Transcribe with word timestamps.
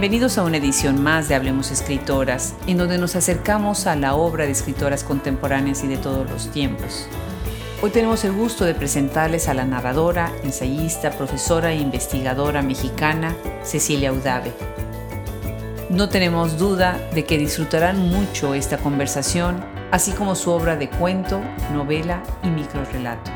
Bienvenidos 0.00 0.38
a 0.38 0.44
una 0.44 0.56
edición 0.56 1.02
más 1.02 1.28
de 1.28 1.34
Hablemos 1.34 1.70
Escritoras, 1.70 2.54
en 2.66 2.78
donde 2.78 2.96
nos 2.96 3.16
acercamos 3.16 3.86
a 3.86 3.96
la 3.96 4.14
obra 4.14 4.46
de 4.46 4.50
escritoras 4.50 5.04
contemporáneas 5.04 5.84
y 5.84 5.88
de 5.88 5.98
todos 5.98 6.26
los 6.30 6.50
tiempos. 6.50 7.06
Hoy 7.82 7.90
tenemos 7.90 8.24
el 8.24 8.32
gusto 8.32 8.64
de 8.64 8.74
presentarles 8.74 9.46
a 9.46 9.52
la 9.52 9.66
narradora, 9.66 10.32
ensayista, 10.42 11.10
profesora 11.10 11.72
e 11.72 11.80
investigadora 11.80 12.62
mexicana 12.62 13.36
Cecilia 13.62 14.10
Udave. 14.10 14.54
No 15.90 16.08
tenemos 16.08 16.56
duda 16.56 16.98
de 17.14 17.26
que 17.26 17.36
disfrutarán 17.36 17.98
mucho 17.98 18.54
esta 18.54 18.78
conversación, 18.78 19.62
así 19.90 20.12
como 20.12 20.34
su 20.34 20.50
obra 20.50 20.76
de 20.76 20.88
cuento, 20.88 21.42
novela 21.74 22.22
y 22.42 22.48
microrelato. 22.48 23.30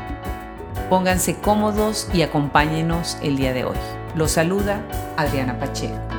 Pónganse 0.89 1.35
cómodos 1.35 2.09
y 2.11 2.23
acompáñenos 2.23 3.19
el 3.21 3.37
día 3.37 3.53
de 3.53 3.65
hoy. 3.65 3.77
Los 4.15 4.31
saluda 4.31 4.81
Adriana 5.15 5.59
Pacheco. 5.59 6.14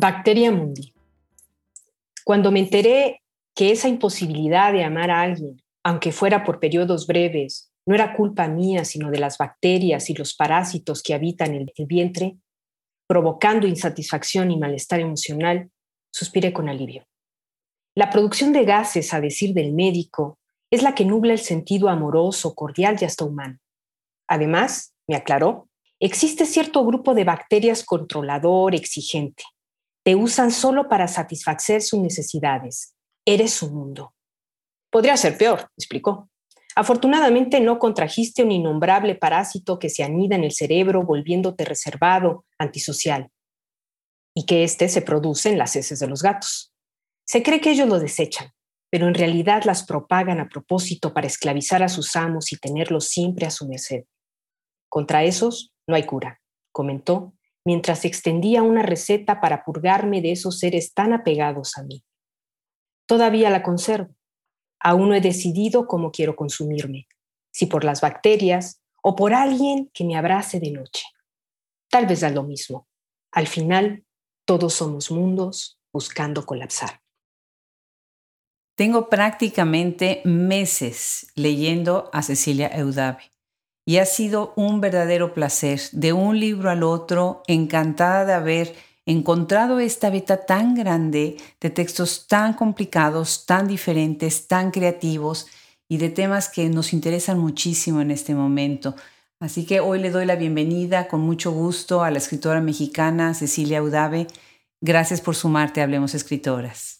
Bacteria 0.00 0.52
Mundi. 0.52 0.94
Cuando 2.24 2.52
me 2.52 2.60
enteré 2.60 3.20
que 3.52 3.72
esa 3.72 3.88
imposibilidad 3.88 4.72
de 4.72 4.84
amar 4.84 5.10
a 5.10 5.22
alguien, 5.22 5.60
aunque 5.82 6.12
fuera 6.12 6.44
por 6.44 6.60
periodos 6.60 7.08
breves, 7.08 7.72
no 7.84 7.96
era 7.96 8.14
culpa 8.14 8.46
mía, 8.46 8.84
sino 8.84 9.10
de 9.10 9.18
las 9.18 9.38
bacterias 9.38 10.08
y 10.08 10.14
los 10.14 10.36
parásitos 10.36 11.02
que 11.02 11.14
habitan 11.14 11.52
el, 11.52 11.72
el 11.74 11.86
vientre, 11.86 12.36
provocando 13.08 13.66
insatisfacción 13.66 14.52
y 14.52 14.56
malestar 14.56 15.00
emocional, 15.00 15.68
suspiré 16.12 16.52
con 16.52 16.68
alivio. 16.68 17.04
La 17.96 18.08
producción 18.08 18.52
de 18.52 18.64
gases, 18.64 19.12
a 19.12 19.20
decir 19.20 19.52
del 19.52 19.72
médico, 19.72 20.38
es 20.70 20.84
la 20.84 20.94
que 20.94 21.06
nubla 21.06 21.32
el 21.32 21.40
sentido 21.40 21.88
amoroso, 21.88 22.54
cordial 22.54 22.98
y 23.00 23.04
hasta 23.04 23.24
humano. 23.24 23.58
Además, 24.28 24.94
me 25.08 25.16
aclaró, 25.16 25.68
existe 25.98 26.46
cierto 26.46 26.86
grupo 26.86 27.14
de 27.14 27.24
bacterias 27.24 27.82
controlador, 27.82 28.76
exigente, 28.76 29.42
te 30.08 30.14
usan 30.14 30.50
solo 30.50 30.88
para 30.88 31.06
satisfacer 31.06 31.82
sus 31.82 32.00
necesidades. 32.00 32.94
Eres 33.26 33.52
su 33.52 33.70
mundo. 33.70 34.14
Podría 34.90 35.18
ser 35.18 35.36
peor, 35.36 35.70
explicó. 35.76 36.30
Afortunadamente 36.74 37.60
no 37.60 37.78
contrajiste 37.78 38.42
un 38.42 38.50
innombrable 38.50 39.16
parásito 39.16 39.78
que 39.78 39.90
se 39.90 40.04
anida 40.04 40.34
en 40.34 40.44
el 40.44 40.52
cerebro 40.52 41.02
volviéndote 41.02 41.66
reservado, 41.66 42.46
antisocial, 42.58 43.30
y 44.34 44.46
que 44.46 44.64
éste 44.64 44.88
se 44.88 45.02
produce 45.02 45.50
en 45.50 45.58
las 45.58 45.76
heces 45.76 45.98
de 45.98 46.06
los 46.06 46.22
gatos. 46.22 46.72
Se 47.26 47.42
cree 47.42 47.60
que 47.60 47.72
ellos 47.72 47.86
lo 47.86 47.98
desechan, 47.98 48.54
pero 48.90 49.08
en 49.08 49.14
realidad 49.14 49.64
las 49.64 49.84
propagan 49.84 50.40
a 50.40 50.48
propósito 50.48 51.12
para 51.12 51.26
esclavizar 51.26 51.82
a 51.82 51.90
sus 51.90 52.16
amos 52.16 52.50
y 52.50 52.56
tenerlos 52.56 53.08
siempre 53.08 53.44
a 53.44 53.50
su 53.50 53.68
merced. 53.68 54.04
Contra 54.88 55.24
esos 55.24 55.74
no 55.86 55.96
hay 55.96 56.04
cura, 56.04 56.40
comentó 56.72 57.34
mientras 57.68 58.06
extendía 58.06 58.62
una 58.62 58.80
receta 58.80 59.42
para 59.42 59.62
purgarme 59.62 60.22
de 60.22 60.32
esos 60.32 60.58
seres 60.58 60.94
tan 60.94 61.12
apegados 61.12 61.76
a 61.76 61.82
mí. 61.82 62.02
Todavía 63.06 63.50
la 63.50 63.62
conservo. 63.62 64.16
Aún 64.80 65.10
no 65.10 65.14
he 65.14 65.20
decidido 65.20 65.86
cómo 65.86 66.10
quiero 66.10 66.34
consumirme, 66.34 67.08
si 67.52 67.66
por 67.66 67.84
las 67.84 68.00
bacterias 68.00 68.80
o 69.02 69.14
por 69.14 69.34
alguien 69.34 69.90
que 69.92 70.04
me 70.04 70.16
abrace 70.16 70.60
de 70.60 70.70
noche. 70.70 71.04
Tal 71.90 72.06
vez 72.06 72.20
da 72.20 72.30
lo 72.30 72.42
mismo. 72.42 72.88
Al 73.32 73.46
final, 73.46 74.02
todos 74.46 74.72
somos 74.72 75.10
mundos 75.10 75.78
buscando 75.92 76.46
colapsar. 76.46 77.02
Tengo 78.76 79.10
prácticamente 79.10 80.22
meses 80.24 81.30
leyendo 81.34 82.08
a 82.14 82.22
Cecilia 82.22 82.68
Eudave 82.68 83.30
y 83.88 83.96
ha 83.96 84.04
sido 84.04 84.52
un 84.54 84.82
verdadero 84.82 85.32
placer, 85.32 85.80
de 85.92 86.12
un 86.12 86.38
libro 86.38 86.68
al 86.68 86.82
otro, 86.82 87.42
encantada 87.46 88.26
de 88.26 88.34
haber 88.34 88.74
encontrado 89.06 89.80
esta 89.80 90.10
beta 90.10 90.44
tan 90.44 90.74
grande 90.74 91.38
de 91.58 91.70
textos 91.70 92.26
tan 92.26 92.52
complicados, 92.52 93.46
tan 93.46 93.66
diferentes, 93.66 94.46
tan 94.46 94.72
creativos 94.72 95.46
y 95.88 95.96
de 95.96 96.10
temas 96.10 96.50
que 96.50 96.68
nos 96.68 96.92
interesan 96.92 97.38
muchísimo 97.38 98.02
en 98.02 98.10
este 98.10 98.34
momento. 98.34 98.94
Así 99.40 99.64
que 99.64 99.80
hoy 99.80 100.00
le 100.00 100.10
doy 100.10 100.26
la 100.26 100.36
bienvenida 100.36 101.08
con 101.08 101.20
mucho 101.20 101.50
gusto 101.50 102.04
a 102.04 102.10
la 102.10 102.18
escritora 102.18 102.60
mexicana 102.60 103.32
Cecilia 103.32 103.82
Udave. 103.82 104.26
Gracias 104.82 105.22
por 105.22 105.34
sumarte 105.34 105.80
Hablemos 105.80 106.14
Escritoras. 106.14 106.97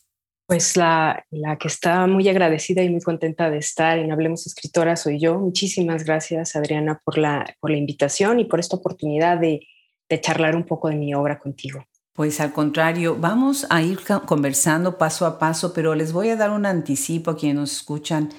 Pues 0.48 0.78
la, 0.78 1.26
que 1.60 1.69
está 1.69 2.06
muy 2.06 2.26
agradecida 2.26 2.82
y 2.82 2.88
muy 2.88 3.03
contenta 3.03 3.50
de 3.50 3.59
estar 3.59 3.98
en 3.98 4.10
Hablemos 4.10 4.47
Escritora 4.47 4.97
soy 4.97 5.20
yo. 5.20 5.38
Muchísimas 5.38 6.04
gracias, 6.04 6.56
Adriana, 6.56 7.03
por 7.04 7.19
la, 7.19 7.54
por 7.60 7.70
la 7.70 7.76
invitación 7.76 8.41
y 8.41 8.47
por 8.47 8.59
esta 8.59 8.76
oportunidad 8.76 9.36
de, 9.36 9.60
de 10.09 10.20
charlar 10.22 10.56
un 10.56 10.64
poco 10.64 10.88
de 10.88 10.94
mi 10.94 11.12
obra 11.12 11.38
contigo. 11.38 11.84
Pues 12.14 12.41
al 12.41 12.54
contrario, 12.54 13.14
vamos 13.20 13.66
a 13.69 13.82
ir 13.82 13.98
conversando 14.25 14.97
paso 14.97 15.26
a 15.26 15.38
paso, 15.38 15.75
pero 15.75 15.94
les 15.94 16.14
voy 16.14 16.31
a 16.31 16.36
dar 16.36 16.48
un 16.48 16.65
anticipo 16.65 17.32
a 17.32 17.36
quienes 17.36 17.56
nos 17.56 17.72
escuchan. 17.72 18.30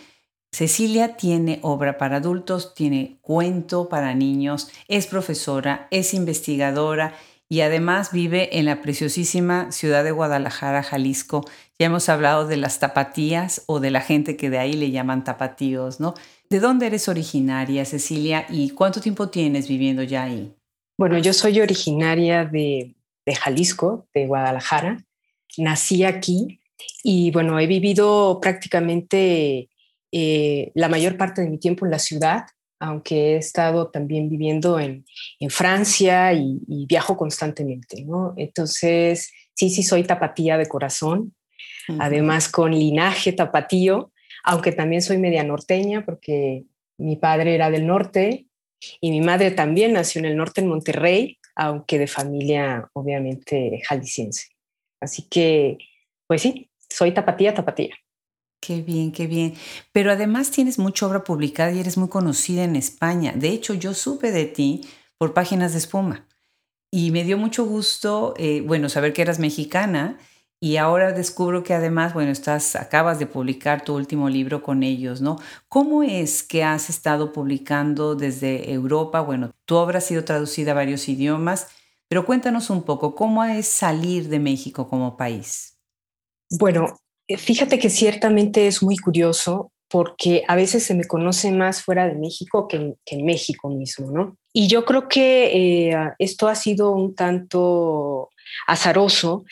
Cecilia 0.52 1.16
tiene 1.16 1.59
obra 1.62 2.00
para 2.00 2.18
adultos, 2.18 2.74
tiene 2.74 3.20
cuento 3.22 3.88
para 3.88 4.16
niños, 4.16 4.72
es 4.88 5.06
profesora, 5.06 5.88
es 5.91 6.16
investigadora 6.16 7.14
y 7.50 7.62
además 7.62 8.12
vive 8.12 8.60
en 8.60 8.66
la 8.66 8.82
preciosísima 8.82 9.72
ciudad 9.72 10.04
de 10.04 10.12
Guadalajara, 10.12 10.84
Jalisco. 10.84 11.44
Ya 11.80 11.88
hemos 11.88 12.08
hablado 12.08 12.48
de 12.48 12.58
las 12.58 12.80
tapatías 12.80 13.64
o 13.66 13.80
de 13.80 13.90
la 13.90 14.02
gente 14.02 14.38
que 14.38 14.52
de 14.52 14.60
ahí 14.60 14.74
le 14.74 14.92
llaman 14.92 15.24
tapatíos, 15.24 16.00
¿no? 16.00 16.14
¿De 16.48 16.59
dónde 16.59 16.86
eres 16.86 17.08
originaria, 17.08 17.86
Cecilia, 17.86 18.46
y 18.50 18.70
cuánto 18.70 19.02
tiempo 19.02 19.30
tienes 19.30 19.68
viviendo 19.68 20.04
ya 20.04 20.24
ahí? 20.24 20.54
Bueno, 20.96 21.18
yo 21.18 21.34
soy 21.34 21.59
originaria 21.59 22.46
de, 22.46 22.96
Jalisco, 23.40 24.08
de 24.14 24.28
Guadalajara. 24.28 25.04
Nací 25.58 26.04
aquí 26.04 26.62
y 27.04 27.32
bueno, 27.32 27.59
he 27.59 27.66
vivido 27.66 28.40
prácticamente 28.40 29.70
eh, 30.12 30.72
la 30.76 30.88
mayor 30.88 31.18
parte 31.18 31.42
de 31.42 31.50
mi 31.50 31.58
tiempo 31.58 31.86
en 31.86 31.92
la 31.92 32.00
ciudad 32.00 32.46
aunque 32.79 33.34
he 33.34 33.38
estado 33.38 33.90
también 33.90 34.29
viviendo 34.29 34.79
en, 34.79 35.06
Francia 35.50 36.34
y, 36.34 36.85
viajo 36.88 37.17
constantemente, 37.17 38.03
¿no? 38.06 38.34
Entonces, 38.38 39.31
sí, 39.53 39.69
sí 39.69 39.84
soy 39.84 40.03
tapatía 40.03 40.57
de 40.57 40.67
corazón, 40.67 41.35
además 42.00 42.50
con 42.50 42.72
linaje 42.72 43.34
tapatío, 43.34 44.12
aunque 44.44 44.72
también 44.72 45.01
soy 45.01 45.17
media 45.17 45.44
norteña 45.44 46.06
porque 46.06 46.63
mi 46.97 47.16
padre 47.16 47.56
era 47.56 47.69
del 47.69 47.88
norte 47.88 48.45
y 49.01 49.11
mi 49.11 49.22
madre 49.22 49.51
también 49.51 49.94
nació 49.94 50.19
en 50.19 50.25
el 50.25 50.38
norte, 50.38 50.61
en 50.61 50.67
Monterrey, 50.67 51.38
aunque 51.56 52.00
de 52.00 52.07
familia 52.07 52.90
obviamente 52.94 53.81
jalisciense. 53.85 54.47
Así 55.01 55.28
que, 55.29 55.78
pues 56.28 56.41
sí, 56.41 56.69
soy 56.90 57.11
tapatía, 57.11 57.53
tapatía. 57.53 57.96
Qué 58.62 58.81
bien, 58.81 59.12
qué 59.12 59.28
bien. 59.28 59.53
Pero 59.94 60.12
además 60.12 60.52
tienes 60.52 60.80
mucha 60.80 61.08
obra 61.08 61.24
publicada 61.24 61.72
y 61.72 61.80
eres 61.80 61.97
muy 61.97 62.09
conocida 62.09 62.64
en 62.64 62.75
España. 62.75 63.34
De 63.36 63.50
hecho, 63.50 63.74
yo 63.74 63.94
supe 63.94 64.31
de 64.31 64.46
ti 64.46 64.81
por 65.18 65.34
páginas 65.34 65.72
de 65.72 65.78
espuma 65.80 66.25
y 66.92 67.12
me 67.12 67.24
dio 67.25 67.38
mucho 67.38 67.66
gusto, 67.66 68.36
eh, 68.38 68.62
bueno, 68.66 68.90
saber 68.90 69.14
que 69.14 69.22
eras 69.24 69.40
mexicana 69.40 70.20
y 70.62 70.78
ahora 70.78 71.14
descubro 71.14 71.64
que 71.64 71.74
además, 71.75 72.14
bueno, 72.14 72.31
estás, 72.31 72.75
acabas 72.75 73.20
de 73.20 73.28
publicar 73.28 73.84
tu 73.86 73.96
último 73.96 74.30
libro 74.30 74.64
con 74.64 74.84
ellos, 74.84 75.22
¿no? 75.22 75.38
¿Cómo 75.70 76.03
es 76.03 76.44
que 76.44 76.64
has 76.64 76.90
estado 76.90 77.34
publicando 77.34 78.16
desde 78.16 78.72
Europa? 78.73 79.22
Bueno, 79.22 79.52
tu 79.66 79.76
obra 79.78 80.00
ha 80.00 80.02
sido 80.02 80.26
traducida 80.26 80.72
a 80.72 80.76
varios 80.76 81.09
idiomas, 81.09 81.67
pero 82.09 82.26
cuéntanos 82.26 82.70
un 82.72 82.84
poco, 82.84 83.16
¿cómo 83.16 83.44
es 83.46 83.67
salir 83.67 84.29
de 84.29 84.40
México 84.40 84.90
como 84.90 85.17
país? 85.17 85.78
Bueno, 86.50 86.97
fíjate 87.37 87.79
que 87.79 87.90
ciertamente 87.90 88.67
es 88.67 88.81
muy 88.81 88.97
curioso 88.97 89.72
porque 89.90 90.43
a 90.47 90.55
veces 90.55 90.84
se 90.84 90.93
me 90.93 91.05
conoce 91.05 91.52
más 91.52 91.81
fuera 91.81 92.08
de 92.08 92.16
México 92.16 92.67
que 92.67 92.96
en, 93.05 93.26
México 93.26 93.70
mismo, 93.70 94.11
¿no? 94.11 94.37
Y 94.53 94.67
yo 94.67 94.85
creo 94.85 95.08
que 95.08 95.90
eh, 95.90 95.97
esto 96.20 96.47
ha 96.47 96.55
sido 96.55 96.91
un 96.91 97.16
tanto 97.16 98.29
azaroso 98.67 99.46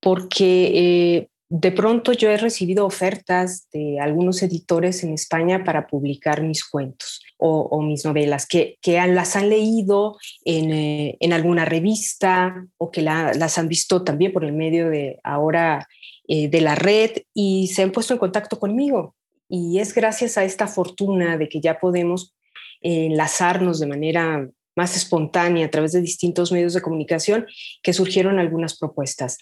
porque 0.00 0.72
eh, 0.74 1.28
de 1.50 1.72
pronto 1.72 2.12
yo 2.12 2.28
he 2.30 2.36
recibido 2.36 2.84
ofertas 2.84 3.68
de 3.72 3.98
algunos 3.98 4.42
editores 4.42 5.02
en 5.02 5.14
España 5.14 5.64
para 5.64 5.86
publicar 5.86 6.42
mis 6.42 6.64
cuentos 6.64 7.22
o, 7.38 7.80
mis 7.82 8.04
novelas, 8.04 8.46
que, 8.46 8.78
las 8.84 9.36
han 9.36 9.48
leído 9.48 10.18
en, 10.44 11.32
alguna 11.32 11.64
revista 11.64 12.66
o 12.78 12.90
que 12.90 13.00
las 13.00 13.58
han 13.58 13.68
visto 13.68 14.02
también 14.02 14.32
por 14.32 14.44
el 14.44 14.52
medio 14.52 14.90
de 14.90 15.20
ahora 15.22 15.86
eh, 16.28 16.48
de 16.48 16.60
la 16.60 16.74
red 16.74 17.10
y 17.34 17.68
se 17.68 17.82
han 17.82 17.90
puesto 17.90 18.12
en 18.12 18.20
contacto 18.20 18.58
conmigo. 18.58 19.16
Y 19.48 19.78
es 19.78 19.94
gracias 19.94 20.36
a 20.36 20.44
esta 20.44 20.66
fortuna 20.66 21.38
de 21.38 21.48
que 21.48 21.60
ya 21.60 21.80
podemos 21.80 22.36
enlazarnos 22.80 23.80
de 23.80 23.86
manera 23.86 24.48
más 24.76 24.96
espontánea 24.96 25.66
a 25.66 25.70
través 25.70 25.92
de 25.92 26.00
distintos 26.00 26.52
medios 26.52 26.74
de 26.74 26.82
comunicación 26.82 27.46
que 27.82 27.92
surgieron 27.92 28.38
algunas 28.38 28.78
propuestas. 28.78 29.38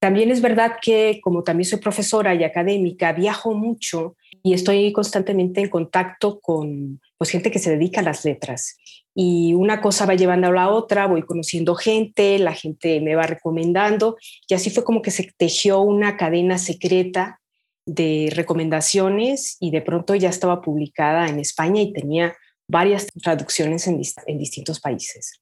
También 0.00 0.30
es 0.30 0.40
verdad 0.40 0.76
que 0.82 1.20
como 1.22 1.44
también 1.44 1.68
soy 1.68 1.78
profesora 1.78 2.34
y 2.34 2.42
académica, 2.42 3.12
viajo 3.12 3.54
mucho 3.54 4.16
estoy 4.52 4.92
constantemente 4.92 5.62
en 5.62 5.70
contacto 5.70 6.38
con 6.40 7.00
pues, 7.16 7.30
gente 7.30 7.50
que 7.50 7.58
se 7.58 7.70
dedica 7.70 8.00
a 8.00 8.04
las 8.04 8.24
letras. 8.24 8.76
Y 9.14 9.54
una 9.54 9.80
cosa 9.80 10.04
va 10.04 10.14
llevando 10.14 10.48
a 10.48 10.52
la 10.52 10.68
otra, 10.68 11.06
voy 11.06 11.22
conociendo 11.22 11.74
gente, 11.74 12.38
la 12.38 12.52
gente 12.52 13.00
me 13.00 13.14
va 13.14 13.26
recomendando 13.26 14.16
y 14.46 14.54
así 14.54 14.70
fue 14.70 14.84
como 14.84 15.00
que 15.00 15.10
se 15.10 15.32
tejió 15.36 15.80
una 15.80 16.16
cadena 16.16 16.58
secreta 16.58 17.40
de 17.86 18.30
recomendaciones 18.34 19.56
y 19.60 19.70
de 19.70 19.82
pronto 19.82 20.14
ya 20.14 20.28
estaba 20.28 20.60
publicada 20.60 21.28
en 21.28 21.38
España 21.38 21.80
y 21.80 21.92
tenía 21.92 22.36
varias 22.68 23.06
traducciones 23.06 23.86
en, 23.86 24.02
en 24.26 24.38
distintos 24.38 24.80
países. 24.80 25.40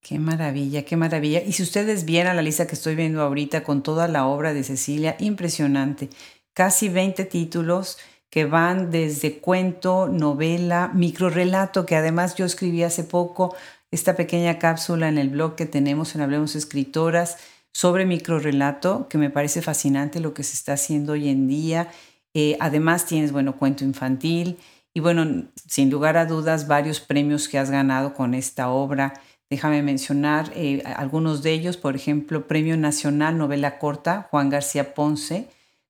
Qué 0.00 0.18
maravilla, 0.18 0.84
qué 0.84 0.96
maravilla. 0.96 1.42
Y 1.42 1.52
si 1.52 1.62
ustedes 1.62 2.04
vieran 2.04 2.36
la 2.36 2.42
lista 2.42 2.66
que 2.66 2.74
estoy 2.74 2.94
viendo 2.94 3.22
ahorita 3.22 3.62
con 3.62 3.82
toda 3.82 4.08
la 4.08 4.26
obra 4.26 4.52
de 4.52 4.64
Cecilia, 4.64 5.16
impresionante. 5.18 6.10
Casi 6.52 6.88
20 6.88 7.24
títulos 7.24 7.98
que 8.34 8.46
van 8.46 8.90
desde 8.90 9.38
cuento, 9.38 10.08
novela, 10.08 10.90
microrelato, 10.92 11.86
que 11.86 11.94
además 11.94 12.34
yo 12.34 12.44
escribí 12.44 12.82
hace 12.82 13.04
poco 13.04 13.54
esta 13.92 14.16
pequeña 14.16 14.58
cápsula 14.58 15.08
en 15.08 15.18
el 15.18 15.28
blog 15.28 15.54
que 15.54 15.66
tenemos 15.66 16.16
en 16.16 16.20
Hablemos 16.20 16.56
Escritoras 16.56 17.36
sobre 17.72 18.06
microrelato, 18.06 19.06
que 19.08 19.18
me 19.18 19.30
parece 19.30 19.62
fascinante 19.62 20.18
lo 20.18 20.34
que 20.34 20.42
se 20.42 20.54
está 20.54 20.72
haciendo 20.72 21.12
hoy 21.12 21.28
en 21.28 21.46
día. 21.46 21.92
Eh, 22.34 22.56
además 22.58 23.06
tienes, 23.06 23.30
bueno, 23.30 23.56
cuento 23.56 23.84
infantil 23.84 24.58
y 24.92 24.98
bueno, 24.98 25.44
sin 25.68 25.88
lugar 25.88 26.16
a 26.16 26.26
dudas, 26.26 26.66
varios 26.66 26.98
premios 26.98 27.46
que 27.46 27.60
has 27.60 27.70
ganado 27.70 28.14
con 28.14 28.34
esta 28.34 28.68
obra. 28.68 29.14
Déjame 29.48 29.80
mencionar 29.84 30.50
eh, 30.56 30.82
algunos 30.96 31.44
de 31.44 31.52
ellos, 31.52 31.76
por 31.76 31.94
ejemplo, 31.94 32.48
Premio 32.48 32.76
Nacional 32.76 33.38
Novela 33.38 33.78
Corta, 33.78 34.26
Juan 34.32 34.50
García 34.50 34.92
Ponce. 34.92 35.46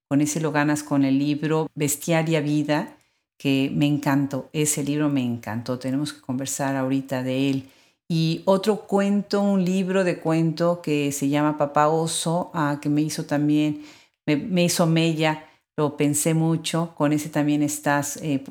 Con 0.07 0.21
ese 0.21 0.39
lo 0.39 0.51
ganas 0.51 0.83
con 0.83 1.03
el 1.03 1.17
libro 1.17 1.67
Bestiaria 1.75 2.41
Vida, 2.41 2.97
que 3.37 3.71
me 3.73 3.87
encantó. 3.87 4.49
Ese 4.53 4.83
libro 4.83 5.09
me 5.09 5.21
encantó. 5.21 5.79
Tenemos 5.79 6.13
que 6.13 6.21
conversar 6.21 6.75
ahorita 6.75 7.23
de 7.23 7.49
él. 7.49 7.69
Y 8.07 8.43
otro 8.45 8.85
cuento, 8.85 9.41
un 9.41 9.65
libro 9.65 10.03
de 10.03 10.19
cuento 10.19 10.81
que 10.81 11.11
se 11.11 11.29
llama 11.29 11.57
Papá 11.57 11.87
Oso, 11.87 12.51
ah, 12.53 12.79
que 12.81 12.89
me 12.89 13.01
hizo 13.01 13.25
también, 13.25 13.83
me, 14.27 14.63
hizo 14.63 14.85
Mella, 14.85 15.45
lo 15.75 15.97
pensé 15.97 16.35
mucho. 16.35 16.93
Con 16.95 17.13
ese 17.13 17.29
también 17.29 17.63
estás, 17.63 18.17
eh, 18.17 18.43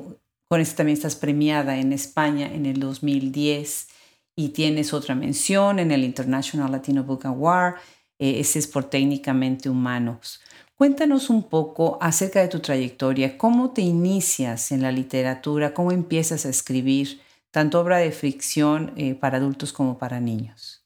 con 0.49 0.59
ese 0.59 0.75
también 0.75 0.97
estás 0.97 1.15
premiada 1.15 1.77
en 1.77 1.93
España 1.93 2.53
en 2.53 2.65
el 2.65 2.79
2010 2.81 3.87
y 4.35 4.49
tienes 4.49 4.93
otra 4.93 5.15
mención 5.15 5.79
en 5.79 5.91
el 5.91 6.03
International 6.03 6.71
Latino 6.71 7.03
Book 7.03 7.25
Award. 7.25 7.75
Eh, 8.19 8.39
ese 8.41 8.59
es 8.59 8.67
por 8.67 8.85
técnicamente 8.89 9.69
humanos. 9.69 10.41
Cuéntanos 10.77 11.29
un 11.29 11.43
poco 11.43 11.97
acerca 12.01 12.41
de 12.41 12.49
tu 12.49 12.59
trayectoria, 12.59 13.37
cómo 13.37 13.71
te 13.71 13.81
inicias 13.81 14.73
en 14.73 14.81
la 14.81 14.91
literatura, 14.91 15.73
cómo 15.73 15.93
empiezas 15.93 16.45
a 16.45 16.49
escribir 16.49 17.21
tanto 17.49 17.79
obra 17.79 17.99
de 17.99 18.11
ficción 18.11 18.93
eh, 18.97 19.15
para 19.15 19.37
adultos 19.37 19.71
como 19.71 19.97
para 19.97 20.19
niños. 20.19 20.83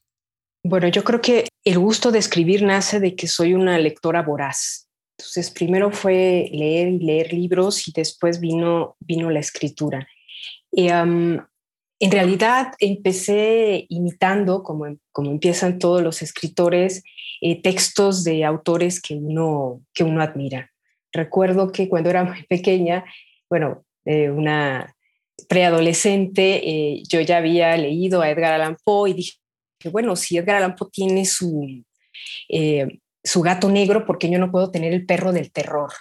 Bueno, 0.64 0.88
yo 0.90 1.04
creo 1.04 1.22
que 1.22 1.48
el 1.64 1.80
gusto 1.80 2.12
de 2.12 2.20
escribir 2.20 2.62
nace 2.62 3.00
de 3.00 3.16
que 3.16 3.28
soy 3.28 3.56
una 3.56 3.80
lectora 3.80 4.22
voraz. 4.22 4.88
Entonces, 5.18 5.50
primero 5.50 5.92
fue 5.92 6.50
leer 6.54 6.90
y 6.90 7.00
leer 7.00 7.34
libros 7.34 7.88
y 7.88 7.92
después 7.92 8.40
vino, 8.40 8.96
vino 9.00 9.32
la 9.32 9.40
escritura. 9.40 10.08
Y, 10.72 10.90
en 12.00 12.12
realidad 12.12 12.74
empecé 12.80 13.86
imitando, 13.90 14.64
como, 14.64 14.98
como 15.12 15.32
empiezan 15.32 15.80
todos 15.80 16.02
los 16.02 16.22
escritores, 16.22 17.04
eh, 17.42 17.62
textos 17.62 18.24
de 18.24 18.46
autores 18.46 19.02
que 19.02 19.16
uno, 19.16 19.82
que 19.94 20.04
uno 20.04 20.22
admira. 20.22 20.72
Recuerdo 21.12 21.72
que 21.72 21.90
cuando 21.90 22.10
era 22.10 22.24
muy 22.26 22.44
pequeña, 22.44 23.04
bueno, 23.50 23.84
eh, 24.06 24.30
una 24.30 24.96
preadolescente, 25.48 26.70
eh, 26.70 27.04
yo 27.08 27.22
ya 27.22 27.38
había 27.38 27.76
leído 27.76 28.22
a 28.22 28.30
Edgar 28.30 28.54
Allan 28.54 28.78
Poe 28.84 29.10
y 29.10 29.14
dije, 29.14 29.38
bueno, 29.92 30.16
si 30.16 30.38
Edgar 30.38 30.58
Allan 30.58 30.76
Poe 30.76 30.90
tiene 30.92 31.26
su, 31.26 31.84
su 33.24 33.42
gato 33.42 33.70
negro, 33.70 34.06
¿por 34.06 34.18
qué 34.18 34.30
yo 34.30 34.38
no 34.40 34.52
puedo 34.52 34.72
tener 34.72 34.94
el 34.94 35.06
perro 35.06 35.32
del 35.32 35.52
terror? 35.52 35.92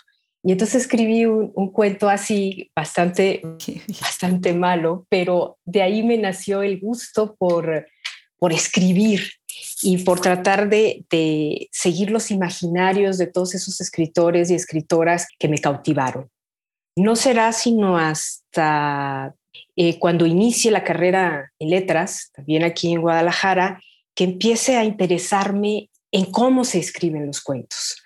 Y 0.48 0.52
entonces 0.52 0.80
escribí 0.80 1.26
un, 1.26 1.70
cuento 1.72 2.08
así 2.08 2.70
bastante, 2.74 3.42
bastante 4.00 4.54
malo, 4.54 5.06
pero 5.10 5.58
de 5.66 5.82
ahí 5.82 6.02
me 6.02 6.16
nació 6.16 6.62
el 6.62 6.80
gusto 6.80 7.36
por, 7.38 7.86
por 8.38 8.54
escribir 8.54 9.28
y 9.82 9.98
por 10.04 10.20
tratar 10.20 10.70
de, 10.70 11.04
de, 11.10 11.68
seguir 11.70 12.10
los 12.10 12.30
imaginarios 12.30 13.18
de 13.18 13.26
todos 13.26 13.54
esos 13.54 13.78
escritores 13.82 14.50
y 14.50 14.54
escritoras 14.54 15.26
que 15.38 15.48
me 15.48 15.58
cautivaron. 15.58 16.30
No 16.96 17.14
será 17.14 17.52
sino 17.52 17.98
hasta 17.98 19.34
eh, 19.76 19.98
cuando 19.98 20.24
inicie 20.24 20.70
la 20.70 20.82
carrera 20.82 21.52
en 21.58 21.68
letras, 21.68 22.30
también 22.32 22.64
aquí 22.64 22.90
en 22.90 23.02
Guadalajara, 23.02 23.82
que 24.14 24.24
empiece 24.24 24.78
a 24.78 24.84
interesarme 24.84 25.90
en 26.10 26.24
cómo 26.32 26.64
se 26.64 26.78
escriben 26.78 27.26
los 27.26 27.42
cuentos 27.42 28.02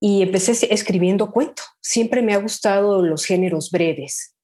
y 0.00 0.22
empecé 0.22 0.52
escribiendo 0.72 1.30
cuento. 1.30 1.62
Siempre 1.80 2.22
me 2.22 2.34
ha 2.34 2.38
gustado 2.38 3.02
los 3.02 3.24
géneros 3.24 3.70
breves. 3.70 4.34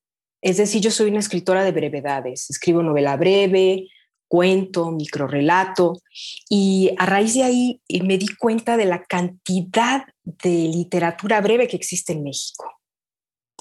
Es 0.43 0.57
decir, 0.57 0.81
yo 0.81 0.91
soy 0.91 1.11
una 1.11 1.21
escritora 1.21 1.65
de 1.65 1.73
brevedades. 1.73 2.49
Escribo 2.49 2.83
novela 2.83 3.17
breve, 3.17 3.89
cuento, 4.27 4.91
microrelato. 4.91 6.01
Y 6.49 6.91
a 6.99 7.07
raíz 7.07 7.35
de 7.35 7.43
ahí 7.43 7.83
eh, 7.89 8.03
me 8.03 8.17
di 8.17 8.29
cuenta 8.37 8.77
de 8.77 8.87
la 8.87 9.05
cantidad 9.05 10.05
de 10.25 10.51
literatura 10.51 11.41
breve 11.41 11.69
que 11.69 11.77
existe 11.77 12.13
en 12.13 12.23
México. 12.23 12.73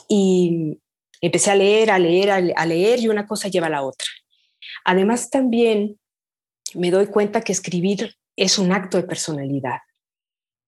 Y 0.08 0.80
empecé 1.22 1.52
a 1.52 1.56
leer, 1.56 1.92
a 1.92 2.00
leer, 2.00 2.32
a 2.32 2.66
leer 2.66 3.00
y 3.00 3.10
una 3.10 3.28
cosa 3.28 3.50
lleva 3.50 3.68
a 3.68 3.72
la 3.72 3.84
otra. 3.84 4.08
Además, 4.86 5.30
también 5.30 6.00
me 6.74 6.92
doy 6.92 7.08
cuenta 7.08 7.42
que 7.42 7.52
escribir 7.52 8.16
es 8.36 8.58
un 8.58 8.72
acto 8.72 8.98
de 8.98 9.04
personalidad. 9.04 9.80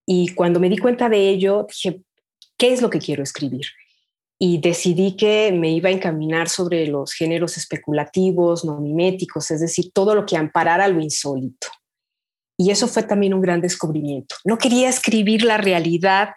Y 0.05 0.29
cuando 0.29 0.59
me 0.59 0.69
di 0.69 0.77
cuenta 0.77 1.09
de 1.09 1.29
ello, 1.29 1.67
dije, 1.67 2.01
¿qué 2.57 2.73
es 2.73 2.81
lo 2.81 2.89
que 2.89 2.99
quiero 2.99 3.23
escribir? 3.23 3.65
Y 4.39 4.59
decidí 4.59 5.15
que 5.15 5.51
me 5.51 5.69
iba 5.71 5.89
a 5.89 5.91
encaminar 5.91 6.49
sobre 6.49 6.87
los 6.87 7.13
géneros 7.13 7.57
especulativos, 7.57 8.65
no 8.65 8.79
miméticos, 8.79 9.51
es 9.51 9.61
decir, 9.61 9.91
todo 9.93 10.15
lo 10.15 10.25
que 10.25 10.37
amparara 10.37 10.87
lo 10.87 10.99
insólito. 10.99 11.67
Y 12.57 12.71
eso 12.71 12.87
fue 12.87 13.03
también 13.03 13.33
un 13.33 13.41
gran 13.41 13.61
descubrimiento. 13.61 14.35
No 14.43 14.57
quería 14.57 14.89
escribir 14.89 15.43
la 15.43 15.57
realidad 15.57 16.29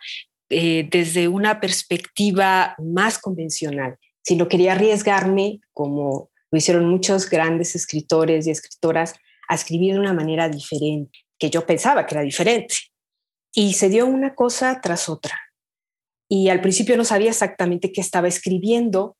eh, 0.50 0.88
desde 0.90 1.28
una 1.28 1.60
perspectiva 1.60 2.74
más 2.78 3.18
convencional, 3.18 3.96
sino 4.22 4.48
quería 4.48 4.72
arriesgarme, 4.72 5.60
como 5.72 6.30
lo 6.50 6.58
hicieron 6.58 6.88
muchos 6.88 7.28
grandes 7.28 7.74
escritores 7.74 8.46
y 8.46 8.50
escritoras, 8.50 9.14
a 9.48 9.54
escribir 9.54 9.94
de 9.94 10.00
una 10.00 10.12
manera 10.12 10.48
diferente, 10.48 11.18
que 11.38 11.50
yo 11.50 11.66
pensaba 11.66 12.06
que 12.06 12.14
era 12.14 12.22
diferente. 12.22 12.74
Y 13.54 13.74
se 13.74 13.88
dio 13.88 14.06
una 14.06 14.34
cosa 14.34 14.80
tras 14.82 15.08
otra. 15.08 15.38
Y 16.28 16.48
al 16.48 16.60
principio 16.60 16.96
no 16.96 17.04
sabía 17.04 17.30
exactamente 17.30 17.92
qué 17.92 18.00
estaba 18.00 18.28
escribiendo, 18.28 19.16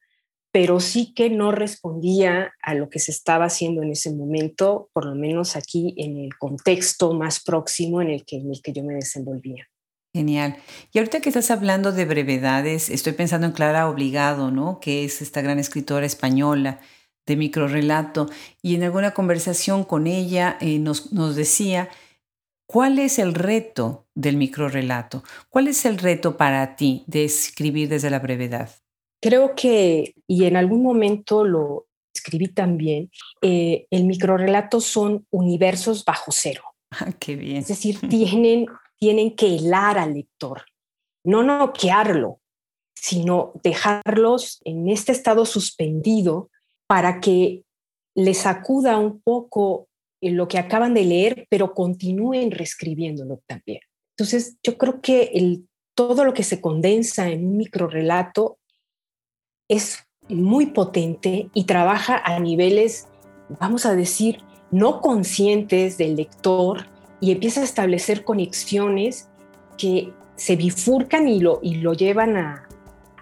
pero 0.51 0.81
sí 0.81 1.13
que 1.15 1.31
no 1.31 1.53
respondía 1.53 2.53
a 2.63 2.75
lo 2.75 2.89
que 2.89 2.99
se 2.99 3.11
estaba 3.11 3.47
haciendo 3.47 3.83
en 3.83 3.91
ese 3.91 4.13
momento, 4.13 4.89
por 4.93 5.05
lo 5.07 5.15
menos 5.15 5.57
aquí 5.57 5.95
en 5.97 6.17
el 6.19 6.37
contexto 6.37 7.13
más 7.13 7.43
próximo 7.43 8.01
en 8.01 8.11
el 8.11 8.25
que, 8.25 8.37
en 8.37 8.51
el 8.51 8.63
que 8.63 8.73
yo 8.73 8.85
me 8.85 8.95
desenvolvía. 8.95 9.69
Genial. 10.13 10.57
Y 10.93 10.99
ahorita 10.99 11.21
que 11.21 11.29
estás 11.29 11.51
hablando 11.51 11.91
de 11.91 12.05
brevedades, 12.05 12.89
estoy 12.89 13.15
pensando 13.15 13.49
en 13.49 13.53
Clara 13.53 13.89
Obligado, 13.89 14.53
¿no? 14.53 14.79
Que 14.79 15.05
es 15.05 15.23
esta 15.23 15.43
gran 15.43 15.59
escritora 15.59 16.07
española 16.07 16.81
de 17.27 17.35
microrelato. 17.35 18.31
Y 18.63 18.77
en 18.77 18.85
alguna 18.85 19.11
conversación 19.11 19.83
con 19.83 20.07
ella 20.07 20.57
eh, 20.61 20.79
nos, 20.79 21.13
nos 21.13 21.35
decía 21.35 21.89
¿Cuál 22.67 22.99
es 22.99 23.19
el 23.19 23.35
reto 23.35 24.07
del 24.15 24.37
microrelato? 24.37 25.23
¿Cuál 25.49 25.69
es 25.69 25.85
el 25.85 25.99
reto 25.99 26.37
para 26.37 26.77
ti 26.77 27.05
de 27.07 27.25
escribir 27.25 27.89
desde 27.89 28.11
la 28.11 28.21
brevedad? 28.21 28.71
Creo 29.21 29.55
que, 29.55 30.15
y 30.27 30.45
en 30.45 30.57
algún 30.57 30.83
momento 30.83 31.45
lo 31.45 31.87
escribí 32.15 32.49
también, 32.49 33.11
eh, 33.43 33.87
el 33.91 34.05
microrelato 34.05 34.81
son 34.81 35.27
universos 35.31 36.05
bajo 36.05 36.33
cero. 36.33 36.63
Ah, 36.91 37.13
qué 37.19 37.37
bien. 37.37 37.59
Es 37.59 37.69
decir, 37.69 37.99
tienen, 38.09 38.67
tienen 38.99 39.35
que 39.35 39.57
helar 39.57 39.99
al 39.99 40.15
lector, 40.15 40.63
no 41.25 41.43
noquearlo, 41.43 42.41
sino 42.95 43.53
dejarlos 43.63 44.61
en 44.65 44.89
este 44.89 45.13
estado 45.13 45.45
suspendido 45.45 46.51
para 46.87 47.21
que 47.21 47.65
les 48.15 48.39
sacuda 48.39 48.99
un 48.99 49.21
poco 49.21 49.89
lo 50.31 50.49
que 50.49 50.59
acaban 50.59 50.95
de 50.95 51.05
leer, 51.05 51.47
pero 51.51 51.75
continúen 51.75 52.51
reescribiéndolo 52.51 53.41
también. 53.47 53.81
Entonces, 54.17 54.57
yo 54.63 54.79
creo 54.79 55.01
que 55.01 55.31
el, 55.35 55.69
todo 55.95 56.25
lo 56.25 56.35
que 56.35 56.43
se 56.43 56.61
condensa 56.61 57.29
en 57.29 57.47
un 57.47 57.57
microrelato 57.57 58.59
es 59.69 59.99
muy 60.29 60.67
potente 60.67 61.51
y 61.53 61.65
trabaja 61.65 62.21
a 62.25 62.39
niveles, 62.39 63.09
vamos 63.61 63.87
a 63.87 63.95
decir, 63.95 64.39
no 64.71 65.01
conscientes 65.01 65.99
del 65.99 66.17
lector 66.17 66.87
y 67.21 67.31
empieza 67.33 67.61
a 67.61 67.65
establecer 67.65 68.25
conexiones 68.25 69.29
que 69.77 70.13
se 70.37 70.57
bifurcan 70.57 71.29
y 71.29 71.41
lo, 71.41 71.61
y 71.63 71.77
lo 71.77 71.93
llevan 71.93 72.37
a, 72.37 72.67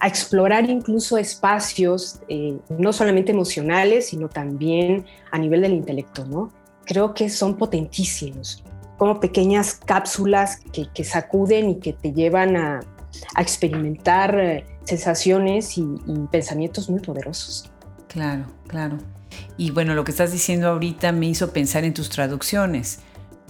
a 0.03 0.09
explorar 0.09 0.69
incluso 0.69 1.17
espacios 1.17 2.21
eh, 2.29 2.59
no 2.69 2.93
solamente 2.93 3.31
emocionales, 3.31 4.09
sino 4.09 4.29
también 4.29 5.07
a 5.31 5.39
nivel 5.39 5.61
del 5.61 5.75
intelecto, 5.75 6.25
¿no? 6.25 6.53
Creo 6.85 7.15
que 7.15 7.29
son 7.29 7.57
potentísimos, 7.57 8.63
como 8.99 9.21
pequeñas 9.21 9.75
cápsulas 9.75 10.61
que, 10.73 11.05
sacuden 11.05 11.71
y 11.71 11.79
que 11.81 11.93
te 11.93 12.13
llevan 12.13 12.57
a, 12.57 12.81
experimentar 13.39 14.39
eh, 14.39 14.65
sensaciones 14.85 15.77
y, 15.77 15.83
y 15.83 16.15
pensamientos 16.31 16.89
muy 16.89 17.01
poderosos. 17.01 17.71
Claro, 18.09 18.47
claro. 18.67 18.99
Y 19.57 19.71
bueno, 19.71 19.95
lo 19.95 20.05
que 20.05 20.11
estás 20.11 20.33
diciendo 20.33 20.69
ahorita 20.69 21.13
me 21.13 21.27
hizo 21.27 21.53
pensar 21.53 21.85
en 21.85 21.93
tus 21.93 22.09
traducciones 22.09 23.01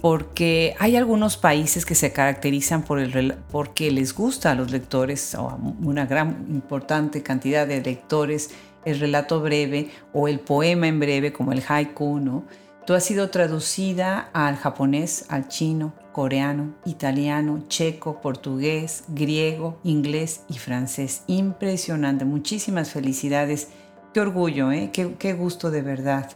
porque 0.03 0.75
hay 0.79 0.97
algunos 0.97 1.37
países 1.37 1.85
que 1.85 1.95
se 1.95 2.11
caracterizan 2.11 2.83
por 2.83 2.99
el, 2.99 3.35
porque 3.49 3.89
les 3.89 4.13
gusta 4.13 4.51
a 4.51 4.53
los 4.53 4.69
lectores, 4.69 5.33
o 5.33 5.49
a 5.49 5.55
una 5.55 6.05
gran 6.05 6.45
importante 6.49 7.23
cantidad 7.23 7.65
de 7.65 7.81
lectores, 7.81 8.49
el 8.83 8.99
relato 8.99 9.39
breve 9.39 9.91
o 10.11 10.27
el 10.27 10.41
poema 10.41 10.89
en 10.89 10.99
breve, 10.99 11.31
como 11.31 11.53
el 11.53 11.63
haiku, 11.65 12.19
¿no? 12.19 12.43
Tú 12.85 12.93
has 12.93 13.05
sido 13.05 13.29
traducida 13.29 14.29
al 14.33 14.57
japonés, 14.57 15.25
al 15.29 15.47
chino, 15.47 15.93
coreano, 16.11 16.75
italiano, 16.83 17.63
checo, 17.69 18.19
portugués, 18.19 19.05
griego, 19.07 19.79
inglés 19.85 20.41
y 20.49 20.57
francés. 20.57 21.23
Impresionante, 21.27 22.25
muchísimas 22.25 22.89
felicidades. 22.89 23.69
Qué 24.13 24.19
orgullo, 24.19 24.71
¿eh? 24.73 24.89
qué, 24.91 25.15
qué 25.17 25.31
gusto 25.31 25.71
de 25.71 25.81
verdad. 25.81 26.29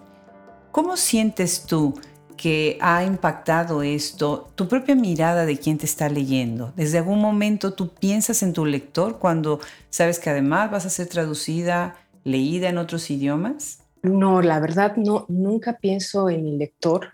¿Cómo 0.72 0.96
sientes 0.96 1.66
tú 1.66 1.96
que 2.38 2.78
ha 2.80 3.04
impactado 3.04 3.82
esto, 3.82 4.52
tu 4.56 4.70
propia 4.70 4.96
mirada 4.96 5.46
de 5.46 5.58
quien 5.58 5.80
te 5.80 5.88
está 5.88 6.08
leyendo. 6.08 6.72
¿Desde 6.76 7.00
algún 7.00 7.20
momento 7.20 7.74
tú 7.74 7.90
piensas 7.90 8.44
en 8.44 8.54
tu 8.54 8.64
lector 8.64 9.18
cuando 9.18 9.60
sabes 9.90 10.20
que 10.20 10.30
además 10.30 10.70
vas 10.70 10.86
a 10.86 10.92
ser 10.92 11.08
traducida, 11.08 11.96
leída 12.24 12.70
en 12.70 12.78
otros 12.78 13.10
idiomas? 13.10 13.80
No, 14.08 14.42
la 14.42 14.60
verdad 14.60 14.96
no, 14.96 15.26
nunca 15.30 15.78
pienso 15.80 16.30
en 16.30 16.44
mi 16.44 16.58
lector. 16.58 17.14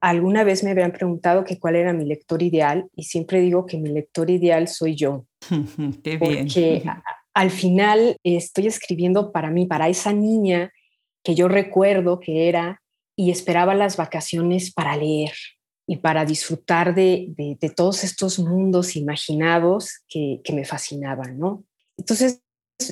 Alguna 0.00 0.44
vez 0.44 0.62
me 0.62 0.70
habían 0.70 0.92
preguntado 0.92 1.44
que 1.44 1.58
cuál 1.58 1.76
era 1.76 1.92
mi 1.92 2.04
lector 2.04 2.42
ideal 2.42 2.88
y 2.94 3.04
siempre 3.04 3.40
digo 3.40 3.66
que 3.66 3.78
mi 3.78 3.90
lector 3.90 4.30
ideal 4.30 4.68
soy 4.68 4.94
yo. 4.94 5.26
Qué 6.02 6.16
bien. 6.16 6.18
Porque 6.18 6.84
al 7.34 7.50
final 7.50 8.16
estoy 8.22 8.66
escribiendo 8.66 9.32
para 9.32 9.50
mí, 9.50 9.66
para 9.66 9.88
esa 9.88 10.12
niña 10.12 10.72
que 11.22 11.34
yo 11.34 11.48
recuerdo 11.48 12.20
que 12.20 12.48
era 12.48 12.80
y 13.16 13.30
esperaba 13.30 13.74
las 13.74 13.96
vacaciones 13.96 14.72
para 14.72 14.96
leer 14.96 15.32
y 15.86 15.96
para 15.96 16.24
disfrutar 16.24 16.94
de, 16.94 17.34
todos 17.76 18.04
estos 18.04 18.38
mundos 18.38 18.96
imaginados 18.96 20.02
que, 20.08 20.40
me 20.52 20.64
fascinaban, 20.64 21.38
¿no? 21.38 21.64
Entonces, 21.96 22.42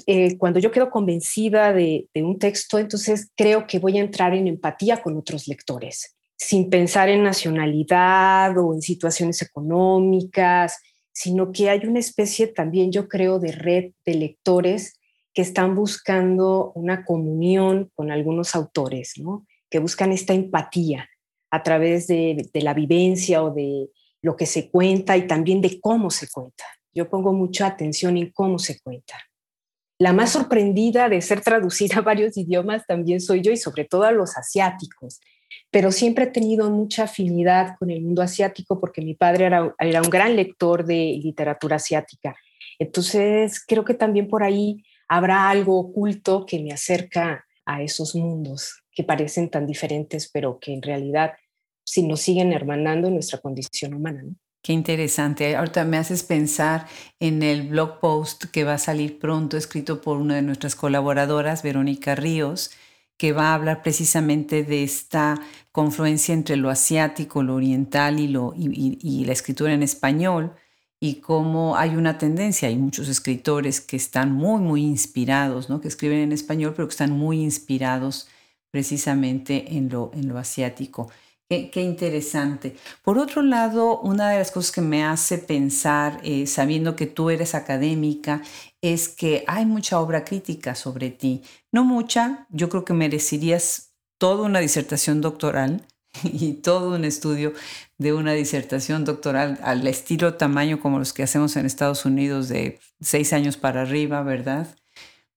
eh, 0.07 0.37
cuando 0.39 0.59
yo 0.59 0.71
quedo 0.71 0.91
convencida 0.91 1.73
de, 1.73 2.09
un 2.15 2.39
texto, 2.39 2.79
entonces 2.79 3.31
creo 3.37 3.67
que 3.67 3.79
voy 3.79 3.99
a 3.99 4.03
entrar 4.03 4.35
en 4.35 4.47
empatía 4.47 5.03
con 5.03 5.17
otros 5.17 5.47
lectores, 5.49 6.17
sin 6.37 6.71
pensar 6.71 7.09
en 7.09 7.23
nacionalidad 7.23 8.57
o 8.59 8.75
en 8.75 8.83
situaciones 8.83 9.43
económicas, 9.43 10.79
sino 11.13 11.53
que 11.53 11.71
hay 11.71 11.87
una 11.87 12.01
especie 12.01 12.49
también, 12.49 12.91
yo 12.91 13.09
creo, 13.09 13.39
de 13.39 13.53
red 13.53 13.93
de 14.05 14.15
lectores 14.15 14.99
que 15.33 15.43
están 15.43 15.75
buscando 15.75 16.73
una 16.75 17.05
comunión 17.05 17.91
con 17.95 18.11
algunos 18.11 18.55
autores, 18.55 19.15
¿no? 19.19 19.47
que 19.71 19.81
buscan 19.81 20.13
esta 20.13 20.33
empatía 20.33 21.09
a 21.51 21.63
través 21.63 22.07
de, 22.07 22.49
la 22.55 22.75
vivencia 22.75 23.43
o 23.43 23.53
de 23.53 23.91
lo 24.23 24.37
que 24.37 24.47
se 24.47 24.71
cuenta 24.71 25.17
y 25.17 25.27
también 25.27 25.61
de 25.61 25.81
cómo 25.81 26.11
se 26.11 26.29
cuenta. 26.29 26.65
Yo 26.93 27.11
pongo 27.11 27.33
mucha 27.33 27.67
atención 27.67 28.17
en 28.17 28.31
cómo 28.31 28.59
se 28.59 28.81
cuenta. 28.81 29.17
La 29.99 30.13
más 30.13 30.31
sorprendida 30.31 31.09
de 31.09 31.21
ser 31.21 31.41
traducida 31.41 31.99
a 31.99 32.03
varios 32.03 32.37
idiomas 32.37 32.85
también 32.87 33.21
soy 33.21 33.43
yo 33.43 33.53
y 33.53 33.57
sobre 33.57 33.85
todo 33.85 34.03
a 34.05 34.13
los 34.13 34.37
asiáticos, 34.37 35.21
pero 35.71 35.93
siempre 35.93 36.25
he 36.25 36.31
tenido 36.31 36.69
mucha 36.71 37.05
afinidad 37.05 37.77
con 37.79 37.91
el 37.91 38.03
mundo 38.03 38.23
asiático 38.23 38.81
porque 38.81 39.03
mi 39.03 39.15
padre 39.15 39.47
era, 39.47 39.63
un 40.03 40.11
gran 40.11 40.35
lector 40.35 40.85
de 40.85 41.21
literatura 41.23 41.77
asiática. 41.77 42.35
Entonces 42.79 43.63
creo 43.65 43.85
que 43.85 43.95
también 43.95 44.27
por 44.27 44.43
ahí 44.43 44.83
habrá 45.09 45.49
algo 45.49 45.79
oculto 45.79 46.45
que 46.45 46.61
me 46.61 46.73
acerca 46.73 47.45
a 47.65 47.83
esos 47.83 48.17
mundos 48.17 48.83
que 48.91 49.05
parecen 49.05 49.49
tan 49.49 49.67
diferentes, 49.67 50.29
pero 50.33 50.59
que 50.59 50.73
en 50.73 50.83
realidad 50.83 51.35
si 51.85 52.03
nos 52.03 52.21
siguen 52.21 52.53
hermanando 52.53 53.11
nuestra 53.11 53.39
condición 53.39 53.95
humana. 53.95 54.25
Qué 54.65 54.73
interesante. 54.73 55.57
Ahorita 55.57 55.85
me 55.85 55.99
haces 55.99 56.23
pensar 56.23 56.87
en 57.21 57.43
el 57.43 57.69
blog 57.69 58.01
post 58.01 58.47
que 58.47 58.65
va 58.65 58.73
a 58.75 58.79
salir 58.79 59.19
pronto, 59.19 59.59
escrito 59.59 60.01
por 60.01 60.17
una 60.17 60.37
de 60.37 60.43
nuestras 60.43 60.75
colaboradoras, 60.75 61.63
Verónica 61.63 62.15
Ríos, 62.15 62.71
que 63.19 63.35
va 63.35 63.51
a 63.51 63.55
hablar 63.57 63.83
precisamente 63.83 64.65
de 64.65 64.83
esta 64.83 65.39
confluencia 65.71 66.33
entre 66.33 66.57
lo 66.57 66.71
asiático, 66.71 67.43
lo 67.43 67.57
oriental 67.57 68.19
y, 68.19 68.29
la 69.27 69.33
escritura 69.35 69.75
en 69.75 69.83
español 69.83 70.55
y 70.99 71.17
cómo 71.17 71.77
hay 71.77 71.97
una 71.97 72.17
tendencia, 72.17 72.69
hay 72.69 72.77
muchos 72.77 73.09
escritores 73.11 73.83
que 73.83 73.97
están 73.97 74.33
muy, 74.33 74.63
muy 74.63 74.83
inspirados, 74.83 75.69
¿no? 75.69 75.83
que 75.83 75.89
escriben 75.89 76.21
en 76.21 76.33
español, 76.33 76.73
pero 76.75 76.89
que 76.89 76.93
están 76.93 77.13
muy 77.13 77.43
inspirados 77.43 78.29
precisamente 78.71 79.77
en 79.77 79.91
lo 79.91 80.39
asiático. 80.39 81.11
Qué, 81.73 81.83
interesante. 81.83 82.77
Por 83.03 83.19
otro 83.19 83.43
lado, 83.43 84.01
una 84.01 84.31
de 84.31 84.39
las 84.39 84.51
cosas 84.51 84.73
que 84.73 84.81
me 84.81 85.05
hace 85.05 85.39
pensar, 85.39 86.21
eh, 86.23 86.47
sabiendo 86.47 86.97
que 86.97 87.07
tú 87.07 87.31
eres 87.31 87.55
académica, 87.55 88.43
es 88.81 89.09
que 89.09 89.45
hay 89.47 89.67
mucha 89.67 90.01
obra 90.01 90.25
crítica 90.25 90.75
sobre 90.75 91.11
ti. 91.11 91.43
No 91.73 91.85
mucha, 91.85 92.47
yo 92.51 92.69
creo 92.69 92.85
que 92.85 92.93
merecerías 92.93 93.95
toda 94.19 94.45
una 94.45 94.61
disertación 94.61 95.21
doctoral 95.21 95.87
y 96.25 96.55
todo 96.55 96.95
un 96.95 97.05
estudio 97.05 97.53
de 97.99 98.13
una 98.13 98.33
disertación 98.33 99.05
doctoral 99.05 99.59
al 99.63 99.87
estilo 99.87 100.35
tamaño 100.35 100.81
como 100.81 100.99
los 100.99 101.13
que 101.13 101.23
hacemos 101.23 101.57
en 101.57 101.67
Estados 101.67 102.05
Unidos 102.05 102.49
de 102.49 102.81
seis 103.01 103.33
años 103.33 103.57
para 103.57 103.83
arriba, 103.83 104.23
¿verdad? 104.23 104.69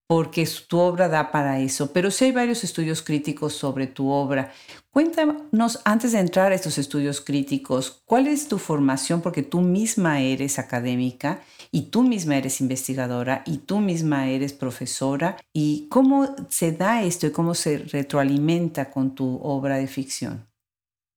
Porque 0.08 0.48
tu 0.68 0.80
obra 0.80 1.10
da 1.10 1.32
para 1.32 1.60
eso. 1.60 1.92
Pero 1.92 2.12
sí 2.12 2.26
hay 2.26 2.32
varios 2.32 2.64
estudios 2.64 3.02
críticos 3.02 3.54
sobre 3.54 3.88
tu 3.88 4.10
obra. 4.10 4.54
Cuéntanos, 4.90 5.80
antes 5.84 6.14
de 6.14 6.20
entrar 6.20 6.52
a 6.52 6.56
estos 6.56 6.78
estudios 6.78 7.22
críticos, 7.22 8.02
¿cuál 8.06 8.28
es 8.28 8.48
tu 8.48 8.58
formación? 8.58 9.22
Porque 9.22 9.44
tú 9.44 9.62
misma 9.62 10.22
eres 10.22 10.60
académica 10.60 11.42
y 11.72 11.90
tú 11.92 12.04
misma 12.04 12.38
eres 12.38 12.62
investigadora 12.62 13.44
y 13.46 13.60
tú 13.60 13.80
misma 13.80 14.30
eres 14.30 14.54
profesora. 14.54 15.38
¿Y 15.54 15.88
cómo 15.90 16.36
se 16.50 16.72
da 16.72 17.04
esto 17.04 17.28
y 17.28 17.32
cómo 17.32 17.54
se 17.54 17.78
retroalimenta 17.80 18.90
con 18.90 19.14
tu 19.14 19.40
obra 19.44 19.78
de 19.78 19.88
ficción? 19.88 20.48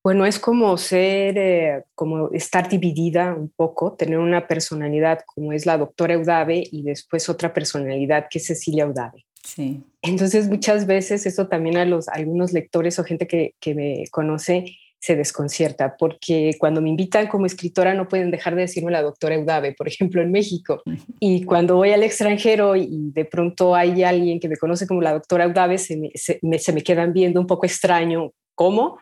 Bueno, 0.03 0.25
es 0.25 0.39
como 0.39 0.77
ser, 0.79 1.37
eh, 1.37 1.85
como 1.95 2.31
estar 2.31 2.69
dividida 2.69 3.35
un 3.35 3.51
poco, 3.51 3.93
tener 3.93 4.19
una 4.19 4.47
personalidad 4.47 5.21
como 5.27 5.53
es 5.53 5.67
la 5.67 5.77
doctora 5.77 6.15
Eudave 6.15 6.63
y 6.71 6.83
después 6.83 7.29
otra 7.29 7.53
personalidad 7.53 8.27
que 8.31 8.39
es 8.39 8.47
Cecilia 8.47 8.85
Eudave. 8.85 9.27
Sí. 9.45 9.83
Entonces 10.01 10.49
muchas 10.49 10.87
veces 10.87 11.27
eso 11.27 11.49
también 11.49 11.77
a 11.77 11.85
los 11.85 12.09
algunos 12.09 12.53
lectores 12.53 12.99
o 12.99 13.05
gente 13.05 13.27
que, 13.27 13.55
que 13.61 13.75
me 13.75 14.05
conoce 14.11 14.77
se 15.01 15.17
desconcierta 15.17 15.97
porque 15.99 16.57
cuando 16.59 16.83
me 16.83 16.91
invitan 16.91 17.27
como 17.27 17.47
escritora 17.47 17.95
no 17.95 18.07
pueden 18.07 18.31
dejar 18.31 18.55
de 18.55 18.63
decirme 18.63 18.93
la 18.93 19.03
doctora 19.03 19.35
Eudave, 19.35 19.73
por 19.73 19.89
ejemplo, 19.89 20.21
en 20.21 20.31
México. 20.31 20.83
Y 21.19 21.45
cuando 21.45 21.77
voy 21.77 21.93
al 21.93 22.03
extranjero 22.03 22.77
y 22.77 23.11
de 23.13 23.25
pronto 23.25 23.75
hay 23.75 24.03
alguien 24.03 24.39
que 24.41 24.49
me 24.49 24.57
conoce 24.57 24.87
como 24.87 25.01
la 25.01 25.15
doctora 25.15 25.45
Eudave, 25.45 25.79
se 25.79 25.97
me, 25.97 26.11
se 26.15 26.39
me, 26.43 26.59
se 26.59 26.73
me 26.75 26.83
quedan 26.83 27.15
viendo 27.15 27.41
un 27.41 27.47
poco 27.47 27.65
extraño. 27.65 28.33
¿Cómo? 28.55 28.99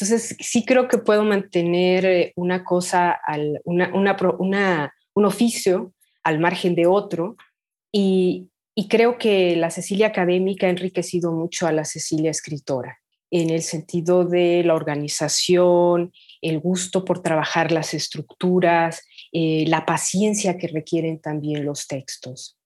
Entonces, 0.00 0.36
sí 0.40 0.64
creo 0.64 0.88
que 0.88 0.98
puedo 0.98 1.24
mantener 1.24 2.04
eh, 2.06 2.32
una 2.36 2.64
cosa, 2.64 3.10
al, 3.10 3.60
una, 3.64 3.90
una, 3.92 4.94
un 5.14 5.24
oficio 5.24 5.92
al 6.22 6.38
margen 6.38 6.74
de 6.74 6.86
otro 6.86 7.36
y, 7.92 8.48
y 8.74 8.88
creo 8.88 9.18
que 9.18 9.56
la 9.56 9.70
Cecilia 9.70 10.06
académica 10.06 10.66
ha 10.66 10.70
enriquecido 10.70 11.32
mucho 11.32 11.66
a 11.66 11.72
la 11.72 11.84
Cecilia 11.84 12.30
escritora 12.30 12.98
en 13.30 13.50
el 13.50 13.62
sentido 13.62 14.24
de 14.24 14.62
la 14.64 14.74
organización, 14.74 16.12
el 16.42 16.58
gusto 16.58 17.04
por 17.04 17.22
trabajar 17.22 17.70
las 17.70 17.94
estructuras, 17.94 19.02
eh, 19.32 19.64
la 19.68 19.86
paciencia 19.86 20.58
que 20.58 20.66
requieren 20.66 21.20
también 21.20 21.64
los 21.64 21.86
textos. 21.86 22.58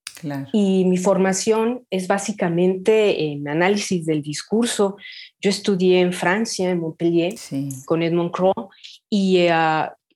Y 0.53 0.85
mi 0.85 0.97
formación 0.97 1.87
es 1.91 2.09
básicamente 2.09 3.25
en 3.25 3.49
análisis 3.49 4.07
del 4.07 4.23
discurso. 4.23 4.97
Yo 5.41 5.51
estudié 5.51 6.01
en 6.01 6.13
Francia, 6.13 6.71
en 6.71 6.81
Montpellier, 6.81 7.35
con 7.85 8.03
Edmond 8.03 8.31
Croix, 8.31 8.69
y 9.11 9.39
eh, 9.39 9.53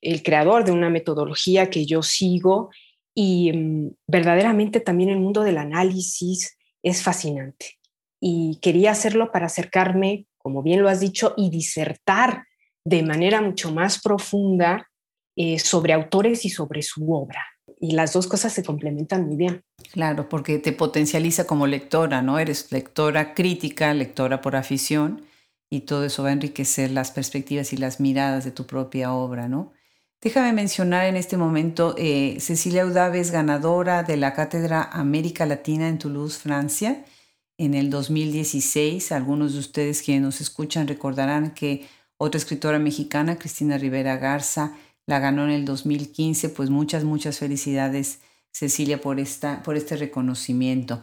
el 0.01 0.23
creador 0.23 0.65
de 0.65 0.71
una 0.71 0.89
metodología 0.89 1.69
que 1.69 1.85
yo 1.85 2.01
sigo. 2.01 2.69
Y 3.13 3.51
mm, 3.51 3.91
verdaderamente 4.07 4.79
también 4.79 5.09
el 5.09 5.19
mundo 5.19 5.43
del 5.43 5.57
análisis 5.57 6.57
es 6.83 7.03
fascinante. 7.03 7.77
Y 8.19 8.59
quería 8.61 8.91
hacerlo 8.91 9.31
para 9.31 9.45
acercarme, 9.45 10.25
como 10.37 10.63
bien 10.63 10.81
lo 10.81 10.89
has 10.89 10.99
dicho, 10.99 11.33
y 11.37 11.49
disertar 11.49 12.45
de 12.85 13.03
manera 13.03 13.41
mucho 13.41 13.71
más 13.71 14.01
profunda 14.01 14.89
eh, 15.35 15.59
sobre 15.59 15.93
autores 15.93 16.45
y 16.45 16.49
sobre 16.49 16.81
su 16.81 17.13
obra 17.13 17.45
y 17.79 17.91
las 17.91 18.13
dos 18.13 18.27
cosas 18.27 18.53
se 18.53 18.63
complementan 18.63 19.25
muy 19.25 19.35
bien. 19.35 19.63
Claro, 19.91 20.29
porque 20.29 20.59
te 20.59 20.71
potencializa 20.71 21.45
como 21.45 21.67
lectora, 21.67 22.21
¿no? 22.21 22.39
Eres 22.39 22.71
lectora 22.71 23.33
crítica, 23.33 23.93
lectora 23.93 24.41
por 24.41 24.55
afición, 24.55 25.23
y 25.69 25.81
todo 25.81 26.05
eso 26.05 26.23
va 26.23 26.29
a 26.29 26.33
enriquecer 26.33 26.91
las 26.91 27.11
perspectivas 27.11 27.73
y 27.73 27.77
las 27.77 27.99
miradas 27.99 28.43
de 28.43 28.51
tu 28.51 28.65
propia 28.65 29.13
obra, 29.13 29.47
¿no? 29.47 29.73
Déjame 30.21 30.51
mencionar 30.51 31.05
en 31.05 31.15
este 31.15 31.37
momento, 31.37 31.95
eh, 31.97 32.37
Cecilia 32.41 32.85
Udave 32.85 33.23
ganadora 33.23 34.03
de 34.03 34.17
la 34.17 34.33
Cátedra 34.33 34.83
América 34.83 35.45
Latina 35.45 35.87
en 35.87 35.97
Toulouse, 35.97 36.37
Francia, 36.37 37.05
en 37.57 37.73
el 37.73 37.89
2016. 37.89 39.13
Algunos 39.13 39.53
de 39.53 39.59
ustedes 39.59 40.01
quienes 40.01 40.23
nos 40.23 40.41
escuchan 40.41 40.87
recordarán 40.89 41.53
que 41.53 41.87
otra 42.17 42.37
escritora 42.37 42.79
mexicana, 42.79 43.37
Cristina 43.39 43.77
Rivera 43.77 44.17
Garza, 44.17 44.73
la 45.09 45.17
ganó 45.17 45.43
en 45.45 45.49
el 45.49 45.65
2015. 45.65 46.49
Pues 46.49 46.69
muchas, 46.69 47.03
muchas 47.03 47.39
felicidades, 47.39 48.19
Cecilia, 48.51 49.01
por, 49.01 49.19
esta, 49.19 49.63
por 49.63 49.75
este 49.75 49.97
reconocimiento. 49.97 50.99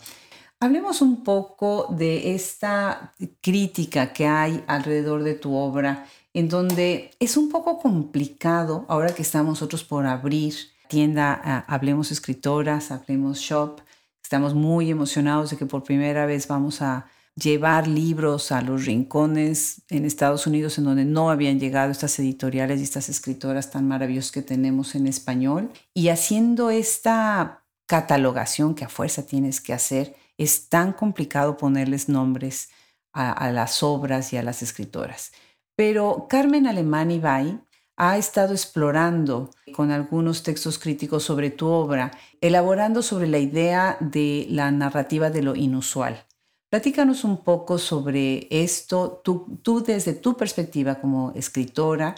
Hablemos 0.60 1.02
un 1.02 1.25
poco 1.25 1.88
de 1.90 2.34
esta 2.34 3.14
crítica 3.42 4.12
que 4.12 4.26
hay 4.26 4.62
alrededor 4.68 5.25
de 5.25 5.34
tu 5.34 5.54
obra, 5.54 6.06
en 6.32 6.48
donde 6.48 7.10
es 7.18 7.36
un 7.36 7.50
poco 7.50 7.78
complicado, 7.78 8.86
ahora 8.88 9.12
que 9.12 9.22
estamos 9.22 9.50
nosotros 9.50 9.82
por 9.82 10.06
abrir 10.06 10.54
tienda 10.88 11.64
Hablemos 11.66 12.12
Escritoras, 12.12 12.92
Hablemos 12.92 13.38
Shop, 13.40 13.80
estamos 14.22 14.54
muy 14.54 14.88
emocionados 14.88 15.50
de 15.50 15.56
que 15.56 15.66
por 15.66 15.82
primera 15.82 16.26
vez 16.26 16.46
vamos 16.46 16.80
a 16.80 17.06
llevar 17.36 17.86
libros 17.86 18.50
a 18.50 18.62
los 18.62 18.86
rincones 18.86 19.82
en 19.90 20.04
Estados 20.04 20.46
Unidos 20.46 20.78
en 20.78 20.84
donde 20.84 21.04
no 21.04 21.30
habían 21.30 21.60
llegado 21.60 21.92
estas 21.92 22.18
editoriales 22.18 22.80
y 22.80 22.84
estas 22.84 23.08
escritoras 23.08 23.70
tan 23.70 23.86
maravillosas 23.86 24.32
que 24.32 24.42
tenemos 24.42 24.94
en 24.94 25.06
español. 25.06 25.70
Y 25.94 26.08
haciendo 26.08 26.70
esta 26.70 27.64
catalogación 27.86 28.74
que 28.74 28.84
a 28.84 28.88
fuerza 28.88 29.26
tienes 29.26 29.60
que 29.60 29.74
hacer, 29.74 30.16
es 30.38 30.68
tan 30.68 30.92
complicado 30.92 31.56
ponerles 31.56 32.08
nombres 32.08 32.70
a, 33.12 33.50
las 33.50 33.82
obras 33.82 34.32
y 34.34 34.36
a 34.36 34.42
las 34.42 34.62
escritoras. 34.62 35.32
Pero 35.74 36.26
Carmen 36.28 36.66
Alemán 36.66 37.10
Ibay 37.10 37.58
ha 37.96 38.18
estado 38.18 38.52
explorando 38.52 39.50
con 39.74 39.90
algunos 39.90 40.42
textos 40.42 40.78
críticos 40.78 41.22
sobre 41.22 41.50
tu 41.50 41.68
obra, 41.68 42.10
elaborando 42.42 43.00
sobre 43.00 43.26
la 43.26 43.38
idea 43.38 43.96
de 44.00 44.46
la 44.50 44.70
narrativa 44.70 45.30
de 45.30 45.42
lo 45.42 45.56
inusual. 45.56 46.26
Platícanos 46.68 47.25
un 47.25 47.44
poco 47.44 47.78
sobre 47.78 48.49
esto, 48.50 49.20
tú, 49.25 49.61
tú, 49.62 49.82
desde 49.82 50.14
tu 50.14 50.37
perspectiva 50.37 51.00
como 51.00 51.32
escritora, 51.37 52.14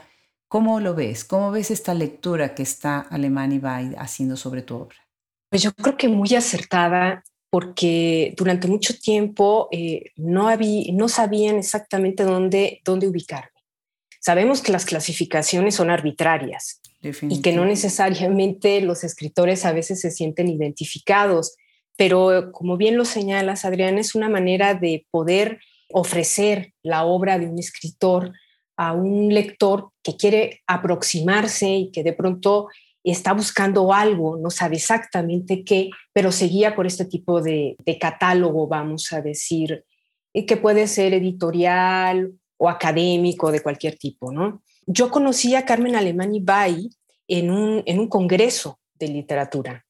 ¿cómo 0.49 0.81
lo 0.81 0.95
ves? 0.95 1.25
¿Cómo 1.25 1.51
ves 1.51 1.71
esta 1.71 1.93
lectura 1.93 2.55
que 2.55 2.63
está 2.63 3.01
Alemán 3.01 3.53
Ibay 3.53 3.95
haciendo 3.99 4.37
sobre 4.37 4.63
tu 4.63 4.77
obra? 4.77 4.97
Pues 5.51 5.63
yo 5.63 5.73
creo 5.73 5.97
que 5.97 6.09
muy 6.09 6.35
acertada 6.35 7.23
porque 7.51 8.35
durante 8.37 8.69
mucho 8.69 8.95
tiempo 8.99 9.69
eh, 9.71 10.13
no, 10.17 10.49
había, 10.49 10.93
no 10.93 11.09
sabían 11.09 11.57
exactamente 11.57 12.25
dónde, 12.25 12.81
dónde 12.85 13.09
ubicarme. 13.09 13.51
Sabemos 14.21 14.61
que 14.61 14.73
las 14.73 14.85
clasificaciones 14.85 15.75
son 15.75 15.91
arbitrarias 15.91 16.81
y 17.01 17.41
que 17.41 17.53
no 17.53 17.65
necesariamente 17.65 18.81
los 18.81 19.05
escritores 19.05 19.65
a 19.65 19.73
veces 19.73 20.01
se 20.01 20.11
sienten 20.11 20.49
identificados, 20.49 21.57
pero 21.99 22.53
como 22.53 22.77
bien 22.77 22.97
lo 22.97 23.05
señalas, 23.05 23.65
Adrián, 23.65 23.99
es 23.99 24.15
una 24.15 24.29
manera 24.29 24.75
de 24.75 25.05
poder 25.11 25.59
ofrecer 25.93 26.73
la 26.85 27.05
obra 27.05 27.41
de 27.41 27.47
un 27.47 27.59
escritor 27.59 28.33
a 28.77 28.93
un 28.93 29.35
lector 29.35 29.91
que 30.05 30.17
quiere 30.17 30.63
aproximarse 30.69 31.69
y 31.69 31.91
que 31.91 32.05
de 32.05 32.13
pronto 32.13 32.69
está 33.03 33.33
buscando 33.33 33.93
algo, 33.93 34.37
no 34.37 34.49
sabe 34.49 34.77
exactamente 34.77 35.65
qué, 35.65 35.91
pero 36.13 36.31
seguía 36.31 36.77
por 36.77 36.87
este 36.87 37.05
tipo 37.05 37.43
de, 37.43 37.77
catálogo, 38.01 38.69
vamos 38.69 39.13
a 39.13 39.21
decir, 39.21 39.85
que 40.33 40.57
puede 40.57 40.87
ser 40.87 41.15
editorial 41.15 42.33
o 42.59 42.69
académico 42.69 43.51
de 43.51 43.61
cualquier 43.61 43.99
tipo, 43.99 44.31
¿no? 44.31 44.63
Yo 44.87 45.11
conocí 45.11 45.57
a 45.57 45.65
Carmen 45.65 45.97
Alemán 45.97 46.31
Bay 46.43 46.91
en 47.27 47.51
un, 47.51 47.83
en 47.87 47.99
un 47.99 48.07
congreso 48.07 48.79
de 48.95 49.09
literatura 49.09 49.85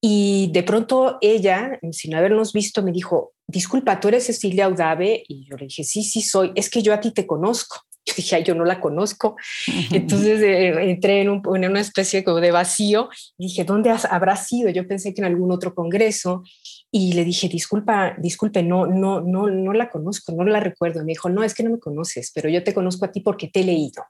y 0.00 0.50
de 0.52 0.62
pronto 0.62 1.18
ella, 1.20 1.78
sin 1.92 2.14
habernos 2.14 2.52
visto, 2.52 2.82
me 2.82 2.92
dijo, 2.92 3.32
disculpa, 3.46 4.00
¿tú 4.00 4.08
eres 4.08 4.26
Cecilia 4.26 4.66
Audave? 4.66 5.24
Y 5.28 5.46
yo 5.46 5.56
le 5.56 5.66
dije, 5.66 5.84
sí, 5.84 6.02
sí 6.02 6.22
soy, 6.22 6.52
es 6.54 6.70
que 6.70 6.82
yo 6.82 6.92
a 6.92 7.00
ti 7.00 7.10
te 7.12 7.26
conozco. 7.26 7.76
Yo 8.08 8.14
dije, 8.16 8.44
yo 8.44 8.54
no 8.54 8.64
la 8.64 8.80
conozco. 8.80 9.34
Entonces 9.90 10.40
eh, 10.40 10.90
entré 10.90 11.22
en, 11.22 11.28
una 11.28 11.80
especie 11.80 12.22
como 12.22 12.38
de 12.40 12.52
vacío 12.52 13.08
y 13.36 13.48
dije, 13.48 13.64
¿dónde 13.64 13.90
habrá 13.90 14.36
sido? 14.36 14.70
Yo 14.70 14.86
pensé 14.86 15.12
que 15.12 15.22
en 15.22 15.24
algún 15.24 15.50
otro 15.50 15.74
congreso 15.74 16.44
y 16.92 17.14
le 17.14 17.24
dije, 17.24 17.48
disculpa, 17.48 18.14
disculpe, 18.16 18.62
no, 18.62 18.86
no, 18.86 19.20
no, 19.22 19.48
no 19.48 19.72
la 19.72 19.90
conozco, 19.90 20.30
no 20.30 20.44
la 20.44 20.60
recuerdo. 20.60 21.00
me 21.00 21.12
dijo, 21.12 21.28
no, 21.28 21.42
es 21.42 21.52
que 21.52 21.64
no 21.64 21.70
me 21.70 21.80
conoces, 21.80 22.30
pero 22.32 22.48
yo 22.48 22.62
te 22.62 22.72
conozco 22.72 23.06
a 23.06 23.10
ti 23.10 23.22
porque 23.22 23.48
te 23.48 23.60
he 23.60 23.64
leído. 23.64 24.04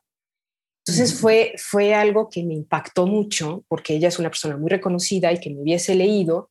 Entonces 0.87 1.19
fue, 1.19 1.55
fue 1.59 1.95
algo 1.95 2.29
que 2.31 2.45
me 2.45 2.55
impactó 2.55 3.09
mucho 3.09 3.65
porque 3.67 3.95
ella 3.95 4.07
es 4.07 4.21
una 4.21 4.31
persona 4.31 4.57
muy 4.57 4.71
reconocida 4.71 5.33
y 5.33 5.41
que 5.41 5.51
me 5.51 5.61
hubiese 5.61 5.97
leído. 5.97 6.51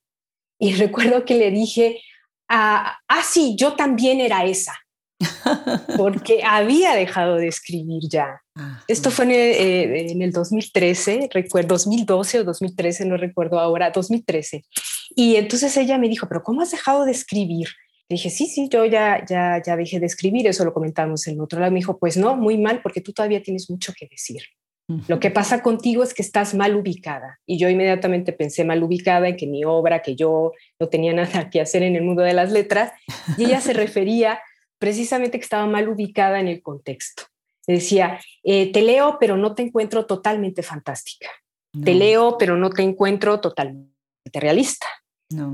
Y 0.59 0.73
recuerdo 0.75 1.23
que 1.23 1.35
le 1.35 1.51
dije, 1.51 2.01
ah, 2.49 2.97
ah 3.07 3.23
sí, 3.23 3.55
yo 3.57 3.75
también 3.75 4.19
era 4.19 4.45
esa 4.45 4.77
porque 5.97 6.43
había 6.43 6.95
dejado 6.95 7.37
de 7.37 7.47
escribir 7.47 8.03
ya. 8.09 8.41
Esto 8.87 9.09
fue 9.09 9.25
en 9.25 10.21
el, 10.21 10.31
2013, 10.31 11.13
eh, 11.13 11.29
recuerdo 11.31 11.69
2012 11.69 12.39
o 12.39 12.43
2013, 12.43 13.05
no 13.05 13.15
recuerdo 13.15 13.59
ahora, 13.59 13.91
2013. 13.91 14.65
Y 15.15 15.35
entonces 15.37 15.75
ella 15.77 15.97
me 15.97 16.09
dijo, 16.09 16.27
pero 16.27 16.43
¿cómo 16.43 16.61
has 16.61 16.71
dejado 16.71 17.05
de 17.05 17.11
escribir? 17.11 17.69
Le 18.07 18.15
dije, 18.15 18.29
sí, 18.29 18.45
sí, 18.45 18.69
yo 18.69 18.85
ya, 18.85 19.25
ya, 19.25 19.61
ya 19.65 19.75
dejé 19.75 19.99
de 19.99 20.05
escribir, 20.05 20.45
eso 20.47 20.63
lo 20.63 20.73
comentamos 20.73 21.25
en 21.27 21.41
otro 21.41 21.59
lado. 21.59 21.71
Me 21.71 21.79
dijo, 21.79 21.97
pues 21.97 22.17
no, 22.17 22.35
muy 22.35 22.57
mal, 22.57 22.81
porque 22.81 23.01
tú 23.01 23.13
todavía 23.13 23.41
tienes 23.41 23.69
mucho 23.69 23.93
que 23.97 24.07
decir. 24.07 24.41
Lo 25.07 25.19
que 25.19 25.31
pasa 25.31 25.63
contigo 25.63 26.03
es 26.03 26.13
que 26.13 26.21
estás 26.21 26.53
mal 26.53 26.75
ubicada. 26.75 27.39
Y 27.47 27.57
yo 27.57 27.69
inmediatamente 27.69 28.33
pensé 28.33 28.63
mal 28.63 28.83
ubicada 28.83 29.27
en 29.27 29.35
que 29.35 29.47
mi 29.47 29.65
obra, 29.65 30.03
que 30.03 30.15
yo 30.15 30.51
no 30.79 30.89
tenía 30.89 31.13
nada 31.13 31.49
que 31.49 31.61
hacer 31.61 31.81
en 31.81 31.95
el 31.95 32.03
mundo 32.03 32.21
de 32.21 32.33
las 32.33 32.51
letras, 32.51 32.93
y 33.37 33.45
ella 33.45 33.61
se 33.61 33.73
refería 33.73 34.39
precisamente 34.77 35.39
que 35.39 35.43
estaba 35.43 35.65
mal 35.65 35.89
ubicada 35.89 36.39
en 36.39 36.47
el 36.47 36.61
contexto. 36.61 37.23
Decía, 37.65 38.19
eh, 38.43 38.71
te 38.71 38.83
leo, 38.83 39.17
pero 39.19 39.37
no 39.37 39.55
te 39.55 39.63
encuentro 39.63 40.05
totalmente 40.05 40.61
fantástica. 40.61 41.29
Te 41.83 41.93
leo, 41.93 42.37
pero 42.37 42.55
no 42.55 42.69
te 42.69 42.83
encuentro 42.83 43.41
totalmente 43.41 43.89
realista. 44.33 44.87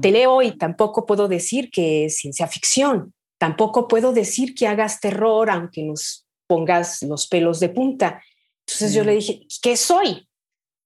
Te 0.02 0.12
leo 0.12 0.42
y 0.42 0.58
tampoco 0.58 1.06
puedo 1.06 1.28
decir 1.28 1.72
que 1.72 2.06
es 2.06 2.18
ciencia 2.18 2.48
ficción. 2.48 3.14
Tampoco 3.40 3.88
puedo 3.88 4.12
decir 4.14 4.54
que 4.54 4.68
hagas 4.68 5.00
terror, 5.00 5.50
aunque 5.50 5.84
nos 5.84 6.28
pongas 6.48 7.02
los 7.04 7.28
pelos 7.28 7.60
de 7.60 7.70
punta. 7.70 8.22
Entonces 8.68 8.94
yo 8.94 9.04
le 9.04 9.16
dije, 9.16 9.48
¿qué 9.62 9.78
soy? 9.78 10.28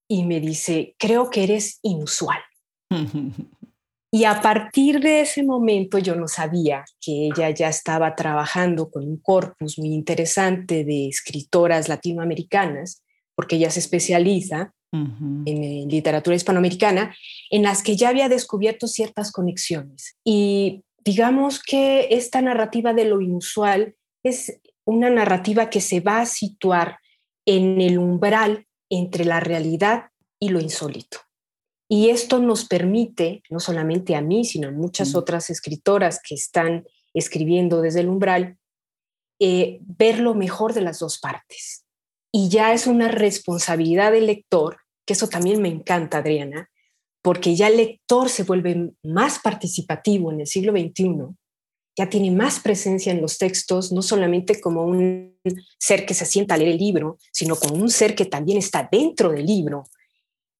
Y 0.08 0.24
me 0.26 0.40
dice, 0.40 0.96
creo 0.98 1.30
que 1.30 1.44
eres 1.44 1.80
inusual. 1.82 2.40
Y 4.16 4.24
a 4.24 4.40
partir 4.42 5.02
de 5.02 5.20
ese 5.20 5.44
momento 5.44 5.98
yo 5.98 6.16
no 6.16 6.30
sabía 6.30 6.86
que 7.02 7.28
ella 7.28 7.50
ya 7.50 7.68
estaba 7.68 8.16
trabajando 8.16 8.90
con 8.90 9.06
un 9.06 9.18
corpus 9.18 9.78
muy 9.78 9.90
interesante 9.90 10.86
de 10.86 11.10
escritoras 11.10 11.90
latinoamericanas, 11.90 13.04
porque 13.36 13.58
ella 13.58 13.70
se 13.70 13.82
especializa 13.82 14.74
en, 15.46 15.90
literatura 15.90 16.36
hispanoamericana, 16.36 17.16
en 17.50 17.64
las 17.64 17.84
que 17.84 17.96
ya 17.96 18.10
había 18.10 18.30
descubierto 18.30 18.88
ciertas 18.88 19.32
conexiones. 19.32 20.18
Y 20.24 20.84
digamos 21.04 21.62
que 21.62 22.08
esta 22.12 22.42
narrativa 22.42 22.94
de 22.94 23.06
lo 23.06 23.22
inusual 23.22 23.96
es 24.24 24.60
una 24.86 25.10
narrativa 25.10 25.70
que 25.70 25.82
se 25.82 26.00
va 26.00 26.22
a 26.22 26.26
situar 26.26 27.00
en 27.46 27.82
el 27.82 27.98
umbral 27.98 28.66
entre 28.90 29.26
la 29.26 29.40
realidad 29.40 30.10
y 30.40 30.50
lo 30.50 30.60
insólito. 30.60 31.20
Y 31.88 32.10
esto 32.10 32.40
nos 32.40 32.66
permite, 32.66 33.44
no 33.50 33.60
solamente 33.60 34.16
a 34.16 34.22
mí, 34.22 34.44
sino 34.44 34.70
a 34.70 34.72
muchas 34.72 35.14
otras 35.16 35.50
escritoras 35.50 36.20
que 36.22 36.34
están 36.34 36.86
escribiendo 37.14 37.82
desde 37.82 38.02
el 38.02 38.10
umbral, 38.10 38.58
eh, 39.40 39.80
ver 39.82 40.20
lo 40.20 40.34
mejor 40.34 40.74
de 40.74 40.82
las 40.82 41.00
dos 41.00 41.20
partes. 41.20 41.86
Y 42.32 42.50
ya 42.50 42.74
es 42.74 42.88
una 42.88 43.08
responsabilidad 43.08 44.12
del 44.12 44.26
lector, 44.28 44.80
que 45.06 45.14
eso 45.14 45.28
también 45.28 45.62
me 45.62 45.70
encanta, 45.70 46.20
Adriana, 46.20 46.70
porque 47.22 47.56
ya 47.56 47.68
el 47.68 47.78
lector 47.78 48.30
se 48.30 48.44
vuelve 48.44 48.92
más 49.04 49.40
participativo 49.40 50.32
en 50.32 50.42
el 50.42 50.48
siglo 50.48 50.72
XXI, 50.72 51.36
ya 51.98 52.10
tiene 52.10 52.30
más 52.30 52.60
presencia 52.60 53.12
en 53.12 53.22
los 53.22 53.38
textos, 53.38 53.92
no 53.92 54.02
solamente 54.02 54.60
como 54.60 54.84
un 54.84 55.40
ser 55.80 56.06
que 56.06 56.14
se 56.14 56.26
sienta 56.26 56.56
a 56.56 56.58
leer 56.58 56.72
el 56.72 56.78
libro, 56.78 57.18
sino 57.32 57.56
como 57.56 57.76
un 57.76 57.90
ser 57.90 58.16
que 58.16 58.26
también 58.26 58.58
está 58.58 58.88
dentro 58.92 59.32
del 59.32 59.46
libro 59.46 59.86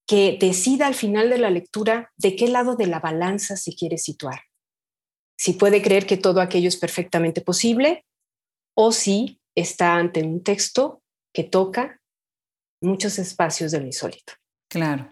que 0.08 0.38
decida 0.40 0.88
al 0.88 0.96
final 0.96 1.30
de 1.30 1.40
la 1.40 1.50
lectura 1.50 2.12
de 2.16 2.36
qué 2.36 2.48
lado 2.48 2.76
de 2.76 2.88
la 2.88 3.00
balanza 3.00 3.58
se 3.58 3.74
quiere 3.74 3.98
situar. 3.98 4.42
Si 5.38 5.54
puede 5.54 5.82
creer 5.82 6.06
que 6.06 6.18
todo 6.18 6.40
aquello 6.40 6.70
es 6.70 6.78
perfectamente 6.78 7.42
posible 7.42 8.06
o 8.76 8.92
si 8.92 9.42
está 9.56 9.96
ante 9.96 10.22
un 10.22 10.44
texto 10.44 11.02
que 11.34 11.44
toca 11.44 12.02
muchos 12.86 13.20
espacios 13.20 13.72
de 13.72 13.80
lo 13.80 13.86
insólito. 13.86 14.34
Claro. 14.70 15.10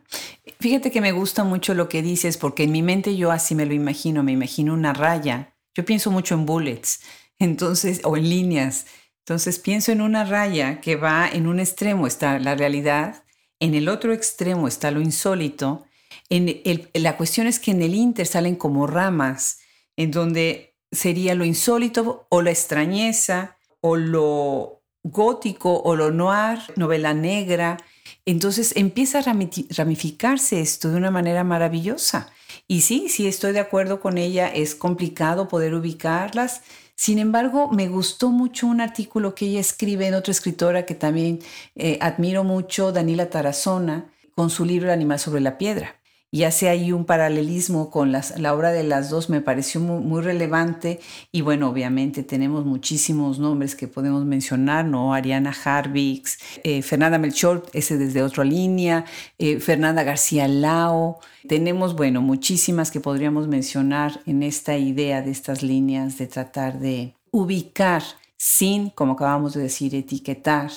Fíjate 0.59 0.91
que 0.91 1.01
me 1.01 1.11
gusta 1.11 1.43
mucho 1.43 1.73
lo 1.73 1.89
que 1.89 2.01
dices 2.01 2.37
porque 2.37 2.63
en 2.63 2.71
mi 2.71 2.81
mente 2.81 3.15
yo 3.15 3.31
así 3.31 3.55
me 3.55 3.65
lo 3.65 3.73
imagino, 3.73 4.23
me 4.23 4.31
imagino 4.31 4.73
una 4.73 4.93
raya. 4.93 5.55
Yo 5.75 5.85
pienso 5.85 6.11
mucho 6.11 6.35
en 6.35 6.45
bullets, 6.45 7.01
entonces, 7.39 8.01
o 8.03 8.17
en 8.17 8.29
líneas. 8.29 8.85
Entonces 9.19 9.59
pienso 9.59 9.91
en 9.91 10.01
una 10.01 10.25
raya 10.25 10.81
que 10.81 10.97
va 10.97 11.29
en 11.29 11.47
un 11.47 11.59
extremo 11.59 12.07
está 12.07 12.39
la 12.39 12.55
realidad, 12.55 13.23
en 13.59 13.73
el 13.73 13.87
otro 13.87 14.11
extremo 14.11 14.67
está 14.67 14.91
lo 14.91 14.99
insólito. 14.99 15.85
En 16.29 16.89
la 16.93 17.15
cuestión 17.15 17.47
es 17.47 17.59
que 17.59 17.71
en 17.71 17.81
el 17.81 17.95
inter 17.95 18.27
salen 18.27 18.55
como 18.55 18.85
ramas, 18.85 19.59
en 19.95 20.11
donde 20.11 20.75
sería 20.91 21.35
lo 21.35 21.45
insólito 21.45 22.27
o 22.29 22.41
la 22.41 22.51
extrañeza 22.51 23.57
o 23.79 23.95
lo 23.95 24.82
gótico 25.03 25.81
o 25.83 25.95
lo 25.95 26.11
noir, 26.11 26.59
novela 26.75 27.13
negra. 27.13 27.77
Entonces 28.25 28.73
empieza 28.75 29.19
a 29.19 29.21
ramificarse 29.21 30.61
esto 30.61 30.89
de 30.89 30.97
una 30.97 31.11
manera 31.11 31.43
maravillosa. 31.43 32.31
Y 32.67 32.81
sí, 32.81 33.09
sí 33.09 33.27
estoy 33.27 33.51
de 33.51 33.59
acuerdo 33.59 33.99
con 33.99 34.17
ella, 34.17 34.47
es 34.47 34.75
complicado 34.75 35.47
poder 35.47 35.73
ubicarlas. 35.73 36.61
Sin 36.95 37.19
embargo, 37.19 37.69
me 37.69 37.87
gustó 37.87 38.29
mucho 38.29 38.67
un 38.67 38.79
artículo 38.79 39.35
que 39.35 39.45
ella 39.45 39.59
escribe 39.59 40.07
en 40.07 40.13
otra 40.13 40.31
escritora 40.31 40.85
que 40.85 40.95
también 40.95 41.39
eh, 41.75 41.97
admiro 42.01 42.43
mucho, 42.43 42.91
Daniela 42.91 43.29
Tarazona, 43.29 44.11
con 44.35 44.49
su 44.49 44.63
libro 44.63 44.91
animal 44.91 45.19
sobre 45.19 45.41
la 45.41 45.57
piedra 45.57 46.02
y 46.33 46.45
hace 46.45 46.67
ahí 46.67 46.91
un 46.91 47.05
paralelismo 47.05 47.91
con 47.91 48.11
las, 48.11 48.39
la 48.39 48.55
obra 48.55 48.71
de 48.71 48.83
las 48.83 49.11
dos, 49.11 49.29
me 49.29 49.39
pareció 49.39 49.79
muy, 49.79 50.19
relevante. 50.23 50.99
Y 51.31 51.41
bueno, 51.41 51.69
obviamente 51.69 52.23
tenemos 52.23 52.65
muchísimos 52.65 53.37
nombres 53.37 53.75
que 53.75 53.87
podemos 53.87 54.25
mencionar, 54.25 54.83
¿no? 54.83 55.13
Ariana 55.13 55.53
Harvix, 55.63 56.39
eh, 56.63 56.81
Fernanda 56.81 57.19
Melchor, 57.19 57.67
ese 57.73 57.99
desde 57.99 58.23
otra 58.23 58.43
línea, 58.45 59.05
eh, 59.37 59.59
Fernanda 59.59 60.01
García 60.01 60.47
Lao. 60.47 61.19
Tenemos, 61.47 61.95
bueno, 61.95 62.19
muchísimas 62.19 62.89
que 62.89 62.99
podríamos 62.99 63.47
mencionar 63.47 64.19
en 64.25 64.41
esta 64.41 64.75
idea 64.75 65.21
de 65.21 65.29
estas 65.29 65.61
líneas 65.61 66.17
de 66.17 66.25
tratar 66.25 66.79
de 66.79 67.13
ubicar 67.29 68.01
sin, 68.37 68.89
como 68.89 69.13
acabamos 69.13 69.53
de 69.53 69.61
decir, 69.61 69.93
etiquetar 69.93 70.71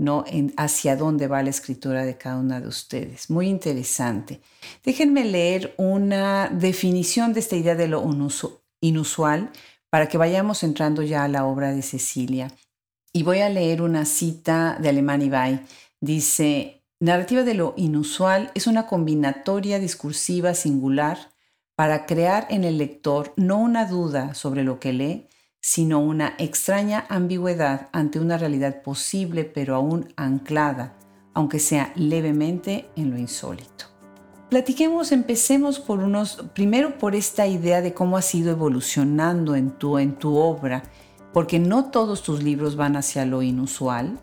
¿no? 0.00 0.24
En 0.26 0.54
hacia 0.56 0.96
dónde 0.96 1.28
va 1.28 1.42
la 1.42 1.50
escritura 1.50 2.06
de 2.06 2.16
cada 2.16 2.38
una 2.38 2.58
de 2.58 2.66
ustedes. 2.66 3.28
Muy 3.28 3.48
interesante. 3.48 4.40
Déjenme 4.82 5.24
leer 5.24 5.74
una 5.76 6.48
definición 6.48 7.34
de 7.34 7.40
esta 7.40 7.56
idea 7.56 7.74
de 7.74 7.86
lo 7.86 8.02
inusual 8.80 9.50
para 9.90 10.08
que 10.08 10.16
vayamos 10.16 10.62
entrando 10.62 11.02
ya 11.02 11.24
a 11.24 11.28
la 11.28 11.44
obra 11.44 11.72
de 11.72 11.82
Cecilia. 11.82 12.50
Y 13.12 13.24
voy 13.24 13.40
a 13.40 13.50
leer 13.50 13.82
una 13.82 14.06
cita 14.06 14.78
de 14.80 14.88
Alemán 14.88 15.20
Ibay. 15.20 15.66
Dice, 16.00 16.82
narrativa 16.98 17.42
de 17.42 17.52
lo 17.52 17.74
inusual 17.76 18.52
es 18.54 18.66
una 18.66 18.86
combinatoria 18.86 19.78
discursiva 19.78 20.54
singular 20.54 21.18
para 21.74 22.06
crear 22.06 22.46
en 22.48 22.64
el 22.64 22.78
lector 22.78 23.34
no 23.36 23.58
una 23.58 23.84
duda 23.84 24.32
sobre 24.32 24.64
lo 24.64 24.80
que 24.80 24.94
lee, 24.94 25.26
sino 25.60 26.00
una 26.00 26.34
extraña 26.38 27.06
ambigüedad 27.08 27.88
ante 27.92 28.18
una 28.18 28.38
realidad 28.38 28.82
posible 28.82 29.44
pero 29.44 29.74
aún 29.76 30.12
anclada, 30.16 30.94
aunque 31.34 31.58
sea 31.58 31.92
levemente 31.96 32.88
en 32.96 33.10
lo 33.10 33.18
insólito. 33.18 33.86
Platiquemos, 34.48 35.12
empecemos 35.12 35.78
por 35.78 36.00
unos, 36.00 36.44
primero 36.54 36.98
por 36.98 37.14
esta 37.14 37.46
idea 37.46 37.82
de 37.82 37.94
cómo 37.94 38.16
has 38.16 38.34
ido 38.34 38.50
evolucionando 38.50 39.54
en 39.54 39.70
tu, 39.70 39.98
en 39.98 40.16
tu 40.16 40.36
obra, 40.36 40.82
porque 41.32 41.60
no 41.60 41.90
todos 41.90 42.24
tus 42.24 42.42
libros 42.42 42.74
van 42.74 42.96
hacia 42.96 43.24
lo 43.24 43.42
inusual, 43.42 44.18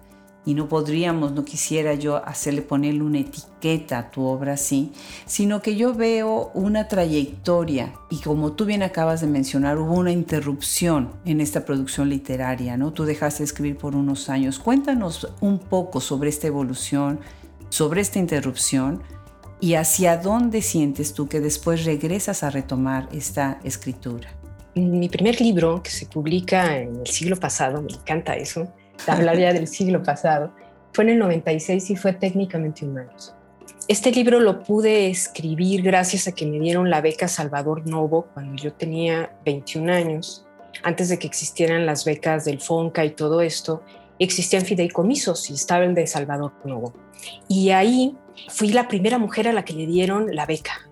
y 0.48 0.54
no 0.54 0.70
podríamos, 0.70 1.34
no 1.34 1.44
quisiera 1.44 1.94
yo 1.96 2.26
hacerle 2.26 2.62
ponerle 2.62 3.04
una 3.04 3.20
etiqueta 3.20 4.00
a 4.00 4.12
tu 4.12 4.24
obra 4.24 4.54
así, 4.54 4.94
sino 5.26 5.62
que 5.62 5.76
yo 5.76 5.94
veo 5.94 6.52
una 6.54 6.88
trayectoria 6.88 7.94
y 8.10 8.22
como 8.22 8.54
tú 8.54 8.64
bien 8.64 8.82
acabas 8.82 9.20
de 9.20 9.28
mencionar, 9.28 9.78
hubo 9.78 9.96
una 9.96 10.14
interrupción 10.14 11.12
en 11.26 11.42
esta 11.42 11.66
producción 11.66 12.08
literaria, 12.08 12.78
¿no? 12.78 12.94
Tú 12.94 13.04
dejaste 13.04 13.40
de 13.40 13.44
escribir 13.44 13.78
por 13.78 13.94
unos 13.94 14.30
años. 14.30 14.58
Cuéntanos 14.58 15.28
un 15.42 15.60
poco 15.60 16.00
sobre 16.00 16.30
esta 16.30 16.48
evolución, 16.48 17.20
sobre 17.68 18.00
esta 18.00 18.18
interrupción 18.18 19.04
y 19.60 19.74
hacia 19.74 20.16
dónde 20.16 20.62
sientes 20.62 21.14
tú 21.14 21.28
que 21.28 21.42
después 21.42 21.84
regresas 21.84 22.44
a 22.44 22.52
retomar 22.52 23.10
esta 23.12 23.60
escritura. 23.66 24.30
Mi 24.76 25.10
primer 25.10 25.42
libro, 25.42 25.84
que 25.84 25.90
se 25.90 26.06
publica 26.06 26.78
en 26.78 27.02
el 27.02 27.08
siglo 27.08 27.36
pasado, 27.36 27.82
me 27.82 27.92
encanta 27.92 28.38
eso, 28.38 28.72
hablaría 29.08 29.54
del 29.54 29.68
siglo 29.68 30.04
pasado, 30.04 30.52
fue 30.94 31.04
en 31.06 31.12
el 31.12 31.20
96 31.20 31.92
y 31.92 31.96
fue 31.96 32.14
técnicamente 32.14 32.86
humanos. 32.86 33.34
Este 33.88 34.12
libro 34.12 34.40
lo 34.40 34.64
pude 34.64 35.10
escribir 35.10 35.82
gracias 35.82 36.28
a 36.28 36.34
que 36.34 36.46
me 36.46 36.60
dieron 36.60 36.90
la 36.90 37.02
beca 37.02 37.28
Salvador 37.28 37.88
Novo 37.88 38.28
cuando 38.34 38.62
yo 38.62 38.74
tenía 38.74 39.32
21 39.46 39.94
años. 39.94 40.46
Antes 40.84 41.10
de 41.10 41.18
que 41.18 41.28
existieran 41.28 41.86
las 41.86 42.04
becas 42.04 42.46
del 42.46 42.60
FONCA 42.60 43.06
y 43.06 43.12
todo 43.12 43.42
esto, 43.42 43.84
existían 44.20 44.66
fideicomisos 44.66 45.50
y 45.50 45.54
estaba 45.54 45.88
de 45.88 46.08
Salvador 46.08 46.52
Novo. 46.66 46.94
Y 47.48 47.70
ahí 47.70 48.18
fui 48.50 48.70
la 48.70 48.88
primera 48.88 49.18
mujer 49.18 49.48
a 49.48 49.54
la 49.54 49.64
que 49.64 49.74
le 49.74 49.86
dieron 49.86 50.36
la 50.36 50.46
beca 50.46 50.88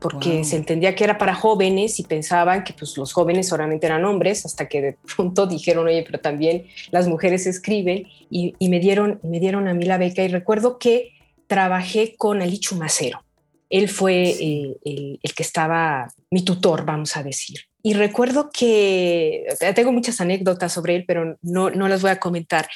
porque 0.00 0.44
se 0.44 0.56
entendía 0.56 0.94
que 0.94 1.04
era 1.04 1.18
para 1.18 1.34
jóvenes 1.34 1.98
y 1.98 2.04
pensaban 2.04 2.62
que 2.62 2.72
pues, 2.72 2.96
los 2.96 3.12
jóvenes 3.12 3.48
solamente 3.48 3.86
eran 3.86 4.04
hombres, 4.04 4.46
hasta 4.46 4.68
que 4.68 4.80
de 4.80 4.96
pronto 5.16 5.46
dijeron, 5.46 5.86
oye, 5.86 6.04
pero 6.04 6.20
también 6.20 6.66
las 6.90 7.08
mujeres 7.08 7.46
escriben, 7.46 8.06
y, 8.30 8.54
me, 8.68 8.78
dieron, 8.78 9.20
me 9.22 9.40
dieron 9.40 9.66
a 9.68 9.74
mí 9.74 9.84
la 9.84 9.98
beca. 9.98 10.22
Y 10.22 10.28
recuerdo 10.28 10.78
que 10.78 11.12
trabajé 11.46 12.14
con 12.16 12.42
Ali 12.42 12.60
Chumacero. 12.60 13.24
Él 13.70 13.88
fue 13.88 14.30
eh, 14.30 14.76
el, 14.84 15.34
que 15.34 15.42
estaba 15.42 16.08
mi 16.30 16.42
tutor, 16.42 16.84
vamos 16.84 17.16
a 17.16 17.22
decir. 17.22 17.60
Y 17.82 17.94
recuerdo 17.94 18.50
que 18.52 19.44
tengo 19.74 19.92
muchas 19.92 20.20
anécdotas 20.20 20.72
sobre 20.72 20.96
él, 20.96 21.04
pero 21.06 21.38
no, 21.42 21.70
no 21.70 21.88
las 21.88 22.02
voy 22.02 22.10
a 22.10 22.20
comentar. 22.20 22.68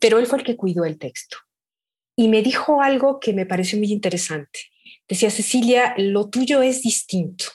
Pero 0.00 0.18
él 0.18 0.26
fue 0.26 0.38
el 0.38 0.44
que 0.44 0.56
cuidó 0.56 0.84
el 0.84 0.98
texto. 0.98 1.38
Y 2.16 2.28
me 2.28 2.42
dijo 2.42 2.82
algo 2.82 3.20
que 3.20 3.32
me 3.32 3.46
pareció 3.46 3.78
muy 3.78 3.92
interesante 3.92 4.58
Decía 5.08 5.30
Cecilia, 5.30 5.94
lo 5.96 6.28
tuyo 6.28 6.60
es 6.60 6.82
distinto, 6.82 7.46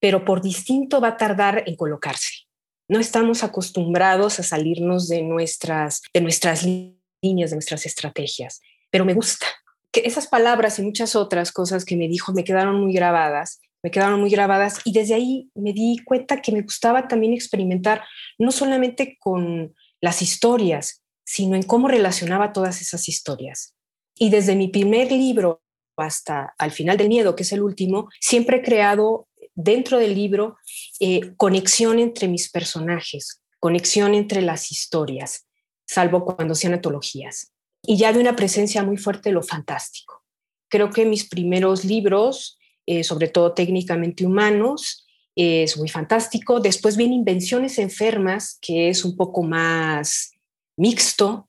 pero 0.00 0.24
por 0.24 0.40
distinto 0.40 1.00
va 1.00 1.08
a 1.08 1.16
tardar 1.16 1.64
en 1.66 1.74
colocarse. 1.74 2.46
No 2.88 3.00
estamos 3.00 3.42
acostumbrados 3.42 4.38
a 4.38 4.44
salirnos 4.44 5.08
de 5.08 5.22
nuestras, 5.22 6.02
de 6.14 6.20
nuestras 6.20 6.62
líneas, 6.62 7.50
de 7.50 7.56
nuestras 7.56 7.86
estrategias, 7.86 8.60
pero 8.90 9.04
me 9.04 9.14
gusta. 9.14 9.46
Que 9.90 10.02
esas 10.04 10.28
palabras 10.28 10.78
y 10.78 10.82
muchas 10.82 11.16
otras 11.16 11.50
cosas 11.50 11.84
que 11.84 11.96
me 11.96 12.06
dijo 12.06 12.32
me 12.32 12.44
quedaron 12.44 12.80
muy 12.80 12.92
grabadas, 12.92 13.60
me 13.82 13.90
quedaron 13.90 14.20
muy 14.20 14.30
grabadas 14.30 14.78
y 14.84 14.92
desde 14.92 15.14
ahí 15.14 15.50
me 15.54 15.72
di 15.72 15.98
cuenta 16.04 16.40
que 16.40 16.52
me 16.52 16.62
gustaba 16.62 17.08
también 17.08 17.32
experimentar 17.32 18.04
no 18.38 18.52
solamente 18.52 19.16
con 19.18 19.74
las 20.00 20.22
historias, 20.22 21.02
sino 21.24 21.56
en 21.56 21.64
cómo 21.64 21.88
relacionaba 21.88 22.52
todas 22.52 22.80
esas 22.80 23.08
historias. 23.08 23.74
Y 24.14 24.30
desde 24.30 24.54
mi 24.54 24.68
primer 24.68 25.10
libro 25.10 25.62
hasta 25.96 26.54
al 26.58 26.70
final 26.70 26.96
del 26.96 27.08
miedo, 27.08 27.36
que 27.36 27.42
es 27.42 27.52
el 27.52 27.62
último, 27.62 28.08
siempre 28.20 28.58
he 28.58 28.62
creado 28.62 29.28
dentro 29.54 29.98
del 29.98 30.14
libro 30.14 30.56
eh, 31.00 31.34
conexión 31.36 31.98
entre 31.98 32.28
mis 32.28 32.50
personajes, 32.50 33.42
conexión 33.58 34.14
entre 34.14 34.42
las 34.42 34.70
historias, 34.70 35.46
salvo 35.86 36.24
cuando 36.24 36.54
sean 36.54 36.74
antologías. 36.74 37.52
Y 37.82 37.96
ya 37.96 38.12
de 38.12 38.20
una 38.20 38.36
presencia 38.36 38.82
muy 38.82 38.96
fuerte 38.96 39.32
lo 39.32 39.42
fantástico. 39.42 40.22
Creo 40.68 40.90
que 40.90 41.04
mis 41.06 41.28
primeros 41.28 41.84
libros, 41.84 42.58
eh, 42.86 43.04
sobre 43.04 43.28
todo 43.28 43.52
técnicamente 43.52 44.26
humanos, 44.26 45.06
es 45.36 45.76
muy 45.76 45.88
fantástico. 45.88 46.60
Después 46.60 46.96
viene 46.96 47.14
Invenciones 47.14 47.78
Enfermas, 47.78 48.58
que 48.60 48.88
es 48.88 49.04
un 49.04 49.16
poco 49.16 49.42
más 49.42 50.32
mixto, 50.76 51.48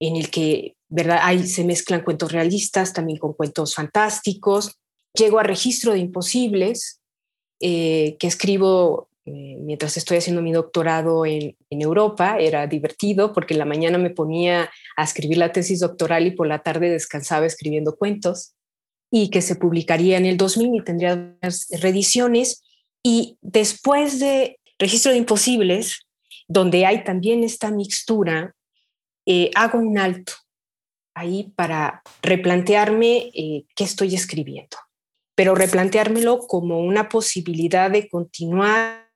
en 0.00 0.16
el 0.16 0.30
que 0.30 0.75
¿verdad? 0.88 1.20
Ahí 1.22 1.46
se 1.46 1.64
mezclan 1.64 2.02
cuentos 2.02 2.32
realistas 2.32 2.92
también 2.92 3.18
con 3.18 3.32
cuentos 3.32 3.74
fantásticos. 3.74 4.78
Llego 5.14 5.38
a 5.38 5.42
Registro 5.42 5.92
de 5.92 5.98
Imposibles, 5.98 7.00
eh, 7.60 8.16
que 8.18 8.26
escribo 8.26 9.08
eh, 9.24 9.56
mientras 9.60 9.96
estoy 9.96 10.18
haciendo 10.18 10.40
mi 10.40 10.52
doctorado 10.52 11.26
en, 11.26 11.56
Europa. 11.70 12.38
Era 12.38 12.66
divertido 12.66 13.32
porque 13.32 13.54
en 13.54 13.58
la 13.58 13.64
mañana 13.64 13.98
me 13.98 14.10
ponía 14.10 14.70
a 14.96 15.04
escribir 15.04 15.38
la 15.38 15.52
tesis 15.52 15.80
doctoral 15.80 16.26
y 16.26 16.30
por 16.30 16.46
la 16.46 16.62
tarde 16.62 16.90
descansaba 16.90 17.44
escribiendo 17.44 17.96
cuentos 17.96 18.54
y 19.10 19.30
que 19.30 19.42
se 19.42 19.56
publicaría 19.56 20.16
en 20.16 20.26
el 20.26 20.36
2000 20.36 20.76
y 20.76 20.84
tendría 20.84 21.36
reediciones. 21.80 22.62
Y 23.02 23.36
después 23.40 24.20
de 24.20 24.58
Registro 24.78 25.12
de 25.12 25.18
Imposibles, 25.18 26.06
donde 26.48 26.86
hay 26.86 27.02
también 27.04 27.42
esta 27.42 27.70
mixtura, 27.70 28.54
eh, 29.26 29.50
hago 29.54 29.78
un 29.78 29.98
alto 29.98 30.32
ahí 31.16 31.52
para 31.56 32.02
replantearme 32.22 33.30
eh, 33.34 33.64
qué 33.74 33.84
estoy 33.84 34.14
escribiendo, 34.14 34.76
pero 35.34 35.54
replanteármelo 35.54 36.40
como 36.46 36.80
una 36.80 37.08
posibilidad 37.08 37.90
de 37.90 38.08
continuar 38.08 39.06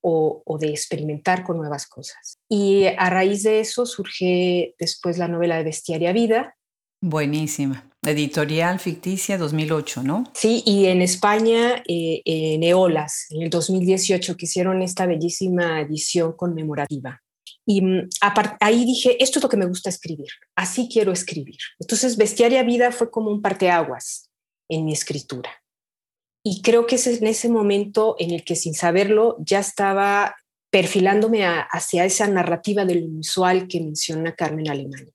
o, 0.00 0.42
de 0.58 0.70
experimentar 0.70 1.44
con 1.44 1.58
nuevas 1.58 1.86
cosas. 1.86 2.38
Y 2.48 2.86
a 2.86 3.10
raíz 3.10 3.44
de 3.44 3.60
eso 3.60 3.86
surge 3.86 4.74
después 4.78 5.18
la 5.18 5.28
novela 5.28 5.58
de 5.58 5.64
Bestiaria 5.64 6.12
Vida. 6.12 6.56
Buenísima. 7.02 7.86
Editorial 8.02 8.80
Ficticia 8.80 9.36
2008, 9.36 10.02
¿no? 10.02 10.24
Sí, 10.34 10.62
y 10.66 10.86
en 10.86 11.02
España, 11.02 11.82
eh, 11.86 12.22
en 12.24 12.62
Eolas, 12.62 13.26
en 13.30 13.42
el 13.42 13.50
2018, 13.50 14.36
que 14.36 14.46
hicieron 14.46 14.82
esta 14.82 15.06
bellísima 15.06 15.80
edición 15.82 16.32
conmemorativa. 16.32 17.22
Y 17.66 17.82
mm, 17.82 18.08
ahí 18.60 18.84
dije, 18.84 19.22
esto 19.22 19.38
es 19.38 19.42
lo 19.42 19.48
que 19.48 19.56
me 19.56 19.66
gusta 19.66 19.90
escribir, 19.90 20.28
así 20.56 20.88
quiero 20.90 21.12
escribir. 21.12 21.58
Entonces, 21.78 22.16
Bestiaria 22.16 22.62
Vida 22.62 22.92
fue 22.92 23.10
como 23.10 23.30
un 23.30 23.42
parteaguas 23.42 24.30
en 24.68 24.84
mi 24.84 24.92
escritura. 24.92 25.50
Y 26.42 26.62
creo 26.62 26.86
que 26.86 26.96
es 26.96 27.06
en 27.06 27.26
ese 27.26 27.48
momento 27.48 28.16
en 28.18 28.30
el 28.30 28.44
que 28.44 28.56
sin 28.56 28.74
saberlo 28.74 29.36
ya 29.40 29.58
estaba 29.58 30.36
perfilándome 30.70 31.44
hacia 31.44 32.04
esa 32.04 32.26
narrativa 32.28 32.84
del 32.84 33.08
visual 33.08 33.66
que 33.68 33.80
menciona 33.80 34.34
Carmen 34.34 34.70
Alemán. 34.70 35.10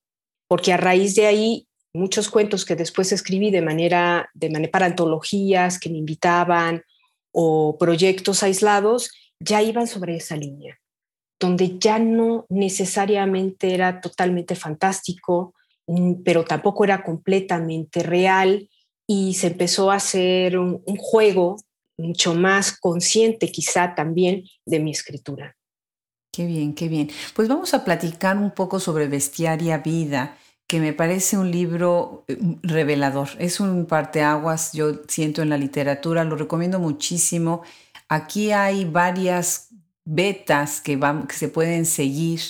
Porque 0.47 0.73
a 0.73 0.77
raíz 0.77 1.15
de 1.15 1.25
ahí, 1.25 1.67
muchos 1.93 2.29
cuentos 2.29 2.65
que 2.65 2.75
después 2.75 3.11
escribí 3.11 3.49
de 3.51 3.61
manera, 3.61 4.29
de 4.33 4.49
manera 4.49 4.71
para 4.71 4.85
antologías 4.85 5.79
que 5.79 5.89
me 5.89 5.97
invitaban 5.97 6.83
o 7.31 7.77
proyectos 7.79 8.43
aislados, 8.43 9.11
ya 9.39 9.63
iban 9.63 9.87
sobre 9.87 10.17
esa 10.17 10.35
línea, 10.35 10.77
donde 11.39 11.77
ya 11.79 11.99
no 11.99 12.45
necesariamente 12.49 13.73
era 13.73 13.99
totalmente 13.99 14.55
fantástico, 14.55 15.53
mm, 15.87 16.23
pero 16.23 16.45
tampoco 16.45 16.83
era 16.83 17.03
completamente 17.03 18.03
real 18.03 18.69
y 19.07 19.33
se 19.35 19.47
empezó 19.47 19.91
a 19.91 19.95
hacer 19.95 20.57
un, 20.57 20.81
juego 20.97 21.57
mucho 21.97 22.33
más 22.33 22.77
consciente 22.77 23.51
quizá 23.51 23.95
también 23.95 24.43
de 24.65 24.79
mi 24.79 24.91
escritura. 24.91 25.55
Qué 26.31 26.45
bien, 26.45 26.73
qué 26.73 26.89
bien. 26.89 27.09
Pues 27.33 27.47
vamos 27.47 27.73
a 27.73 27.85
platicar 27.85 28.37
un 28.37 28.51
poco 28.51 28.79
sobre 28.79 29.07
Bestiaria 29.07 29.77
Vida, 29.77 30.37
que 30.67 30.79
me 30.79 30.91
parece 30.91 31.37
un 31.37 31.51
libro 31.51 32.25
eh, 32.27 32.37
revelador. 32.63 33.29
Es 33.39 33.59
un 33.59 33.85
parteaguas, 33.85 34.73
yo 34.73 35.03
siento 35.07 35.41
en 35.41 35.49
la 35.49 35.57
literatura, 35.57 36.25
lo 36.25 36.35
recomiendo 36.35 36.79
muchísimo. 36.79 37.61
Aquí 38.09 38.51
hay 38.51 38.83
varias 38.83 39.69
vetas 40.05 40.81
que, 40.81 40.95
van, 40.97 41.27
que 41.27 41.35
se 41.35 41.49
pueden 41.49 41.85
seguir 41.85 42.41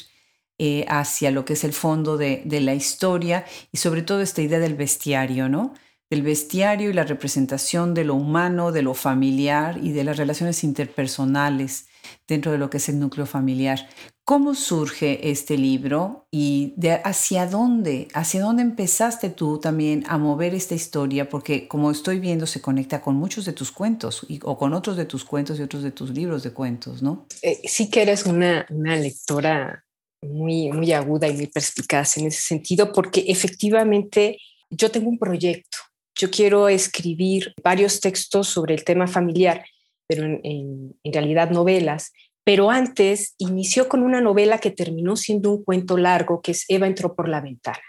eh, 0.57 0.85
hacia 0.87 1.31
lo 1.31 1.45
que 1.45 1.53
es 1.53 1.63
el 1.63 1.73
fondo 1.73 2.17
de, 2.17 2.43
de 2.45 2.61
la 2.61 2.75
historia 2.75 3.45
y 3.71 3.77
sobre 3.77 4.01
todo 4.03 4.21
esta 4.21 4.41
idea 4.41 4.59
del 4.59 4.75
bestiario, 4.75 5.49
¿no? 5.49 5.73
del 6.09 6.21
bestiario 6.21 6.89
y 6.89 6.93
la 6.93 7.03
representación 7.03 7.93
de 7.93 8.03
lo 8.03 8.15
humano, 8.15 8.71
de 8.71 8.83
lo 8.83 8.93
familiar 8.93 9.79
y 9.81 9.91
de 9.91 10.03
las 10.03 10.17
relaciones 10.17 10.63
interpersonales 10.63 11.87
dentro 12.27 12.51
de 12.51 12.57
lo 12.57 12.69
que 12.69 12.77
es 12.77 12.89
el 12.89 12.99
núcleo 12.99 13.25
familiar. 13.25 13.87
¿Cómo 14.23 14.55
surge 14.55 15.29
este 15.29 15.57
libro 15.57 16.27
y 16.31 16.73
de 16.77 16.93
hacia 16.93 17.45
dónde, 17.45 18.07
hacia 18.13 18.41
dónde 18.41 18.63
empezaste 18.63 19.29
tú 19.29 19.59
también 19.59 20.03
a 20.07 20.17
mover 20.17 20.55
esta 20.55 20.73
historia? 20.73 21.29
Porque 21.29 21.67
como 21.67 21.91
estoy 21.91 22.19
viendo, 22.19 22.47
se 22.47 22.61
conecta 22.61 23.01
con 23.01 23.15
muchos 23.15 23.45
de 23.45 23.53
tus 23.53 23.71
cuentos 23.71 24.25
o 24.43 24.57
con 24.57 24.73
otros 24.73 24.97
de 24.97 25.05
tus 25.05 25.23
cuentos 25.23 25.59
y 25.59 25.63
otros 25.63 25.83
de 25.83 25.91
tus 25.91 26.09
libros 26.09 26.43
de 26.43 26.51
cuentos, 26.51 27.03
¿no? 27.03 27.27
Eh, 27.41 27.61
sí 27.65 27.89
que 27.89 28.01
eres 28.01 28.25
una, 28.25 28.65
una 28.69 28.95
lectora 28.95 29.85
muy, 30.23 30.71
muy 30.71 30.91
aguda 30.91 31.27
y 31.27 31.33
muy 31.33 31.47
perspicaz 31.47 32.17
en 32.17 32.27
ese 32.27 32.41
sentido, 32.41 32.91
porque 32.91 33.25
efectivamente 33.27 34.39
yo 34.71 34.89
tengo 34.89 35.09
un 35.09 35.19
proyecto 35.19 35.77
yo 36.15 36.31
quiero 36.31 36.69
escribir 36.69 37.53
varios 37.61 37.99
textos 37.99 38.47
sobre 38.47 38.73
el 38.73 38.83
tema 38.83 39.05
familiar, 39.05 39.65
pero 40.07 40.23
en, 40.23 40.95
realidad 41.03 41.51
novelas. 41.51 42.11
Pero 42.43 42.69
antes 42.69 43.33
inició 43.37 43.89
con 43.89 44.03
una 44.03 44.21
novela 44.21 44.59
que 44.59 44.71
terminó 44.71 45.15
siendo 45.15 45.51
un 45.51 45.63
cuento 45.63 45.97
largo, 45.97 46.41
que 46.41 46.51
es 46.51 46.65
Eva 46.67 46.87
entró 46.87 47.15
por 47.15 47.27
la 47.27 47.41
ventana. 47.41 47.81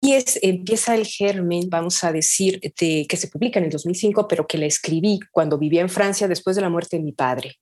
Y 0.00 0.12
es, 0.12 0.38
empieza 0.42 0.94
el 0.94 1.06
germen, 1.06 1.68
vamos 1.68 2.04
a 2.04 2.12
decir, 2.12 2.60
de, 2.60 3.06
que 3.08 3.16
se 3.16 3.28
publica 3.28 3.58
en 3.58 3.64
el 3.64 3.70
2005, 3.70 4.28
pero 4.28 4.46
que 4.46 4.58
la 4.58 4.66
escribí 4.66 5.18
cuando 5.32 5.58
vivía 5.58 5.80
en 5.80 5.88
Francia 5.88 6.28
después 6.28 6.54
de 6.56 6.62
la 6.62 6.68
muerte 6.68 6.96
de 6.98 7.02
mi 7.02 7.12
padre. 7.12 7.56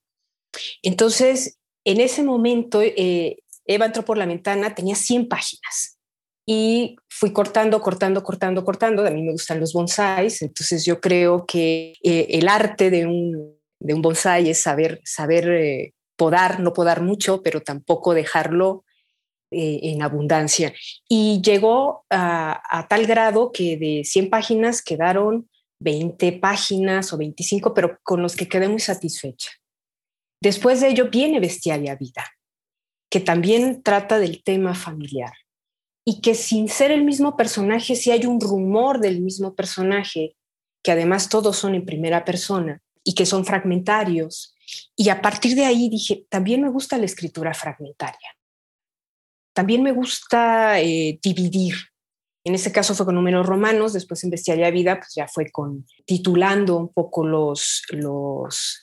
Entonces, 0.83 1.59
en 1.85 2.01
ese 2.01 2.23
momento, 2.23 2.83
eh, 2.83 3.39
Eva 3.65 3.87
entró 3.87 4.05
por 4.05 4.19
la 4.19 4.27
ventana, 4.27 4.75
tenía 4.75 4.95
100 4.95 5.29
páginas 5.29 5.99
y 6.47 6.97
fui 7.09 7.33
cortando, 7.33 7.81
cortando, 7.81 8.23
cortando, 8.23 8.65
cortando. 8.65 9.07
A 9.07 9.11
mí 9.11 9.23
me 9.23 9.33
gustan 9.33 9.61
los 9.61 9.73
bonsáis, 9.73 10.43
entonces 10.43 10.85
yo 10.85 11.01
creo 11.01 11.47
que 11.47 11.95
eh, 12.03 12.27
el 12.31 12.49
arte 12.49 12.91
de 12.91 13.07
un, 13.07 13.52
de 13.83 13.95
un 13.95 14.03
bonsai 14.03 14.49
es 14.49 14.61
saber, 14.61 15.01
saber 15.05 15.51
eh, 15.51 15.95
podar, 16.17 16.61
no 16.61 16.73
podar 16.73 17.03
mucho, 17.03 17.43
pero 17.43 17.61
tampoco 17.61 18.15
dejarlo 18.15 18.85
eh, 19.51 19.81
en 19.83 20.03
abundancia. 20.03 20.73
Y 21.09 21.43
llegó 21.43 22.05
a, 22.09 22.87
tal 22.89 23.07
grado 23.07 23.51
que 23.51 23.77
de 23.77 24.03
100 24.05 24.31
páginas 24.31 24.83
quedaron 24.83 25.51
20 25.81 26.33
páginas 26.35 27.13
o 27.13 27.19
25, 27.19 27.75
pero 27.75 27.99
con 28.05 28.23
los 28.23 28.37
que 28.37 28.49
quedé 28.49 28.69
muy 28.69 28.81
satisfecha. 28.81 29.51
Después 30.41 30.81
de 30.81 30.89
ello 30.89 31.11
viene 31.11 31.41
Bestiaria 31.41 31.97
Vida, 31.97 32.25
que 33.11 33.21
también 33.21 33.83
trata 33.83 34.19
del 34.21 34.45
tema 34.45 34.75
familiar 34.75 35.33
y 36.05 36.21
que 36.21 36.35
sin 36.35 36.69
ser 36.69 36.93
el 36.93 37.05
mismo 37.05 37.37
personaje, 37.37 37.97
si 37.97 38.13
hay 38.13 38.27
un 38.27 38.41
rumor 38.41 39.01
del 39.01 39.21
mismo 39.21 39.55
personaje, 39.55 40.37
que 40.85 40.93
además 40.93 41.29
todos 41.29 41.57
son 41.57 41.75
en 41.75 41.85
primera 41.85 42.25
persona 42.25 42.81
y 43.05 43.15
que 43.15 43.27
son 43.27 43.45
fragmentarios. 43.45 44.55
Y 44.97 45.09
a 45.09 45.21
partir 45.21 45.55
de 45.55 45.65
ahí 45.65 45.89
dije, 45.89 46.27
también 46.29 46.63
me 46.63 46.71
gusta 46.71 46.99
la 46.99 47.07
escritura 47.07 47.55
fragmentaria. 47.55 48.37
También 49.53 49.83
me 49.83 49.93
gusta 49.93 50.81
eh, 50.81 51.19
dividir. 51.23 51.75
En 52.45 52.55
ese 52.55 52.73
caso 52.73 52.95
fue 52.95 53.07
con 53.07 53.15
números 53.15 53.47
romanos, 53.47 53.93
después 53.93 54.25
en 54.25 54.31
Bestiaria 54.31 54.71
Vida, 54.71 54.99
pues 54.99 55.15
ya 55.15 55.29
fue 55.29 55.51
con 55.51 55.87
titulando 56.05 56.77
un 56.77 56.93
poco 56.93 57.25
los, 57.25 57.83
los, 57.91 58.83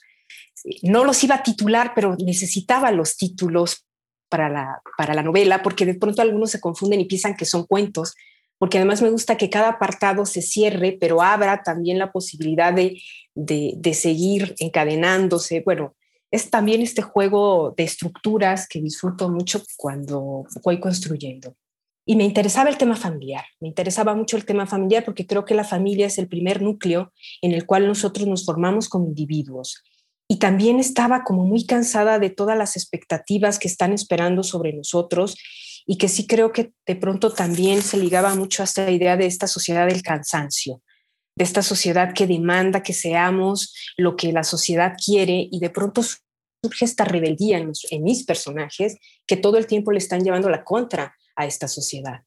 no 0.82 1.04
los 1.04 1.22
iba 1.24 1.36
a 1.36 1.42
titular, 1.42 1.92
pero 1.94 2.16
necesitaba 2.18 2.90
los 2.90 3.16
títulos 3.16 3.86
para 4.30 4.48
la, 4.48 4.80
para 4.96 5.12
la 5.12 5.22
novela, 5.22 5.62
porque 5.62 5.84
de 5.84 5.94
pronto 5.94 6.22
algunos 6.22 6.50
se 6.50 6.60
confunden 6.60 7.00
y 7.00 7.04
piensan 7.06 7.36
que 7.36 7.44
son 7.44 7.66
cuentos, 7.66 8.14
porque 8.60 8.76
además 8.76 9.00
me 9.00 9.10
gusta 9.10 9.38
que 9.38 9.48
cada 9.48 9.70
apartado 9.70 10.26
se 10.26 10.42
cierre, 10.42 10.98
pero 11.00 11.22
abra 11.22 11.62
también 11.62 11.98
la 11.98 12.12
posibilidad 12.12 12.74
de, 12.74 13.00
de, 13.34 13.94
seguir 13.94 14.54
encadenándose. 14.58 15.62
Bueno, 15.64 15.96
es 16.30 16.50
también 16.50 16.82
este 16.82 17.00
juego 17.00 17.72
de 17.74 17.84
estructuras 17.84 18.68
que 18.68 18.82
disfruto 18.82 19.30
mucho 19.30 19.62
cuando 19.78 20.44
voy 20.62 20.78
construyendo. 20.78 21.56
Y 22.04 22.16
me 22.16 22.24
interesaba 22.24 22.68
el 22.68 22.76
tema 22.76 22.96
familiar, 22.96 23.46
me 23.60 23.68
interesaba 23.68 24.14
mucho 24.14 24.36
el 24.36 24.44
tema 24.44 24.66
familiar 24.66 25.06
porque 25.06 25.26
creo 25.26 25.46
que 25.46 25.54
la 25.54 25.64
familia 25.64 26.08
es 26.08 26.18
el 26.18 26.28
primer 26.28 26.60
núcleo 26.60 27.14
en 27.40 27.52
el 27.52 27.64
cual 27.64 27.86
nosotros 27.86 28.28
nos 28.28 28.44
formamos 28.44 28.90
como 28.90 29.06
individuos 29.06 29.82
y 30.28 30.36
también 30.36 30.80
estaba 30.80 31.24
como 31.24 31.46
muy 31.46 31.64
cansada 31.64 32.18
de 32.18 32.28
todas 32.28 32.58
las 32.58 32.76
expectativas 32.76 33.58
que 33.58 33.68
están 33.68 33.94
esperando 33.94 34.42
sobre 34.42 34.74
nosotros 34.74 35.38
y 35.86 35.98
que 35.98 36.08
sí 36.08 36.26
creo 36.26 36.52
que 36.52 36.72
de 36.86 36.96
pronto 36.96 37.32
también 37.32 37.82
se 37.82 37.96
ligaba 37.96 38.34
mucho 38.34 38.62
a 38.62 38.64
esta 38.64 38.90
idea 38.90 39.16
de 39.16 39.26
esta 39.26 39.46
sociedad 39.46 39.86
del 39.86 40.02
cansancio, 40.02 40.82
de 41.36 41.44
esta 41.44 41.62
sociedad 41.62 42.14
que 42.14 42.26
demanda 42.26 42.82
que 42.82 42.92
seamos 42.92 43.74
lo 43.96 44.16
que 44.16 44.32
la 44.32 44.44
sociedad 44.44 44.94
quiere 45.04 45.48
y 45.50 45.60
de 45.60 45.70
pronto 45.70 46.02
surge 46.02 46.84
esta 46.84 47.04
rebeldía 47.04 47.58
en, 47.58 48.02
mis 48.02 48.24
personajes 48.24 48.96
que 49.26 49.36
todo 49.36 49.56
el 49.56 49.66
tiempo 49.66 49.92
le 49.92 49.98
están 49.98 50.22
llevando 50.22 50.48
la 50.50 50.64
contra 50.64 51.14
a 51.36 51.46
esta 51.46 51.68
sociedad, 51.68 52.22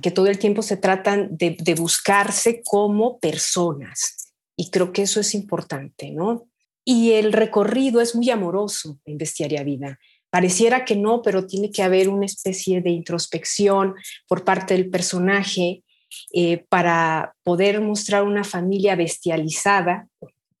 que 0.00 0.10
todo 0.10 0.26
el 0.28 0.38
tiempo 0.38 0.62
se 0.62 0.76
tratan 0.76 1.28
de, 1.36 1.56
de 1.60 1.74
buscarse 1.74 2.62
como 2.64 3.18
personas. 3.18 4.32
Y 4.56 4.70
creo 4.70 4.92
que 4.92 5.02
eso 5.02 5.20
es 5.20 5.34
importante, 5.34 6.12
¿no? 6.12 6.48
y 6.84 7.12
el 7.12 7.32
recorrido 7.32 8.00
es 8.00 8.14
muy 8.14 8.30
amoroso 8.30 9.00
en 9.04 9.16
Bestiaria 9.16 9.62
Vida. 9.62 9.98
Pareciera 10.34 10.84
que 10.84 10.96
no, 10.96 11.22
pero 11.22 11.46
tiene 11.46 11.70
que 11.70 11.84
haber 11.84 12.08
una 12.08 12.26
especie 12.26 12.80
de 12.80 12.90
introspección 12.90 13.94
por 14.26 14.42
parte 14.42 14.74
del 14.74 14.90
personaje 14.90 15.84
eh, 16.32 16.64
para 16.68 17.36
poder 17.44 17.80
mostrar 17.80 18.24
una 18.24 18.42
familia 18.42 18.96
bestializada, 18.96 20.08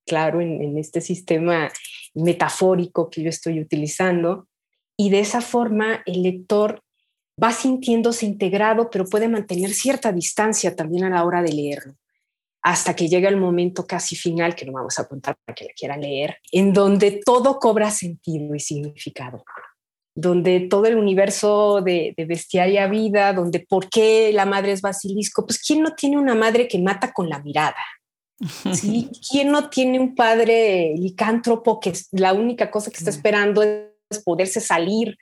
claro, 0.06 0.40
en, 0.40 0.62
en 0.62 0.78
este 0.78 1.00
sistema 1.00 1.72
metafórico 2.14 3.10
que 3.10 3.24
yo 3.24 3.28
estoy 3.30 3.58
utilizando, 3.58 4.46
y 4.96 5.10
de 5.10 5.18
esa 5.18 5.40
forma 5.40 6.04
el 6.06 6.22
lector 6.22 6.80
va 7.42 7.50
sintiéndose 7.50 8.26
integrado, 8.26 8.90
pero 8.90 9.06
puede 9.06 9.26
mantener 9.26 9.74
cierta 9.74 10.12
distancia 10.12 10.76
también 10.76 11.02
a 11.02 11.10
la 11.10 11.24
hora 11.24 11.42
de 11.42 11.52
leerlo 11.52 11.96
hasta 12.64 12.96
que 12.96 13.08
llega 13.08 13.28
el 13.28 13.36
momento 13.36 13.86
casi 13.86 14.16
final, 14.16 14.54
que 14.54 14.64
no 14.64 14.72
vamos 14.72 14.98
a 14.98 15.06
contar 15.06 15.36
para 15.44 15.54
que 15.54 15.66
la 15.66 15.72
quieran 15.76 16.00
leer, 16.00 16.38
en 16.50 16.72
donde 16.72 17.20
todo 17.22 17.58
cobra 17.58 17.90
sentido 17.90 18.54
y 18.54 18.60
significado, 18.60 19.44
donde 20.14 20.60
todo 20.60 20.86
el 20.86 20.96
universo 20.96 21.80
de, 21.82 22.14
bestiaria 22.16 22.86
vida, 22.86 23.32
donde 23.32 23.60
por 23.60 23.88
qué 23.88 24.32
la 24.32 24.46
madre 24.46 24.72
es 24.72 24.80
basilisco, 24.80 25.46
pues 25.46 25.60
¿quién 25.60 25.82
no 25.82 25.94
tiene 25.94 26.18
una 26.18 26.34
madre 26.34 26.68
que 26.68 26.78
mata 26.78 27.12
con 27.12 27.28
la 27.28 27.40
mirada? 27.40 27.84
¿Sí? 28.72 29.10
¿Quién 29.30 29.50
no 29.50 29.68
tiene 29.70 29.98
un 29.98 30.14
padre 30.14 30.94
licántropo 30.96 31.80
que 31.80 31.92
la 32.12 32.32
única 32.32 32.70
cosa 32.70 32.90
que 32.90 32.98
está 32.98 33.10
esperando 33.10 33.62
es 33.62 34.22
poderse 34.24 34.60
salir 34.60 35.16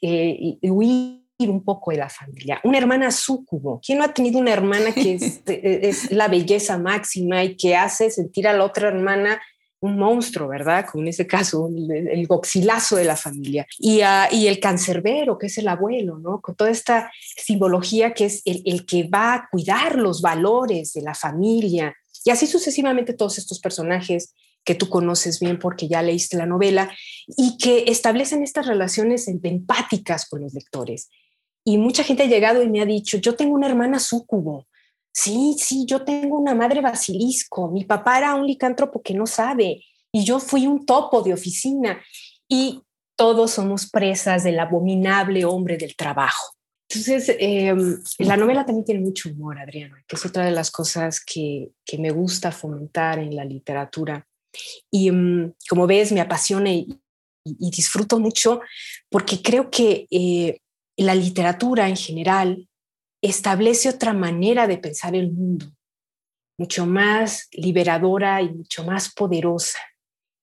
eh, 0.00 0.58
y 0.60 0.70
huir 0.70 1.28
un 1.46 1.62
poco 1.62 1.92
de 1.92 1.98
la 1.98 2.08
familia. 2.08 2.60
Una 2.64 2.78
hermana 2.78 3.10
súcubo. 3.12 3.80
¿Quién 3.84 3.98
no 3.98 4.04
ha 4.04 4.12
tenido 4.12 4.40
una 4.40 4.52
hermana 4.52 4.92
que 4.92 5.14
es, 5.46 6.10
la 6.10 6.26
belleza 6.28 6.78
máxima 6.78 7.44
y 7.44 7.56
que 7.56 7.76
hace 7.76 8.10
sentir 8.10 8.48
a 8.48 8.52
la 8.52 8.64
otra 8.64 8.88
hermana 8.88 9.40
un 9.80 9.96
monstruo, 9.96 10.48
¿verdad? 10.48 10.86
Como 10.90 11.04
en 11.04 11.08
ese 11.08 11.26
caso, 11.26 11.68
el, 11.68 12.26
goxilazo 12.26 12.96
de 12.96 13.04
la 13.04 13.16
familia. 13.16 13.66
Y, 13.78 14.00
uh, 14.02 14.28
y, 14.30 14.46
el 14.48 14.58
cancerbero, 14.58 15.38
que 15.38 15.46
es 15.46 15.58
el 15.58 15.68
abuelo, 15.68 16.18
¿no? 16.18 16.40
Con 16.40 16.56
toda 16.56 16.70
esta 16.70 17.10
simbología 17.36 18.12
que 18.12 18.26
es 18.26 18.42
el, 18.44 18.62
el, 18.64 18.84
que 18.84 19.04
va 19.04 19.34
a 19.34 19.48
cuidar 19.50 19.96
los 19.96 20.20
valores 20.20 20.92
de 20.92 21.02
la 21.02 21.14
familia. 21.14 21.94
Y 22.24 22.30
así 22.30 22.46
sucesivamente 22.46 23.14
todos 23.14 23.38
estos 23.38 23.60
personajes 23.60 24.34
que 24.64 24.74
tú 24.74 24.88
conoces 24.88 25.40
bien 25.40 25.58
porque 25.58 25.88
ya 25.88 26.02
leíste 26.02 26.36
la 26.36 26.44
novela 26.44 26.90
y 27.26 27.56
que 27.56 27.84
establecen 27.86 28.42
estas 28.42 28.66
relaciones 28.66 29.26
empáticas 29.28 30.28
con 30.28 30.42
los 30.42 30.52
lectores. 30.52 31.08
Y 31.64 31.78
mucha 31.78 32.02
gente 32.04 32.24
ha 32.24 32.26
llegado 32.26 32.62
y 32.62 32.68
me 32.68 32.82
ha 32.82 32.86
dicho, 32.86 33.18
yo 33.18 33.34
tengo 33.34 33.54
una 33.54 33.68
hermana 33.68 33.98
súcubo, 33.98 34.66
Sí, 35.12 35.56
sí, 35.58 35.84
yo 35.86 36.04
tengo 36.04 36.38
una 36.38 36.54
madre 36.54 36.80
basilisco. 36.80 37.70
Mi 37.70 37.84
papá 37.84 38.18
era 38.18 38.34
un 38.34 38.46
licántropo 38.46 39.02
que 39.02 39.14
no 39.14 39.26
sabe 39.26 39.84
y 40.12 40.24
yo 40.24 40.38
fui 40.38 40.66
un 40.66 40.86
topo 40.86 41.22
de 41.22 41.34
oficina 41.34 42.00
y 42.48 42.82
todos 43.16 43.50
somos 43.50 43.90
presas 43.90 44.44
del 44.44 44.60
abominable 44.60 45.44
hombre 45.44 45.76
del 45.76 45.96
trabajo. 45.96 46.54
Entonces, 46.88 47.36
em, 47.38 47.98
la 48.18 48.36
novela 48.36 48.64
también 48.64 48.84
tiene 48.84 49.00
mucho 49.00 49.28
humor, 49.28 49.58
Adriana, 49.58 50.02
que 50.06 50.16
es 50.16 50.24
otra 50.24 50.44
de 50.44 50.52
las 50.52 50.70
cosas 50.70 51.20
que, 51.20 51.72
que 51.84 51.98
me 51.98 52.10
gusta 52.10 52.50
fomentar 52.50 53.18
en 53.18 53.36
la 53.36 53.44
literatura. 53.44 54.26
Y 54.90 55.08
em, 55.08 55.52
como 55.68 55.86
ves, 55.86 56.12
me 56.12 56.20
apasiona 56.20 56.70
y, 56.70 56.88
y, 57.44 57.70
disfruto 57.70 58.18
mucho 58.18 58.60
porque 59.10 59.42
creo 59.42 59.70
que 59.70 60.06
eh, 60.10 60.60
la 60.96 61.14
literatura 61.14 61.88
en 61.88 61.96
general 61.96 62.68
establece 63.22 63.88
otra 63.88 64.12
manera 64.12 64.66
de 64.66 64.78
pensar 64.78 65.14
el 65.14 65.32
mundo, 65.32 65.66
mucho 66.58 66.86
más 66.86 67.48
liberadora 67.52 68.42
y 68.42 68.50
mucho 68.50 68.84
más 68.84 69.12
poderosa. 69.12 69.78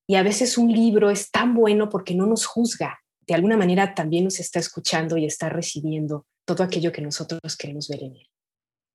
Y 0.08 0.14
a 0.14 0.22
veces 0.22 0.56
un 0.56 0.72
libro 0.72 1.10
es 1.10 1.30
tan 1.30 1.54
bueno 1.54 1.88
porque 1.88 2.14
no 2.14 2.26
nos 2.26 2.46
juzga, 2.46 3.00
de 3.26 3.34
alguna 3.34 3.56
manera 3.56 3.94
también 3.94 4.24
nos 4.24 4.38
está 4.38 4.60
escuchando 4.60 5.16
y 5.16 5.26
está 5.26 5.48
recibiendo 5.48 6.26
todo 6.44 6.62
aquello 6.62 6.92
que 6.92 7.02
nosotros 7.02 7.56
queremos 7.56 7.88
ver 7.88 8.04
en 8.04 8.16
él. 8.16 8.28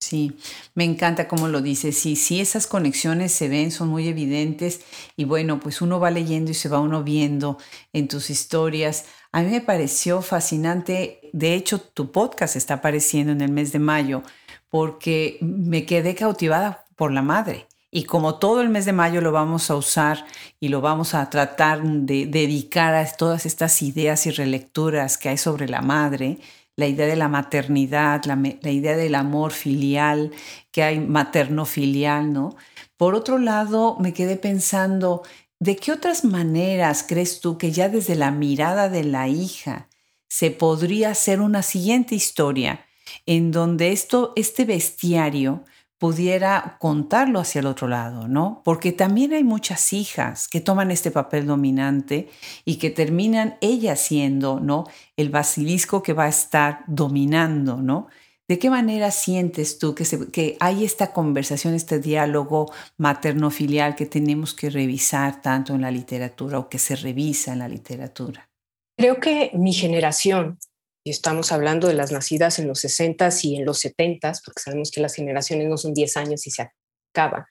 Sí, 0.02 0.36
me 0.74 0.84
encanta 0.84 1.28
cómo 1.28 1.48
lo 1.48 1.62
dices. 1.62 1.96
Sí, 1.96 2.16
sí, 2.16 2.40
esas 2.42 2.66
conexiones 2.66 3.32
se 3.34 3.50
ven, 3.50 3.72
son 3.72 3.90
muy 3.90 4.08
evidentes 4.08 4.82
y 5.16 5.26
bueno, 5.26 5.60
pues 5.60 5.80
uno 5.80 6.00
va 6.00 6.10
leyendo 6.10 6.50
y 6.50 6.56
se 6.56 6.70
va 6.70 6.80
uno 6.80 7.04
viendo 7.04 7.60
en 7.94 8.08
tus 8.08 8.32
historias. 8.32 9.06
A 9.32 9.42
mí 9.42 9.52
me 9.52 9.62
pareció 9.62 10.22
fascinante, 10.22 11.30
de 11.32 11.54
hecho 11.54 11.80
tu 11.80 12.12
podcast 12.12 12.56
está 12.56 12.76
apareciendo 12.76 13.32
en 13.32 13.42
el 13.42 13.52
mes 13.52 13.72
de 13.72 13.80
mayo 13.80 14.24
porque 14.70 15.38
me 15.42 15.86
quedé 15.86 16.16
cautivada 16.16 16.86
por 16.96 17.12
la 17.12 17.22
madre. 17.22 17.68
Y 17.94 18.06
como 18.06 18.40
todo 18.40 18.62
el 18.62 18.70
mes 18.70 18.86
de 18.86 18.94
mayo 18.94 19.20
lo 19.22 19.32
vamos 19.32 19.70
a 19.70 19.76
usar 19.76 20.26
y 20.60 20.70
lo 20.70 20.80
vamos 20.80 21.14
a 21.14 21.30
tratar 21.30 21.84
de 21.84 22.26
dedicar 22.26 22.94
a 22.96 23.06
todas 23.06 23.46
estas 23.46 23.82
ideas 23.82 24.26
y 24.28 24.32
relecturas 24.32 25.18
que 25.18 25.30
hay 25.30 25.38
sobre 25.38 25.68
la 25.68 25.82
madre, 25.82 26.38
la 26.78 26.88
idea 26.88 27.06
de 27.06 27.18
la 27.18 27.28
maternidad, 27.28 28.24
la, 28.26 28.72
idea 28.72 28.96
del 28.96 29.16
amor 29.16 29.52
filial, 29.52 30.32
que 30.72 30.84
hay 30.84 31.00
materno-filial, 31.00 32.32
¿no? 32.32 32.56
Por 32.96 33.14
otro 33.16 33.40
lado, 33.40 33.98
me 34.00 34.14
quedé 34.14 34.38
pensando, 34.38 35.24
¿de 35.62 35.76
qué 35.76 35.92
otras 35.92 36.26
maneras 36.26 37.06
crees 37.08 37.40
tú 37.40 37.60
que 37.60 37.72
ya 37.72 37.88
desde 37.88 38.16
la 38.16 38.32
mirada 38.32 38.90
de 38.90 39.04
la 39.04 39.28
hija 39.28 39.88
se 40.28 40.50
podría 40.50 41.12
hacer 41.12 41.40
una 41.40 41.62
siguiente 41.62 42.16
historia 42.16 42.84
en 43.28 43.52
donde 43.52 43.92
esto, 43.92 44.34
este 44.36 44.66
bestiario 44.66 45.64
pudiera 46.00 46.78
contarlo 46.80 47.40
hacia 47.40 47.60
el 47.60 47.68
otro 47.68 47.88
lado, 47.88 48.28
¿no? 48.28 48.64
Porque 48.66 48.92
también 48.92 49.34
hay 49.34 49.44
muchas 49.44 49.94
hijas 49.94 50.48
que 50.48 50.62
toman 50.62 50.90
este 50.90 51.12
papel 51.12 51.46
dominante 51.46 52.32
y 52.66 52.78
que 52.78 52.90
terminan 52.90 53.58
ellas 53.62 54.00
siendo, 54.00 54.60
¿no? 54.60 54.86
El 55.16 55.30
basilisco 55.30 56.02
que 56.02 56.14
va 56.14 56.24
a 56.24 56.30
estar 56.30 56.84
dominando, 56.88 57.78
¿no? 57.78 58.08
¿De 58.52 58.60
qué 58.60 58.70
manera 58.70 59.12
sientes 59.12 59.80
tú 59.80 59.96
que, 59.96 60.58
hay 60.60 60.84
esta 60.84 61.14
conversación, 61.14 61.74
este 61.74 62.00
diálogo 62.00 62.70
materno-filial 62.98 63.96
que 63.96 64.06
tenemos 64.06 64.54
que 64.54 64.70
revisar 64.70 65.42
tanto 65.42 65.74
en 65.74 65.80
la 65.80 65.90
literatura 65.90 66.60
o 66.60 66.68
que 66.68 66.78
se 66.78 66.98
revisa 66.98 67.54
en 67.54 67.60
la 67.60 67.70
literatura? 67.70 68.50
Creo 68.98 69.22
que 69.22 69.52
mi 69.54 69.72
generación 69.72 70.60
y 71.02 71.12
estamos 71.12 71.54
hablando 71.54 71.88
de 71.88 71.94
las 71.94 72.12
nacidas 72.12 72.60
en 72.60 72.68
los 72.68 72.82
60 72.82 73.30
y 73.44 73.56
en 73.56 73.64
los 73.64 73.80
70 73.80 74.34
porque 74.44 74.62
sabemos 74.62 74.92
que 74.92 75.00
las 75.00 75.16
generaciones 75.16 75.70
no 75.70 75.78
son 75.78 75.94
10 75.94 76.18
años 76.18 76.46
y 76.46 76.52
se 76.52 76.68
acaba. 77.14 77.48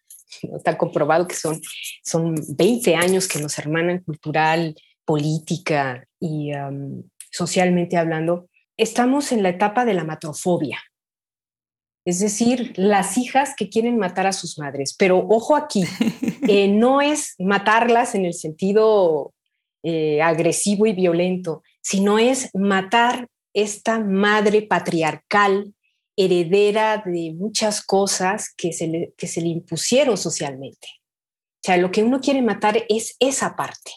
Está 0.54 0.76
comprobado 0.76 1.26
que 1.26 1.34
son, 1.34 1.62
son 2.04 2.34
20 2.46 2.94
años 2.96 3.26
que 3.26 3.38
nos 3.38 3.58
hermanan 3.58 4.00
cultural, 4.00 4.76
política 5.06 6.06
y 6.20 6.50
socialmente 7.30 7.96
hablando. 7.96 8.50
Estamos 8.76 9.32
en 9.32 9.42
la 9.42 9.48
etapa 9.48 9.86
de 9.86 9.94
la 9.94 10.04
matrofobia, 10.04 10.78
es 12.04 12.20
decir, 12.20 12.72
las 12.76 13.18
hijas 13.18 13.54
que 13.56 13.68
quieren 13.68 13.98
matar 13.98 14.26
a 14.26 14.32
sus 14.32 14.58
madres. 14.58 14.94
Pero 14.98 15.18
ojo 15.18 15.56
aquí, 15.56 15.84
eh, 16.48 16.68
no 16.72 17.00
es 17.00 17.34
matarlas 17.38 18.14
en 18.14 18.24
el 18.24 18.34
sentido 18.34 19.32
eh, 19.82 20.22
agresivo 20.22 20.86
y 20.86 20.92
violento, 20.92 21.62
sino 21.82 22.18
es 22.18 22.50
matar 22.54 23.28
esta 23.52 23.98
madre 23.98 24.62
patriarcal, 24.62 25.74
heredera 26.16 27.02
de 27.04 27.34
muchas 27.34 27.84
cosas 27.84 28.52
que 28.54 28.72
se 28.72 28.86
le, 28.86 29.14
que 29.16 29.26
se 29.26 29.40
le 29.40 29.48
impusieron 29.48 30.16
socialmente. 30.16 30.88
O 31.62 31.62
sea, 31.62 31.76
lo 31.76 31.90
que 31.90 32.02
uno 32.02 32.20
quiere 32.20 32.42
matar 32.42 32.84
es 32.88 33.16
esa 33.20 33.56
parte, 33.56 33.92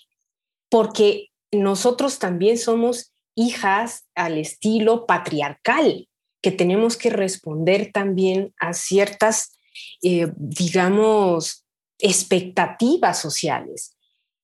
porque 0.69 1.29
nosotros 1.51 2.19
también 2.19 2.57
somos 2.57 3.13
hijas 3.35 4.05
al 4.15 4.37
estilo 4.37 5.05
patriarcal, 5.05 6.07
que 6.43 6.51
tenemos 6.51 6.97
que 6.97 7.09
responder 7.09 7.91
también 7.93 8.53
a 8.59 8.73
ciertas, 8.73 9.57
eh, 10.03 10.27
digamos, 10.35 11.65
expectativas 11.99 13.17
sociales. 13.17 13.95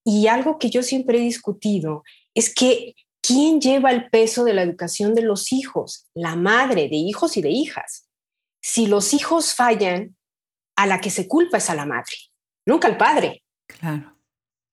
Y 0.05 0.27
algo 0.27 0.57
que 0.57 0.69
yo 0.69 0.81
siempre 0.81 1.17
he 1.17 1.21
discutido 1.21 2.03
es 2.33 2.53
que 2.55 2.95
¿quién 3.21 3.59
lleva 3.59 3.91
el 3.91 4.09
peso 4.09 4.45
de 4.45 4.53
la 4.53 4.63
educación 4.63 5.13
de 5.13 5.23
los 5.23 5.51
hijos? 5.51 6.07
La 6.13 6.37
madre 6.37 6.87
de 6.87 6.95
hijos 6.95 7.35
y 7.35 7.41
de 7.41 7.49
hijas. 7.49 8.07
Si 8.61 8.87
los 8.87 9.13
hijos 9.13 9.53
fallan, 9.53 10.15
a 10.77 10.87
la 10.87 11.01
que 11.01 11.09
se 11.09 11.27
culpa 11.27 11.57
es 11.57 11.69
a 11.69 11.75
la 11.75 11.85
madre, 11.85 12.15
nunca 12.65 12.87
al 12.87 12.95
padre. 12.95 13.43
Claro. 13.67 14.15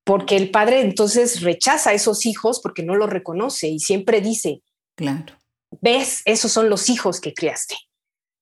Porque 0.05 0.37
el 0.37 0.53
padre 0.53 0.83
entonces 0.83 1.41
rechaza 1.41 1.91
a 1.91 1.95
esos 1.95 2.25
hijos 2.25 2.61
porque 2.61 2.85
no 2.85 2.95
los 2.95 3.11
reconoce 3.11 3.67
y 3.67 3.81
siempre 3.81 4.21
dice, 4.21 4.63
claro. 4.95 5.35
¿Ves? 5.81 6.23
Esos 6.25 6.53
son 6.53 6.71
los 6.71 6.89
hijos 6.89 7.21
que 7.21 7.35
criaste. 7.35 7.77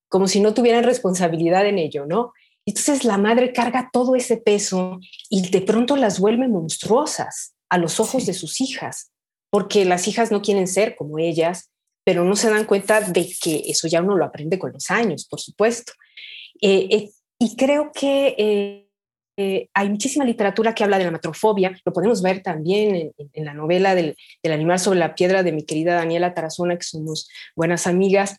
Como 0.08 0.28
si 0.28 0.40
no 0.40 0.54
tuvieran 0.54 0.84
responsabilidad 0.84 1.66
en 1.66 1.78
ello, 1.78 2.06
¿no? 2.06 2.32
Entonces 2.66 3.04
la 3.04 3.18
madre 3.18 3.52
carga 3.52 3.90
todo 3.92 4.14
ese 4.14 4.36
peso 4.36 5.00
y 5.28 5.50
de 5.50 5.60
pronto 5.60 5.96
las 5.96 6.18
vuelve 6.18 6.48
monstruosas 6.48 7.54
a 7.68 7.78
los 7.78 8.00
ojos 8.00 8.24
de 8.26 8.34
sus 8.34 8.60
hijas 8.60 9.10
porque 9.54 9.84
las 9.84 10.08
hijas 10.08 10.32
no 10.32 10.42
quieren 10.42 10.66
ser 10.66 10.96
como 10.96 11.20
ellas, 11.20 11.70
pero 12.04 12.24
no 12.24 12.34
se 12.34 12.50
dan 12.50 12.64
cuenta 12.64 13.00
de 13.00 13.32
que 13.40 13.62
eso 13.66 13.86
ya 13.86 14.02
uno 14.02 14.16
lo 14.16 14.24
aprende 14.24 14.58
con 14.58 14.72
los 14.72 14.90
años, 14.90 15.28
por 15.28 15.38
supuesto. 15.38 15.92
Eh, 16.60 16.88
eh, 16.90 17.10
y 17.38 17.54
creo 17.54 17.92
que 17.92 18.34
eh, 18.36 18.83
hay 19.36 19.88
muchísima 19.88 20.24
literatura 20.24 20.74
que 20.74 20.84
habla 20.84 20.98
de 20.98 21.04
la 21.04 21.10
matrofobia, 21.10 21.78
lo 21.84 21.92
podemos 21.92 22.22
ver 22.22 22.42
también 22.42 23.12
en, 23.16 23.44
la 23.44 23.54
novela 23.54 23.94
del, 23.94 24.16
del, 24.42 24.52
animal 24.52 24.78
sobre 24.78 24.98
la 24.98 25.14
piedra 25.14 25.42
de 25.42 25.52
mi 25.52 25.64
querida 25.64 25.94
Daniela 25.94 26.34
Tarazona, 26.34 26.76
que 26.76 26.84
somos 26.84 27.28
buenas 27.56 27.86
amigas 27.86 28.38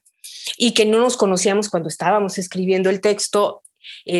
y 0.58 0.74
que 0.74 0.86
no 0.86 1.00
nos 1.00 1.18
conocíamos 1.18 1.70
cuando 1.70 1.90
estábamos 1.90 2.38
escribiendo 2.38 2.90
el 2.90 3.02
texto, 3.02 3.62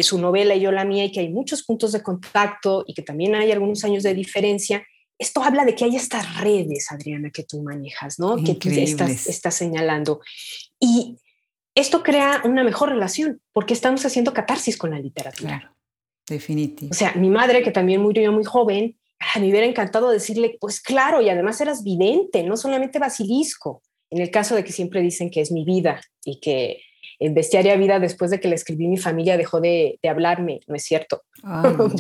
su 0.04 0.20
novela 0.20 0.54
y 0.56 0.62
yo 0.62 0.72
la 0.72 0.86
mía, 0.86 1.06
y 1.06 1.12
que 1.12 1.22
hay 1.22 1.30
muchos 1.30 1.64
puntos 1.64 1.92
de 1.92 2.04
contacto 2.04 2.84
y 2.86 2.94
que 2.94 3.02
también 3.02 3.36
hay 3.36 3.52
algunos 3.52 3.84
años 3.84 4.04
de 4.04 4.14
diferencia 4.14 4.86
esto 5.18 5.44
habla 5.44 5.66
de 5.66 5.76
que 5.76 5.86
hay 5.86 5.96
estas 5.96 6.42
redes, 6.42 6.92
Adriana, 6.92 7.30
que 7.30 7.44
tú 7.44 7.62
manejas, 7.62 8.20
¿no? 8.20 8.36
Que 8.44 8.56
tú 8.56 8.70
estás, 8.70 9.28
estás 9.28 9.56
señalando. 9.56 10.20
Y 10.80 11.18
esto 11.74 12.04
crea 12.04 12.42
una 12.44 12.64
mejor 12.64 12.90
relación 12.90 13.42
porque 13.54 13.74
estamos 13.74 14.06
haciendo 14.06 14.34
catarsis 14.34 14.78
con 14.78 14.92
la 14.92 15.00
literatura. 15.00 15.60
Claro, 15.60 15.75
definitivo. 16.28 16.92
O 16.92 16.96
sea, 16.96 17.14
mi 17.14 17.30
madre, 17.30 17.64
que 17.64 17.72
también 17.72 18.02
murió 18.02 18.32
muy 18.32 18.44
joven, 18.44 18.98
ah, 19.20 19.40
me 19.40 19.50
hubiera 19.50 19.66
encantado 19.66 20.10
decirle, 20.10 20.58
pues 20.60 20.80
claro, 20.82 21.22
y 21.22 21.30
además 21.30 21.60
eras 21.62 21.84
vidente, 21.84 22.44
no 22.44 22.58
solamente 22.58 23.00
basilisco, 23.00 23.82
en 24.10 24.22
el 24.22 24.32
caso 24.32 24.56
de 24.56 24.64
que 24.64 24.72
siempre 24.72 25.02
dicen 25.02 25.30
que 25.30 25.42
es 25.42 25.52
mi 25.52 25.66
vida 25.66 26.02
y 26.24 26.40
que 26.40 26.82
en 27.20 27.34
Bestiaria 27.34 27.76
Vida, 27.76 28.00
después 28.00 28.32
de 28.32 28.40
que 28.40 28.48
le 28.48 28.56
escribí, 28.56 28.88
mi 28.88 28.98
familia 28.98 29.38
dejó 29.38 29.62
de, 29.62 30.00
hablarme, 30.08 30.60
no 30.68 30.76
es 30.76 30.84
cierto, 30.84 31.24
ah, 31.44 31.74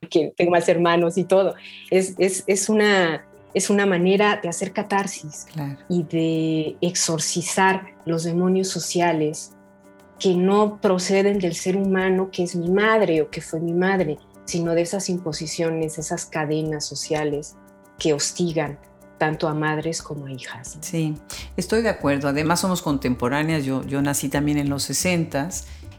porque 0.00 0.32
tengo 0.36 0.50
más 0.50 0.68
hermanos 0.68 1.16
y 1.16 1.24
todo. 1.24 1.54
Es, 1.90 2.14
es, 2.18 2.68
una, 2.68 3.26
es 3.54 3.70
una 3.70 3.86
manera 3.86 4.40
de 4.42 4.48
hacer 4.48 4.72
catarsis 4.72 5.46
y 5.88 6.02
de 6.04 6.76
exorcizar 6.80 7.94
los 8.04 8.24
demonios 8.24 8.68
sociales 8.68 9.52
que 10.22 10.36
no 10.36 10.80
proceden 10.80 11.40
del 11.40 11.56
ser 11.56 11.76
humano 11.76 12.30
que 12.30 12.44
es 12.44 12.54
mi 12.54 12.70
madre 12.70 13.22
o 13.22 13.28
que 13.28 13.40
fue 13.40 13.58
mi 13.58 13.72
madre, 13.72 14.18
sino 14.44 14.72
de 14.72 14.82
esas 14.82 15.08
imposiciones, 15.08 15.98
esas 15.98 16.26
cadenas 16.26 16.86
sociales 16.86 17.56
que 17.98 18.12
hostigan 18.12 18.78
tanto 19.18 19.48
a 19.48 19.54
madres 19.54 20.00
como 20.00 20.26
a 20.26 20.30
hijas. 20.30 20.78
Sí, 20.80 21.16
estoy 21.56 21.82
de 21.82 21.88
acuerdo. 21.88 22.28
Además 22.28 22.60
somos 22.60 22.82
contemporáneas. 22.82 23.64
Yo, 23.64 23.82
yo 23.84 24.00
nací 24.00 24.28
también 24.28 24.58
en 24.58 24.70
los 24.70 24.84
60 24.84 25.48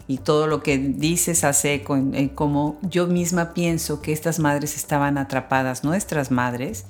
y 0.08 0.20
todo 0.20 0.48
lo 0.48 0.64
que 0.64 0.78
dices 0.78 1.44
hace 1.44 1.74
eco 1.74 1.98
en, 1.98 2.30
como 2.30 2.80
yo 2.82 3.08
misma 3.08 3.54
pienso 3.54 4.02
que 4.02 4.14
estas 4.14 4.40
madres 4.40 4.78
estaban 4.78 5.18
atrapadas, 5.18 5.84
nuestras 5.84 6.32
madres, 6.32 6.86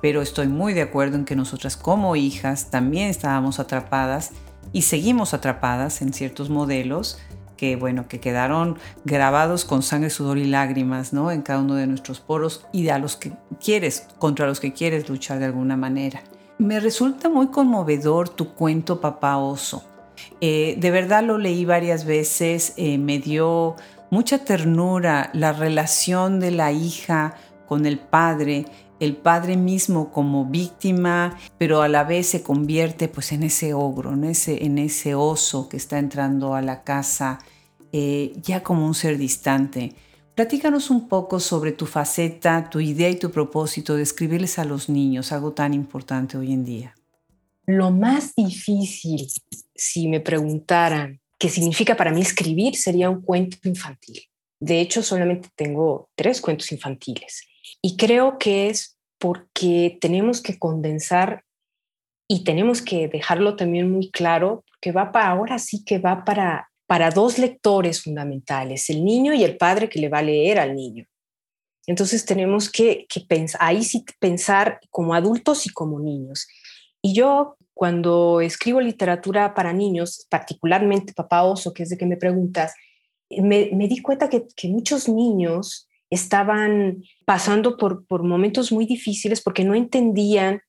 pero 0.00 0.22
estoy 0.22 0.46
muy 0.46 0.72
de 0.72 0.82
acuerdo 0.82 1.16
en 1.16 1.24
que 1.24 1.34
nosotras 1.34 1.76
como 1.76 2.14
hijas 2.14 2.70
también 2.70 3.08
estábamos 3.08 3.58
atrapadas 3.58 4.30
y 4.72 4.82
seguimos 4.82 5.34
atrapadas 5.34 6.02
en 6.02 6.12
ciertos 6.12 6.50
modelos 6.50 7.18
que 7.56 7.76
bueno, 7.76 8.06
que 8.08 8.20
quedaron 8.20 8.78
grabados 9.04 9.64
con 9.64 9.82
sangre, 9.82 10.10
sudor 10.10 10.38
y 10.38 10.44
lágrimas, 10.44 11.12
¿no? 11.12 11.30
En 11.30 11.42
cada 11.42 11.60
uno 11.60 11.74
de 11.74 11.86
nuestros 11.86 12.20
poros 12.20 12.66
y 12.72 12.88
a 12.88 12.98
los 12.98 13.16
que 13.16 13.32
quieres, 13.62 14.06
contra 14.18 14.46
los 14.46 14.60
que 14.60 14.72
quieres 14.72 15.08
luchar 15.08 15.38
de 15.38 15.46
alguna 15.46 15.76
manera. 15.76 16.22
Me 16.58 16.80
resulta 16.80 17.28
muy 17.28 17.48
conmovedor 17.48 18.28
tu 18.28 18.54
cuento 18.54 19.00
Papá 19.00 19.36
Oso. 19.36 19.84
Eh, 20.40 20.76
de 20.78 20.90
verdad 20.90 21.22
lo 21.22 21.38
leí 21.38 21.64
varias 21.64 22.04
veces, 22.04 22.72
eh, 22.76 22.96
me 22.96 23.18
dio 23.18 23.76
mucha 24.10 24.38
ternura 24.38 25.30
la 25.34 25.52
relación 25.52 26.40
de 26.40 26.50
la 26.52 26.72
hija 26.72 27.34
con 27.66 27.84
el 27.84 27.98
padre, 27.98 28.64
el 29.00 29.16
padre 29.16 29.56
mismo 29.56 30.10
como 30.10 30.46
víctima, 30.46 31.38
pero 31.58 31.82
a 31.82 31.88
la 31.88 32.04
vez 32.04 32.28
se 32.28 32.42
convierte 32.42 33.08
pues 33.08 33.32
en 33.32 33.42
ese 33.42 33.74
ogro, 33.74 34.12
en 34.12 34.24
ese, 34.24 34.64
en 34.64 34.78
ese 34.78 35.14
oso 35.14 35.68
que 35.68 35.76
está 35.76 35.98
entrando 35.98 36.54
a 36.54 36.62
la 36.62 36.82
casa 36.82 37.38
eh, 37.92 38.32
ya 38.42 38.62
como 38.62 38.86
un 38.86 38.94
ser 38.94 39.18
distante. 39.18 39.94
Platícanos 40.34 40.90
un 40.90 41.08
poco 41.08 41.40
sobre 41.40 41.72
tu 41.72 41.86
faceta, 41.86 42.68
tu 42.68 42.80
idea 42.80 43.08
y 43.08 43.16
tu 43.16 43.30
propósito 43.30 43.96
de 43.96 44.02
escribirles 44.02 44.58
a 44.58 44.64
los 44.64 44.88
niños, 44.88 45.32
algo 45.32 45.52
tan 45.52 45.72
importante 45.72 46.36
hoy 46.36 46.52
en 46.52 46.64
día. 46.64 46.94
Lo 47.64 47.90
más 47.90 48.34
difícil, 48.34 49.26
si 49.74 50.08
me 50.08 50.20
preguntaran 50.20 51.20
qué 51.38 51.48
significa 51.48 51.96
para 51.96 52.12
mí 52.12 52.20
escribir, 52.20 52.76
sería 52.76 53.08
un 53.08 53.22
cuento 53.22 53.56
infantil. 53.64 54.22
De 54.60 54.80
hecho, 54.80 55.02
solamente 55.02 55.48
tengo 55.54 56.10
tres 56.14 56.40
cuentos 56.40 56.70
infantiles. 56.72 57.46
Y 57.82 57.96
creo 57.96 58.38
que 58.38 58.68
es 58.68 58.98
porque 59.18 59.98
tenemos 60.00 60.40
que 60.40 60.58
condensar 60.58 61.44
y 62.28 62.44
tenemos 62.44 62.82
que 62.82 63.08
dejarlo 63.08 63.56
también 63.56 63.90
muy 63.90 64.10
claro, 64.10 64.64
que 64.80 64.92
va 64.92 65.12
para 65.12 65.28
ahora 65.28 65.58
sí 65.58 65.84
que 65.84 65.98
va 65.98 66.24
para, 66.24 66.70
para 66.86 67.10
dos 67.10 67.38
lectores 67.38 68.02
fundamentales, 68.02 68.90
el 68.90 69.04
niño 69.04 69.32
y 69.32 69.44
el 69.44 69.56
padre 69.56 69.88
que 69.88 70.00
le 70.00 70.08
va 70.08 70.18
a 70.18 70.22
leer 70.22 70.58
al 70.58 70.74
niño. 70.74 71.04
Entonces 71.86 72.24
tenemos 72.24 72.68
que, 72.68 73.06
que 73.08 73.20
pensar, 73.20 73.60
ahí 73.62 73.84
sí 73.84 74.04
pensar 74.18 74.80
como 74.90 75.14
adultos 75.14 75.66
y 75.66 75.70
como 75.70 76.00
niños. 76.00 76.48
Y 77.00 77.14
yo 77.14 77.56
cuando 77.76 78.40
escribo 78.40 78.80
literatura 78.80 79.52
para 79.52 79.74
niños, 79.74 80.26
particularmente 80.30 81.12
Papá 81.12 81.42
Oso, 81.42 81.74
que 81.74 81.82
es 81.82 81.90
de 81.90 81.98
que 81.98 82.06
me 82.06 82.16
preguntas, 82.16 82.72
me, 83.28 83.68
di 83.86 84.00
cuenta 84.00 84.30
que, 84.30 84.46
muchos 84.68 85.10
niños 85.10 85.85
estaban 86.10 87.02
pasando 87.24 87.76
por, 87.76 88.06
por 88.06 88.22
momentos 88.22 88.72
muy 88.72 88.86
difíciles 88.86 89.40
porque 89.40 89.64
no 89.64 89.74
entendían 89.74 90.60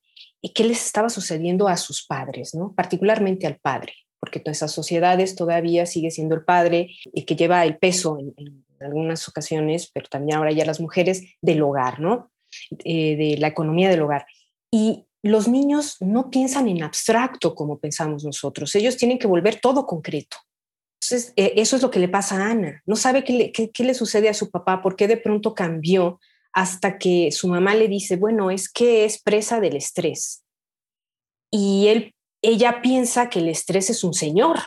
qué 0.53 0.63
les 0.63 0.85
estaba 0.85 1.09
sucediendo 1.09 1.67
a 1.67 1.77
sus 1.77 2.05
padres, 2.05 2.53
¿no? 2.53 2.73
particularmente 2.73 3.47
al 3.47 3.57
padre, 3.57 3.93
porque 4.19 4.41
en 4.43 4.51
esas 4.51 4.71
sociedades 4.71 5.35
todavía 5.35 5.85
sigue 5.85 6.11
siendo 6.11 6.35
el 6.35 6.43
padre 6.43 6.91
el 7.13 7.25
que 7.25 7.35
lleva 7.35 7.63
el 7.65 7.77
peso 7.77 8.17
en, 8.19 8.63
algunas 8.79 9.27
ocasiones, 9.27 9.89
pero 9.91 10.07
también 10.07 10.37
ahora 10.37 10.51
ya 10.51 10.63
las 10.63 10.79
mujeres 10.79 11.23
del 11.41 11.63
hogar, 11.63 11.99
¿no? 11.99 12.29
Eh, 12.85 13.15
de 13.15 13.37
la 13.39 13.47
economía 13.47 13.89
del 13.89 14.03
hogar. 14.03 14.27
Y 14.69 15.07
los 15.23 15.47
niños 15.47 15.97
no 15.99 16.29
piensan 16.29 16.67
en 16.67 16.83
abstracto 16.83 17.55
como 17.55 17.79
pensamos 17.79 18.23
nosotros, 18.23 18.75
ellos 18.75 18.95
tienen 18.95 19.17
que 19.17 19.25
volver 19.25 19.59
todo 19.59 19.87
concreto. 19.87 20.37
Entonces, 21.09 21.33
eh, 21.37 21.53
eso 21.55 21.77
es 21.77 21.81
lo 21.81 21.89
que 21.89 21.99
le 21.99 22.09
pasa 22.09 22.35
a 22.35 22.51
Ana. 22.51 22.81
No 22.85 22.95
sabe 22.95 23.23
qué 23.23 23.33
le, 23.33 23.51
qué, 23.51 23.83
le, 23.83 23.93
sucede 23.93 24.29
a 24.29 24.33
su 24.33 24.49
papá, 24.49 24.81
por 24.81 24.95
qué 24.95 25.07
de 25.07 25.17
pronto 25.17 25.53
cambió 25.53 26.19
hasta 26.51 26.97
que 26.97 27.31
su 27.31 27.47
mamá 27.47 27.75
le 27.75 27.87
dice, 27.87 28.17
bueno, 28.17 28.51
es 28.51 28.67
que 28.69 29.05
es 29.05 29.21
presa 29.21 29.59
del 29.59 29.77
estrés. 29.77 30.43
Y 31.49 31.87
él, 31.87 32.13
ella 32.41 32.81
piensa 32.81 33.29
que 33.29 33.39
el 33.39 33.47
estrés 33.47 33.89
es 33.89 34.03
un 34.03 34.13
señor, 34.13 34.57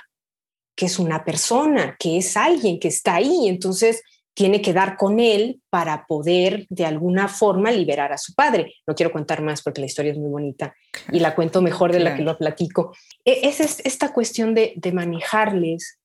que 0.75 0.87
es 0.87 0.99
una 0.99 1.25
persona, 1.25 1.97
que 1.99 2.17
es 2.17 2.37
alguien 2.37 2.81
que 2.81 2.89
está 2.89 3.17
ahí. 3.17 3.49
Entonces, 3.49 4.03
tiene 4.33 4.63
que 4.63 4.73
dar 4.73 4.97
con 4.97 5.21
él 5.21 5.61
para 5.69 6.07
poder 6.07 6.67
de 6.71 6.87
alguna 6.87 7.29
forma 7.29 7.71
liberar 7.71 8.13
a 8.13 8.19
su 8.19 8.35
padre. 8.35 8.75
No 8.87 8.95
quiero 8.95 9.13
contar 9.13 9.43
más 9.43 9.61
porque 9.61 9.81
la 9.81 9.87
historia 9.87 10.13
es 10.13 10.19
muy 10.19 10.31
bonita 10.31 10.75
y 11.13 11.19
la 11.19 11.35
cuento 11.35 11.61
mejor 11.61 11.93
de 11.93 12.01
la 12.01 12.17
que 12.17 12.23
lo 12.23 12.39
platico. 12.39 12.97
E, 13.25 13.41
es 13.43 13.61
esta 13.85 14.13
cuestión 14.15 14.55
de, 14.55 14.81
manejarles 14.95 16.00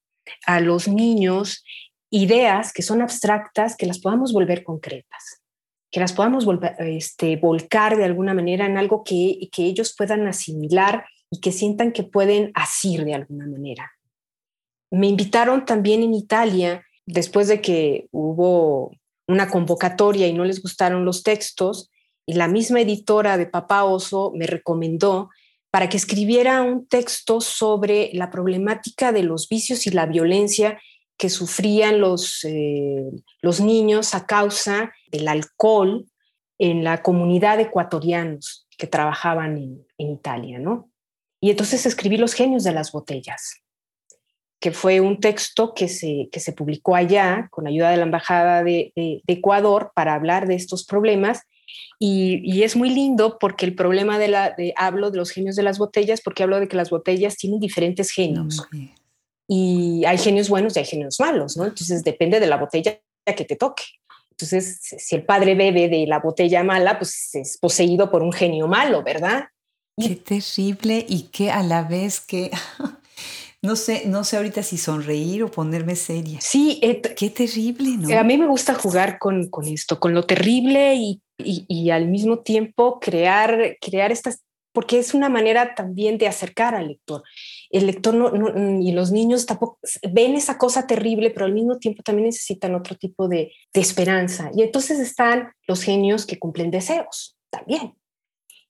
a 0.45 0.59
los 0.59 0.87
niños 0.87 1.63
ideas 2.09 2.71
que 2.73 2.81
son 2.81 3.01
abstractas, 3.01 3.75
que 3.75 3.85
las 3.85 3.99
podamos 3.99 4.33
volver 4.33 4.63
concretas, 4.63 5.41
que 5.91 5.99
las 5.99 6.13
podamos 6.13 6.45
volver, 6.45 6.75
este, 6.79 7.35
volcar 7.37 7.97
de 7.97 8.05
alguna 8.05 8.33
manera 8.33 8.65
en 8.65 8.77
algo 8.77 9.03
que, 9.03 9.49
que 9.51 9.65
ellos 9.65 9.95
puedan 9.97 10.27
asimilar 10.27 11.05
y 11.29 11.39
que 11.39 11.51
sientan 11.51 11.91
que 11.91 12.03
pueden 12.03 12.51
asir 12.53 13.03
de 13.03 13.15
alguna 13.15 13.47
manera. 13.47 13.91
Me 14.91 15.07
invitaron 15.07 15.65
también 15.65 16.03
en 16.03 16.13
Italia 16.13 16.85
después 17.05 17.47
de 17.47 17.61
que 17.61 18.07
hubo 18.11 18.91
una 19.27 19.49
convocatoria 19.49 20.27
y 20.27 20.33
no 20.33 20.45
les 20.45 20.61
gustaron 20.61 21.05
los 21.05 21.23
textos, 21.23 21.91
y 22.27 22.33
la 22.33 22.47
misma 22.47 22.81
editora 22.81 23.37
de 23.37 23.45
Papá 23.45 23.83
Oso 23.83 24.31
me 24.35 24.47
recomendó 24.47 25.29
para 25.75 25.89
que 25.89 25.97
escribiera 25.97 26.61
un 26.61 26.87
texto 26.87 27.41
sobre 27.41 28.09
la 28.13 28.29
problemática 28.29 29.11
de 29.11 29.23
los 29.23 29.49
vicios 29.49 29.85
y 29.85 29.89
la 29.89 30.05
violencia 30.05 30.79
que 31.17 31.29
sufrían 31.29 31.99
los, 31.99 32.45
eh, 32.45 33.03
los 33.41 33.59
niños 33.59 34.15
a 34.15 34.25
causa 34.25 34.93
del 35.11 35.27
alcohol 35.27 36.05
en 36.59 36.85
la 36.85 37.03
comunidad 37.03 37.57
de 37.57 37.63
ecuatorianos 37.63 38.69
que 38.77 38.87
trabajaban 38.87 39.57
en, 39.97 40.09
Italia, 40.09 40.59
¿no? 40.59 40.89
Y 41.41 41.49
entonces 41.49 41.85
escribí 41.85 42.15
Los 42.15 42.35
genios 42.35 42.63
de 42.63 42.71
las 42.71 42.93
botellas 42.93 43.61
que 44.61 44.71
fue 44.71 45.01
un 45.01 45.19
texto 45.19 45.73
que 45.73 45.89
se, 45.89 46.29
que 46.31 46.39
se 46.39 46.53
publicó 46.53 46.95
allá 46.95 47.49
con 47.51 47.67
ayuda 47.67 47.89
de 47.89 47.97
la 47.97 48.03
Embajada 48.03 48.63
de, 48.63 48.93
Ecuador 49.27 49.91
para 49.93 50.13
hablar 50.13 50.47
de 50.47 50.55
estos 50.55 50.85
problemas. 50.85 51.41
Y, 51.99 52.63
es 52.63 52.75
muy 52.75 52.89
lindo 52.89 53.37
porque 53.39 53.65
el 53.65 53.75
problema 53.75 54.19
de 54.19 54.27
la, 54.27 54.55
hablo 54.75 55.11
de 55.11 55.17
los 55.17 55.31
genios 55.31 55.55
de 55.55 55.63
las 55.63 55.77
botellas, 55.77 56.21
porque 56.21 56.43
hablo 56.43 56.59
de 56.59 56.67
que 56.67 56.75
las 56.75 56.89
botellas 56.89 57.37
tienen 57.37 57.59
diferentes 57.59 58.11
genios. 58.11 58.63
y 59.47 60.03
hay 60.05 60.17
genios 60.17 60.49
buenos 60.49 60.75
y 60.75 60.79
hay 60.79 60.85
genios 60.85 61.19
malos, 61.19 61.55
¿no? 61.57 61.65
Entonces 61.65 62.03
depende 62.03 62.39
de 62.39 62.47
la 62.47 62.57
botella 62.57 62.99
que 63.25 63.45
te 63.45 63.55
toque. 63.55 63.83
Entonces, 64.31 64.79
si 64.81 65.15
el 65.15 65.23
padre 65.23 65.55
bebe 65.55 65.87
de 65.87 66.05
la 66.07 66.19
botella 66.19 66.63
mala, 66.63 66.97
pues 66.99 67.33
es 67.35 67.57
poseído 67.57 68.11
por 68.11 68.21
un 68.21 68.33
genio 68.33 68.67
malo, 68.67 69.01
¿verdad? 69.01 69.45
Qué 69.97 70.15
terrible 70.17 71.05
y 71.07 71.29
qué 71.31 71.51
a 71.51 71.63
la 71.63 71.83
vez 71.83 72.19
que 72.19 72.51
No 73.65 73.75
sé, 73.75 74.03
no 74.05 74.23
sé 74.23 74.37
ahorita 74.37 74.61
si 74.61 74.77
sonreír 74.77 75.43
o 75.43 75.49
ponerme 75.49 75.95
seria. 75.95 76.39
Sí, 76.39 76.79
qué 77.17 77.29
terrible, 77.31 77.97
¿no? 77.97 78.15
A 78.15 78.23
mí 78.23 78.37
me 78.37 78.45
gusta 78.45 78.75
jugar 78.75 79.17
con, 79.17 79.49
esto, 79.65 79.99
con 79.99 80.13
lo 80.13 80.23
terrible 80.23 80.93
y, 80.95 81.19
al 81.91 82.07
mismo 82.07 82.39
tiempo 82.39 82.99
crear, 82.99 83.77
crear 83.81 84.11
estas, 84.11 84.43
porque 84.71 84.99
es 84.99 85.13
una 85.13 85.29
manera 85.29 85.75
también 85.75 86.17
de 86.17 86.27
acercar 86.27 86.75
al 86.75 86.89
lector. 86.89 87.23
El 87.69 87.87
lector 87.87 88.15
y 88.81 88.91
los 88.91 89.11
niños 89.11 89.45
tampoco 89.45 89.79
ven 90.11 90.35
esa 90.35 90.57
cosa 90.57 90.85
terrible, 90.87 91.31
pero 91.31 91.45
al 91.45 91.53
mismo 91.53 91.77
tiempo 91.77 92.03
también 92.03 92.27
necesitan 92.27 92.75
otro 92.75 92.95
tipo 92.95 93.27
de, 93.27 93.53
de 93.73 93.81
esperanza. 93.81 94.51
Y 94.55 94.63
entonces 94.63 94.99
están 94.99 95.51
los 95.67 95.83
genios 95.83 96.25
que 96.25 96.39
cumplen 96.39 96.71
deseos 96.71 97.37
también. 97.49 97.95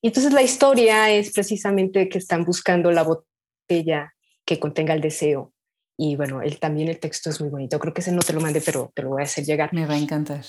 Y 0.01 0.09
entonces 0.09 0.34
la 0.34 0.43
historia 0.43 1.09
es 1.09 1.32
precisamente 1.32 2.07
que 2.09 2.20
están 2.20 2.45
buscando 2.45 2.91
la 2.91 3.03
botella 3.03 4.13
que 4.45 4.59
contenga 4.59 4.93
el 4.93 5.01
deseo. 5.01 5.51
Y 5.97 6.16
bueno, 6.16 6.41
él 6.41 6.59
también 6.59 6.89
el 6.89 6.99
texto 6.99 7.30
es 7.30 7.41
muy 7.41 7.49
bonito. 7.49 7.80
Creo 7.80 7.93
que 7.93 8.01
ese 8.01 8.11
no 8.11 8.22
te 8.22 8.34
lo 8.34 8.41
mandé, 8.41 8.61
pero 8.61 8.91
te 8.93 9.01
lo 9.01 9.09
voy 9.09 9.22
a 9.22 9.26
hacer 9.26 9.45
llegar. 9.45 9.74
Me 9.74 9.86
va 9.86 9.95
a 9.95 9.97
encantar. 9.97 10.43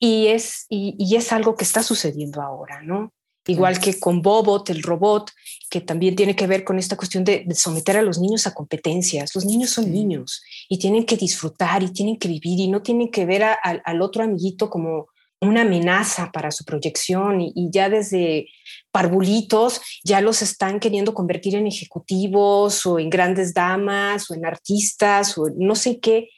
Y 0.00 0.28
es, 0.28 0.66
y, 0.68 1.14
es 1.14 1.32
algo 1.32 1.54
que 1.54 1.64
está 1.64 1.82
sucediendo 1.82 2.42
ahora, 2.42 2.82
¿no? 2.82 3.12
Igual 3.46 3.80
que 3.80 3.98
con 4.00 4.22
Bobot, 4.22 4.70
el 4.70 4.82
robot, 4.82 5.30
que 5.68 5.80
también 5.80 6.16
tiene 6.16 6.34
que 6.34 6.46
ver 6.46 6.64
con 6.64 6.78
esta 6.78 6.96
cuestión 6.96 7.22
de, 7.24 7.46
someter 7.54 7.96
a 7.98 8.02
los 8.02 8.18
niños 8.18 8.46
a 8.46 8.54
competencias. 8.54 9.34
Los 9.34 9.44
niños 9.44 9.70
son 9.70 9.92
niños 9.92 10.42
y 10.68 10.78
tienen 10.78 11.04
que 11.04 11.16
disfrutar 11.16 11.82
y 11.82 11.92
tienen 11.92 12.18
que 12.18 12.28
vivir 12.28 12.58
y 12.60 12.68
no 12.68 12.82
tienen 12.82 13.10
que 13.10 13.26
ver 13.26 13.42
al 13.42 14.02
otro 14.02 14.24
amiguito 14.24 14.70
como, 14.70 15.08
una 15.40 15.62
amenaza 15.62 16.30
para 16.32 16.50
su 16.50 16.64
proyección 16.64 17.40
y, 17.40 17.70
ya 17.70 17.88
desde 17.88 18.48
parvulitos 18.90 19.80
ya 20.04 20.20
los 20.20 20.42
están 20.42 20.80
queriendo 20.80 21.14
convertir 21.14 21.54
en 21.54 21.66
ejecutivos 21.66 22.84
o 22.84 22.98
en 22.98 23.08
grandes 23.08 23.54
damas 23.54 24.30
o 24.30 24.34
en 24.34 24.44
artistas 24.44 25.38
o 25.38 25.48
no 25.56 25.74
sé 25.74 25.98
qué. 25.98 26.28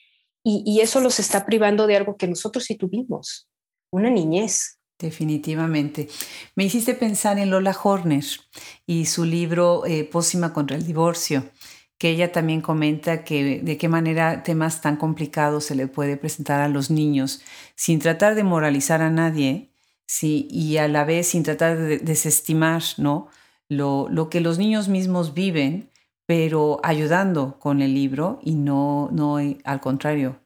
Y, 0.44 0.62
y 0.64 0.80
eso 0.80 1.00
los 1.00 1.18
está 1.20 1.46
privando 1.46 1.86
de 1.86 1.96
algo 1.96 2.16
que 2.16 2.28
nosotros 2.28 2.64
sí 2.64 2.76
tuvimos, 2.76 3.48
una 3.92 4.10
niñez. 4.10 4.78
Definitivamente. 4.98 6.08
Me 6.54 6.64
hiciste 6.64 6.94
pensar 6.94 7.38
en 7.38 7.50
Lola 7.50 7.76
Horner 7.82 8.24
y 8.86 9.06
su 9.06 9.24
libro 9.24 9.84
eh, 9.84 10.04
Pósima 10.04 10.52
contra 10.52 10.76
el 10.76 10.86
divorcio, 10.86 11.44
que 11.98 12.10
ella 12.10 12.30
también 12.30 12.60
comenta 12.60 13.24
que 13.24 13.60
de 13.62 13.76
qué 13.78 13.88
manera 13.88 14.44
temas 14.44 14.80
tan 14.80 14.96
complicados 14.96 15.64
se 15.64 15.74
le 15.74 15.88
puede 15.88 16.16
presentar 16.16 16.60
a 16.60 16.68
los 16.68 16.90
niños 16.90 17.42
sin 17.74 17.98
tratar 17.98 18.36
de 18.36 18.44
moralizar 18.44 19.02
a 19.02 19.10
nadie 19.10 19.72
sí, 20.06 20.46
y 20.50 20.76
a 20.76 20.86
la 20.86 21.04
vez 21.04 21.28
sin 21.28 21.42
tratar 21.42 21.76
de 21.78 21.98
desestimar 21.98 22.82
¿no? 22.96 23.28
lo, 23.68 24.08
lo 24.08 24.30
que 24.30 24.40
los 24.40 24.56
niños 24.58 24.88
mismos 24.88 25.34
viven, 25.34 25.90
pero 26.26 26.80
ayudando 26.84 27.58
con 27.58 27.82
el 27.82 27.92
libro 27.92 28.38
y 28.42 28.54
no, 28.54 29.08
no 29.12 29.38
al 29.38 29.80
contrario, 29.80 30.38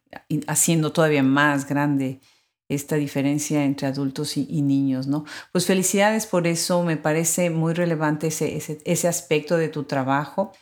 haciendo 0.47 0.92
todavía 0.92 1.22
más 1.22 1.68
grande 1.68 2.20
esta 2.68 2.96
diferencia 2.96 3.64
entre 3.64 3.86
adultos 3.86 4.36
y, 4.36 4.62
niños, 4.62 5.06
¿no? 5.06 5.24
Pues 5.52 5.66
felicidades 5.66 6.26
por 6.26 6.46
eso, 6.46 6.82
me 6.82 6.96
parece 6.96 7.50
muy 7.50 7.74
relevante 7.74 8.28
ese, 8.28 8.80
ese, 8.84 9.08
aspecto 9.08 9.56
de 9.56 9.68
tu 9.68 9.84
trabajo. 9.84 10.52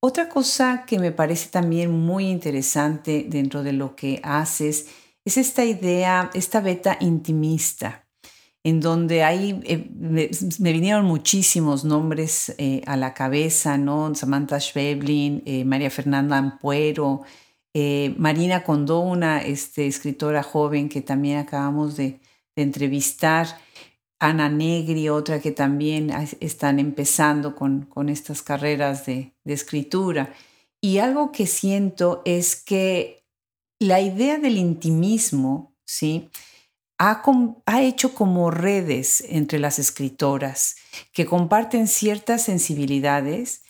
Otra 0.00 0.28
cosa 0.28 0.84
que 0.86 0.98
me 0.98 1.12
parece 1.12 1.50
también 1.50 1.90
muy 1.92 2.26
interesante 2.28 3.24
dentro 3.28 3.62
de 3.62 3.72
lo 3.72 3.94
que 3.94 4.20
haces 4.24 4.88
es 5.24 5.36
esta 5.36 5.64
idea, 5.64 6.30
esta 6.34 6.60
beta 6.60 6.96
intimista, 7.00 8.06
en 8.64 8.80
donde 8.80 9.22
ahí 9.22 9.60
eh, 9.64 9.88
me, 9.94 10.30
vinieron 10.72 11.04
muchísimos 11.04 11.84
nombres 11.84 12.54
eh, 12.58 12.82
a 12.86 12.96
la 12.96 13.14
cabeza, 13.14 13.78
¿no? 13.78 14.12
Samantha 14.16 14.58
Schweblin, 14.58 15.42
eh, 15.46 15.64
María 15.64 15.90
Fernanda 15.90 16.38
Ampuero, 16.38 17.22
eh, 17.74 18.14
Marina 18.18 18.64
Condó, 18.64 19.00
una 19.00 19.40
este, 19.42 19.86
escritora 19.86 20.42
joven 20.42 20.88
que 20.88 21.00
también 21.00 21.38
acabamos 21.38 21.96
de, 21.96 22.20
entrevistar, 22.54 23.58
Ana 24.18 24.50
Negri, 24.50 25.08
otra 25.08 25.40
que 25.40 25.52
también 25.52 26.10
están 26.40 26.78
empezando 26.78 27.56
con, 27.56 27.88
estas 28.10 28.42
carreras 28.42 29.06
de, 29.06 29.32
escritura. 29.46 30.34
Y 30.82 30.98
algo 30.98 31.32
que 31.32 31.46
siento 31.46 32.20
es 32.26 32.56
que 32.56 33.24
la 33.80 34.02
idea 34.02 34.38
del 34.38 34.58
intimismo, 34.58 35.74
¿sí? 35.86 36.28
Ha, 36.98 37.22
ha, 37.66 37.82
hecho 37.82 38.14
como 38.14 38.50
redes 38.50 39.24
entre 39.28 39.58
las 39.58 39.78
escritoras 39.78 40.76
que 41.12 41.24
comparten 41.24 41.88
ciertas 41.88 42.42
sensibilidades, 42.42 43.62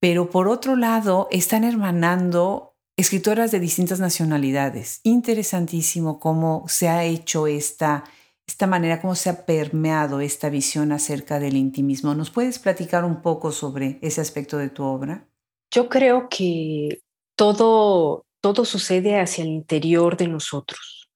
pero 0.00 0.30
por 0.30 0.48
otro 0.48 0.76
lado 0.76 1.28
están 1.30 1.62
hermanando 1.62 2.69
escritoras 3.00 3.50
de 3.50 3.60
distintas 3.60 3.98
nacionalidades. 3.98 5.00
Interesantísimo 5.04 6.20
cómo 6.20 6.64
se 6.68 6.88
ha 6.88 7.04
hecho 7.04 7.46
esta, 7.46 8.04
esta 8.46 8.66
manera, 8.66 9.00
cómo 9.00 9.14
se 9.14 9.30
ha 9.30 9.46
permeado 9.46 10.20
esta 10.20 10.50
visión 10.50 10.92
acerca 10.92 11.38
del 11.38 11.56
intimismo. 11.56 12.14
¿Nos 12.14 12.30
puedes 12.30 12.58
platicar 12.58 13.04
un 13.04 13.22
poco 13.22 13.52
sobre 13.52 13.98
ese 14.02 14.20
aspecto 14.20 14.58
de 14.58 14.68
tu 14.68 14.84
obra? 14.84 15.26
Yo 15.70 15.88
creo 15.88 16.28
que 16.28 17.00
todo, 17.36 18.26
todo 18.42 18.64
sucede 18.66 19.18
hacia 19.18 19.44
el 19.44 19.50
interior 19.50 20.16
de 20.16 20.28
nosotros 20.28 21.08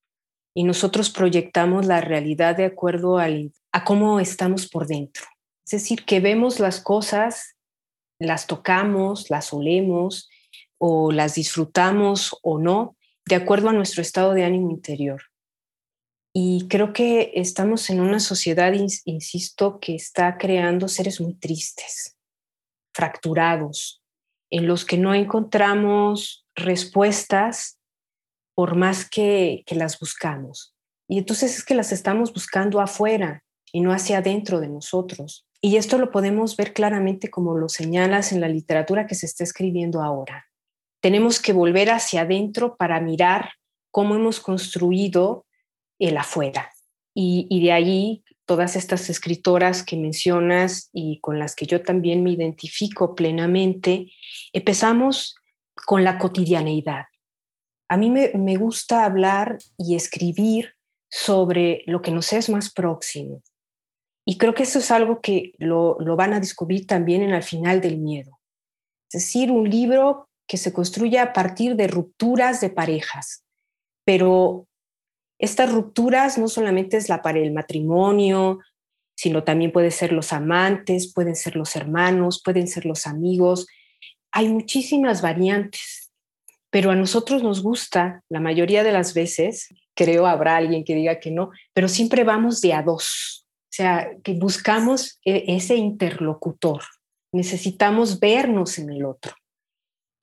y 0.55 0.65
nosotros 0.65 1.11
proyectamos 1.11 1.85
la 1.85 2.01
realidad 2.01 2.57
de 2.57 2.65
acuerdo 2.65 3.19
a 3.19 3.85
cómo 3.85 4.21
estamos 4.21 4.69
por 4.69 4.87
dentro. 4.87 5.25
Es 5.67 5.73
decir, 5.73 6.05
que 6.07 6.21
vemos 6.21 6.61
las 6.61 6.81
cosas, 6.81 7.57
las 8.19 8.47
tocamos, 8.47 9.29
las 9.29 9.53
olemos 9.53 10.31
o 10.87 11.13
las 11.13 11.35
disfrutamos 11.35 12.39
o 12.43 12.59
no, 12.59 12.95
de 13.25 13.37
acuerdo 13.37 13.71
a 13.71 13.73
nuestro 13.73 14.03
estado 14.03 14.35
de 14.35 14.45
ánimo 14.45 14.71
interior. 14.71 15.23
Y 16.35 16.69
creo 16.69 16.93
que 16.93 17.33
estamos 17.37 17.89
en 17.89 18.03
una 18.03 18.21
sociedad, 18.21 18.71
insisto, 19.07 19.81
que 19.81 19.95
está 19.95 20.37
creando 20.37 20.89
seres 20.89 21.23
muy 21.23 21.37
tristes, 21.37 22.19
fracturados, 22.93 24.03
en 24.51 24.67
los 24.67 24.85
que 24.85 24.99
no 24.99 25.15
encontramos 25.15 26.47
respuestas 26.55 27.79
por 28.55 28.77
más 28.77 29.09
que, 29.09 29.65
las 29.71 29.99
buscamos. 29.99 30.75
Y 31.09 31.17
entonces 31.17 31.57
es 31.57 31.65
que 31.65 31.75
las 31.75 31.93
estamos 31.93 32.31
buscando 32.35 32.83
afuera 32.83 33.43
y 33.73 33.81
no 33.81 33.91
hacia 33.91 34.19
adentro 34.19 34.61
de 34.61 34.69
nosotros. 34.69 35.47
Y 35.63 35.79
esto 35.79 35.97
lo 35.97 36.11
podemos 36.11 36.59
ver 36.59 36.75
claramente 36.75 37.31
como 37.31 37.57
lo 37.57 37.71
señalas 37.71 38.33
en 38.33 38.43
la 38.43 38.49
literatura 38.49 39.07
que 39.07 39.15
se 39.15 39.25
está 39.25 39.45
escribiendo 39.45 40.03
ahora 40.03 40.45
tenemos 41.05 41.39
que 41.39 41.53
volver 41.53 41.91
hacia 41.91 42.23
adentro 42.23 42.79
para 42.79 42.99
mirar 42.99 43.51
cómo 43.91 44.15
hemos 44.15 44.41
construido 44.41 45.45
el 45.99 46.17
afuera. 46.17 46.73
Y, 47.15 47.63
de 47.63 47.73
ahí 47.73 48.25
todas 48.47 48.75
estas 48.75 49.11
escritoras 49.11 49.83
que 49.83 49.99
mencionas 49.99 50.89
y 50.95 51.21
con 51.21 51.39
las 51.39 51.55
que 51.55 51.67
yo 51.67 51.83
también 51.83 52.23
me 52.23 52.31
identifico 52.31 53.15
plenamente, 53.15 54.13
empezamos 54.55 55.35
con 55.85 56.05
la 56.05 56.17
cotidianeidad. 56.17 57.05
A 57.91 57.99
mí 57.99 58.09
me, 58.09 58.57
gusta 58.57 59.05
hablar 59.05 59.59
y 59.77 59.97
escribir 59.97 60.73
sobre 61.11 61.83
lo 61.85 62.01
que 62.01 62.13
nos 62.13 62.33
es 62.33 62.49
más 62.49 62.73
próximo. 62.73 63.43
Y 64.25 64.39
creo 64.39 64.55
que 64.55 64.63
eso 64.63 64.79
es 64.79 64.91
algo 64.91 65.21
que 65.21 65.53
lo, 65.59 65.99
lo 66.01 66.17
van 66.17 66.33
a 66.33 66.41
descubrir 66.41 66.87
también 66.87 67.21
en 67.21 67.35
el 67.35 67.43
final 67.43 67.83
del 67.83 67.99
miedo. 67.99 68.41
Es 69.13 69.25
decir, 69.25 69.51
un 69.51 69.69
libro 69.69 70.31
que 70.47 70.57
se 70.57 70.73
construye 70.73 71.19
a 71.19 71.33
partir 71.33 71.77
de 71.77 71.89
rupturas 71.89 72.61
de 72.61 72.71
parejas, 72.71 73.45
pero 74.05 74.67
estas 75.39 75.73
rupturas 75.73 76.39
no 76.39 76.49
solamente 76.49 76.97
es 76.97 77.09
la 77.09 77.23
para 77.23 77.39
el 77.39 77.53
matrimonio, 77.53 78.61
sino 79.17 79.45
también 79.45 79.73
pueden 79.73 79.91
ser 79.91 80.13
los 80.13 80.33
amantes, 80.33 81.13
pueden 81.13 81.37
ser 81.37 81.57
los 81.57 81.77
hermanos, 81.77 82.43
pueden 82.45 82.69
ser 82.69 82.85
los 82.85 83.07
amigos. 83.07 83.67
Hay 84.33 84.49
muchísimas 84.49 85.23
variantes, 85.23 86.13
pero 86.71 86.91
a 86.91 86.97
nosotros 86.97 87.43
nos 87.43 87.63
gusta 87.63 88.23
la 88.29 88.41
mayoría 88.41 88.83
de 88.83 88.93
las 88.93 89.15
veces, 89.15 89.69
creo 89.95 90.27
habrá 90.27 90.57
alguien 90.57 90.85
que 90.85 90.95
diga 90.95 91.21
que 91.21 91.31
no, 91.31 91.51
pero 91.73 91.89
siempre 91.89 92.25
vamos 92.25 92.61
de 92.61 92.75
a 92.75 92.83
dos, 92.83 93.47
o 93.47 93.77
sea, 93.77 94.11
que 94.23 94.35
buscamos 94.35 95.21
e-, 95.25 95.45
ese 95.49 95.77
interlocutor, 95.77 96.83
necesitamos 97.33 98.19
vernos 98.19 98.79
en 98.79 98.91
el 98.91 99.05
otro 99.05 99.35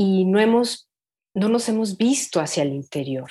y 0.02 0.26
no, 0.26 0.39
hemos, 0.39 0.89
no 1.36 1.47
nos 1.47 1.70
hemos 1.70 1.95
visto 1.95 2.39
hacia 2.39 2.64
el 2.64 2.74
interior. 2.74 3.30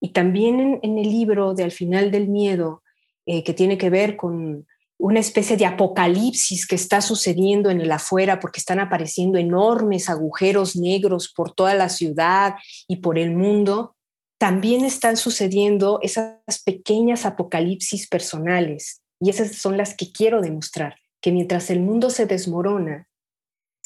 Y 0.00 0.12
también 0.12 0.78
en, 0.80 0.96
el 0.96 1.10
libro 1.10 1.54
de 1.54 1.64
Al 1.64 1.72
final 1.72 2.12
del 2.12 2.28
miedo, 2.28 2.84
eh, 3.26 3.42
que 3.42 3.52
tiene 3.52 3.76
que 3.78 3.90
ver 3.90 4.16
con 4.16 4.64
una 4.96 5.18
especie 5.18 5.56
de 5.56 5.66
apocalipsis 5.66 6.68
que 6.68 6.76
está 6.76 7.00
sucediendo 7.00 7.68
en 7.70 7.80
el 7.80 7.90
afuera 7.90 8.38
porque 8.38 8.60
están 8.60 8.78
apareciendo 8.78 9.38
enormes 9.38 10.08
agujeros 10.08 10.76
negros 10.76 11.32
por 11.34 11.52
toda 11.52 11.74
la 11.74 11.88
ciudad 11.88 12.54
y 12.86 12.98
por 12.98 13.18
el 13.18 13.34
mundo, 13.34 13.96
también 14.38 14.84
están 14.84 15.16
sucediendo 15.16 15.98
esas 16.00 16.62
pequeñas 16.64 17.26
apocalipsis 17.26 18.08
personales. 18.08 19.02
Y 19.20 19.30
esas 19.30 19.56
son 19.56 19.76
las 19.76 19.96
que 19.96 20.12
quiero 20.12 20.42
demostrar, 20.42 20.94
que 21.20 21.32
mientras 21.32 21.70
el 21.70 21.80
mundo 21.80 22.08
se 22.10 22.26
desmorona, 22.26 23.08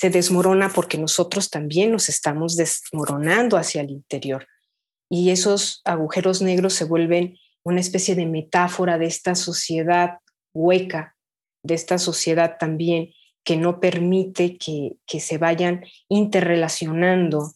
se 0.03 0.11
desmorona 0.11 0.69
porque 0.69 0.99
nosotros 0.99 1.49
también 1.49 1.93
nos 1.93 2.09
estamos 2.09 2.57
desmoronando 2.57 3.57
hacia 3.57 3.83
el 3.83 3.91
interior. 3.91 4.49
Y 5.09 5.31
esos 5.31 5.81
agujeros 5.85 6.43
negros 6.43 6.73
se 6.75 6.83
vuelven 6.83 7.39
una 7.63 7.79
especie 7.79 8.17
de 8.17 8.27
metáfora 8.27 8.99
de 8.99 9.07
esta 9.07 9.37
sociedad 9.37 10.19
hueca, 10.53 11.15
de 11.63 11.75
esta 11.75 11.99
sociedad 11.99 12.57
también 12.59 13.13
que 13.45 13.57
no 13.57 13.79
permite 13.79 14.59
que, 14.59 15.21
se 15.21 15.39
vayan 15.39 15.85
interrelacionando 16.09 17.53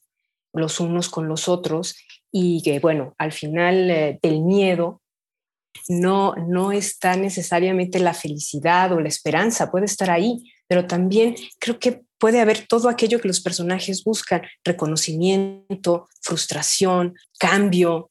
los 0.52 0.78
unos 0.78 1.08
con 1.08 1.26
los 1.26 1.48
otros 1.48 1.96
y 2.30 2.62
que, 2.62 2.78
bueno, 2.78 3.16
al 3.18 3.32
final 3.32 3.90
eh, 3.90 4.20
del 4.22 4.42
miedo 4.42 5.02
no, 5.88 6.36
no 6.36 6.70
está 6.70 7.16
necesariamente 7.16 7.98
la 7.98 8.14
felicidad 8.14 8.92
o 8.92 9.00
la 9.00 9.08
esperanza, 9.08 9.72
puede 9.72 9.86
estar 9.86 10.12
ahí, 10.12 10.44
pero 10.68 10.86
también 10.86 11.34
creo 11.58 11.80
que 11.80 12.05
puede 12.18 12.40
haber 12.40 12.66
todo 12.66 12.88
aquello 12.88 13.20
que 13.20 13.28
los 13.28 13.40
personajes 13.40 14.04
buscan, 14.04 14.42
reconocimiento, 14.64 16.08
frustración, 16.20 17.14
cambio, 17.38 18.10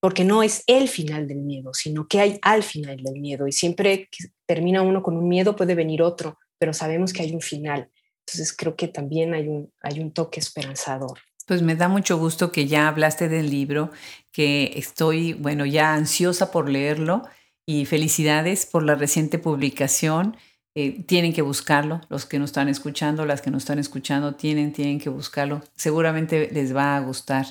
porque 0.00 0.24
no 0.24 0.42
es 0.42 0.64
el 0.66 0.88
final 0.88 1.28
del 1.28 1.42
miedo, 1.42 1.74
sino 1.74 2.08
que 2.08 2.20
hay 2.20 2.38
al 2.42 2.62
final 2.62 2.96
del 2.96 3.20
miedo. 3.20 3.46
Y 3.46 3.52
siempre 3.52 4.08
que 4.10 4.28
termina 4.46 4.82
uno 4.82 5.02
con 5.02 5.16
un 5.16 5.28
miedo 5.28 5.56
puede 5.56 5.74
venir 5.74 6.02
otro, 6.02 6.38
pero 6.58 6.72
sabemos 6.72 7.12
que 7.12 7.22
hay 7.22 7.34
un 7.34 7.42
final. 7.42 7.90
Entonces 8.26 8.54
creo 8.56 8.76
que 8.76 8.88
también 8.88 9.34
hay 9.34 9.48
un, 9.48 9.72
hay 9.82 10.00
un 10.00 10.12
toque 10.12 10.40
esperanzador. 10.40 11.18
Pues 11.46 11.62
me 11.62 11.74
da 11.74 11.88
mucho 11.88 12.16
gusto 12.16 12.52
que 12.52 12.66
ya 12.66 12.88
hablaste 12.88 13.28
del 13.28 13.50
libro, 13.50 13.90
que 14.32 14.72
estoy, 14.76 15.32
bueno, 15.32 15.66
ya 15.66 15.94
ansiosa 15.94 16.50
por 16.50 16.68
leerlo 16.68 17.22
y 17.66 17.86
felicidades 17.86 18.66
por 18.66 18.84
la 18.84 18.94
reciente 18.94 19.38
publicación. 19.38 20.36
Eh, 20.76 21.02
tienen 21.04 21.32
que 21.32 21.42
buscarlo, 21.42 22.00
los 22.08 22.26
que 22.26 22.38
nos 22.38 22.50
están 22.50 22.68
escuchando, 22.68 23.26
las 23.26 23.42
que 23.42 23.50
nos 23.50 23.62
están 23.62 23.78
escuchando, 23.80 24.34
tienen, 24.34 24.72
tienen 24.72 25.00
que 25.00 25.10
buscarlo. 25.10 25.62
Seguramente 25.74 26.48
les 26.52 26.74
va 26.74 26.96
a 26.96 27.00
gustar. 27.00 27.46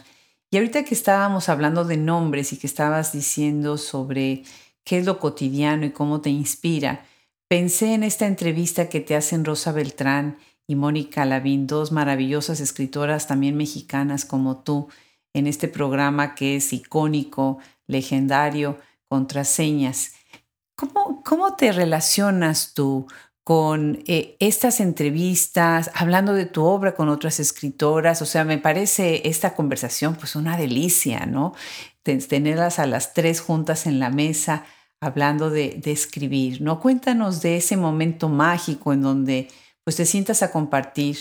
Y 0.52 0.58
ahorita 0.58 0.84
que 0.84 0.96
estábamos 0.96 1.50
hablando 1.50 1.84
de 1.84 1.98
nombres 1.98 2.54
y 2.54 2.58
que 2.58 2.68
estabas 2.68 3.12
diciendo 3.12 3.78
sobre 3.78 4.44
qué 4.84 5.00
es 5.00 5.06
lo 5.06 5.20
cotidiano 5.20 5.86
y 5.86 5.92
cómo 5.92 6.22
te 6.22 6.30
inspira, 6.30 7.06
pensé 7.48 7.94
en 7.94 8.04
esta 8.04 8.26
entrevista 8.26 8.90
que 8.90 9.02
te 9.02 9.16
hacen 9.16 9.46
Rosa 9.46 9.72
Beltrán 9.72 10.38
y 10.66 10.76
Mónica 10.76 11.26
Lavín, 11.26 11.68
dos 11.68 11.92
maravillosas 11.92 12.60
escritoras 12.62 13.28
también 13.28 13.58
mexicanas 13.58 14.24
como 14.24 14.64
tú, 14.64 14.88
en 15.34 15.46
este 15.46 15.68
programa 15.68 16.36
que 16.36 16.56
es 16.56 16.74
icónico, 16.74 17.60
legendario, 17.88 18.78
contraseñas. 19.08 20.14
¿Cómo, 20.80 21.22
cómo 21.26 21.58
te 21.58 21.74
relacionas 21.74 22.74
tú 22.74 23.06
con 23.44 24.02
eh, 24.08 24.38
estas 24.40 24.80
entrevistas, 24.80 25.92
hablando 25.94 26.34
de 26.34 26.46
tu 26.46 26.64
obra 26.64 26.96
con 26.96 27.10
otras 27.10 27.42
escritoras? 27.42 28.22
O 28.22 28.26
sea, 28.26 28.46
me 28.46 28.60
parece 28.60 29.28
esta 29.28 29.56
conversación 29.56 30.16
pues 30.16 30.38
una 30.38 30.56
delicia, 30.56 31.26
¿no? 31.26 31.54
Tenerlas 32.04 32.80
a 32.80 32.88
las 32.88 33.14
tres 33.14 33.42
juntas 33.42 33.88
en 33.88 34.00
la 34.00 34.10
mesa 34.10 34.64
hablando 35.02 35.50
de, 35.50 35.82
de 35.84 35.92
escribir, 35.92 36.62
¿no? 36.62 36.80
Cuéntanos 36.80 37.42
de 37.42 37.58
ese 37.58 37.76
momento 37.76 38.30
mágico 38.30 38.94
en 38.94 39.02
donde 39.02 39.50
pues 39.84 39.98
te 39.98 40.06
sientas 40.06 40.44
a 40.44 40.52
compartir 40.52 41.18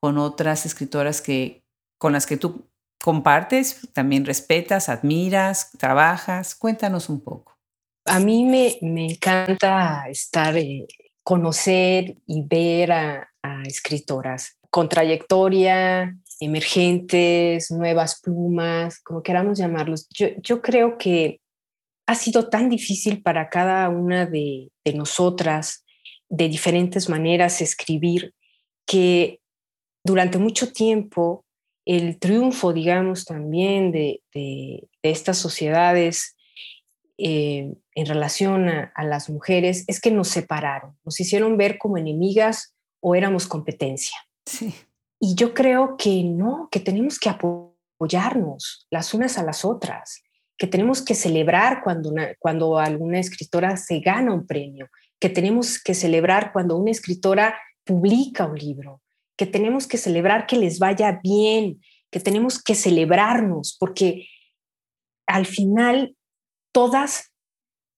con 0.00 0.16
otras 0.16 0.64
escritoras 0.64 1.20
que, 1.20 1.66
con 1.98 2.14
las 2.14 2.24
que 2.24 2.38
tú 2.38 2.66
compartes, 3.02 3.88
también 3.92 4.24
respetas, 4.24 4.88
admiras, 4.88 5.70
trabajas. 5.72 6.54
Cuéntanos 6.54 7.10
un 7.10 7.20
poco. 7.20 7.51
A 8.04 8.18
mí 8.18 8.44
me, 8.44 8.78
encanta 9.06 10.04
estar, 10.08 10.56
eh, 10.56 10.86
conocer 11.22 12.16
y 12.26 12.42
ver 12.46 12.92
a, 12.92 13.28
escritoras 13.66 14.56
con 14.70 14.88
trayectoria, 14.88 16.16
emergentes, 16.40 17.70
nuevas 17.70 18.20
plumas, 18.20 19.00
como 19.02 19.22
queramos 19.22 19.58
llamarlos. 19.58 20.08
Yo, 20.10 20.62
creo 20.62 20.96
que 20.96 21.40
ha 22.06 22.14
sido 22.14 22.48
tan 22.48 22.68
difícil 22.68 23.22
para 23.22 23.48
cada 23.48 23.88
una 23.88 24.26
de, 24.26 24.70
de 24.84 24.94
nosotras 24.94 25.84
de 26.28 26.48
diferentes 26.48 27.08
maneras 27.08 27.60
escribir 27.60 28.32
que 28.86 29.40
durante 30.04 30.38
mucho 30.38 30.72
tiempo 30.72 31.44
el 31.84 32.18
triunfo, 32.18 32.72
digamos, 32.72 33.24
también 33.24 33.92
de, 33.92 34.22
estas 35.02 35.38
sociedades 35.38 36.36
eh, 37.18 37.72
en 37.94 38.06
relación 38.06 38.68
a, 38.68 39.04
las 39.04 39.28
mujeres 39.28 39.84
es 39.86 40.00
que 40.00 40.10
nos 40.10 40.28
separaron, 40.28 40.96
nos 41.04 41.20
hicieron 41.20 41.56
ver 41.56 41.78
como 41.78 41.98
enemigas 41.98 42.74
o 43.00 43.14
éramos 43.14 43.46
competencia. 43.46 44.16
Y 45.18 45.34
yo 45.34 45.54
creo 45.54 45.96
que 45.96 46.24
no, 46.24 46.68
que 46.70 46.80
tenemos 46.80 47.18
que 47.18 47.28
apoyarnos 47.28 48.86
las 48.90 49.14
unas 49.14 49.38
a 49.38 49.44
las 49.44 49.64
otras, 49.64 50.22
que 50.56 50.66
tenemos 50.66 51.02
que 51.02 51.14
celebrar 51.14 51.82
cuando, 51.82 52.12
cuando 52.38 52.78
alguna 52.78 53.18
escritora 53.18 53.76
se 53.76 54.00
gana 54.00 54.32
un 54.32 54.46
premio, 54.46 54.88
que 55.20 55.28
tenemos 55.28 55.82
que 55.82 55.94
celebrar 55.94 56.52
cuando 56.52 56.76
una 56.76 56.90
escritora 56.90 57.56
publica 57.84 58.46
un 58.46 58.56
libro, 58.56 59.02
que 59.36 59.46
tenemos 59.46 59.86
que 59.86 59.98
celebrar 59.98 60.46
que 60.46 60.56
les 60.56 60.78
vaya 60.78 61.20
bien, 61.22 61.80
que 62.10 62.20
tenemos 62.20 62.62
que 62.62 62.74
celebrarnos, 62.74 63.76
porque 63.78 64.28
al 65.26 65.46
final 65.46 66.16
todas 66.72 67.31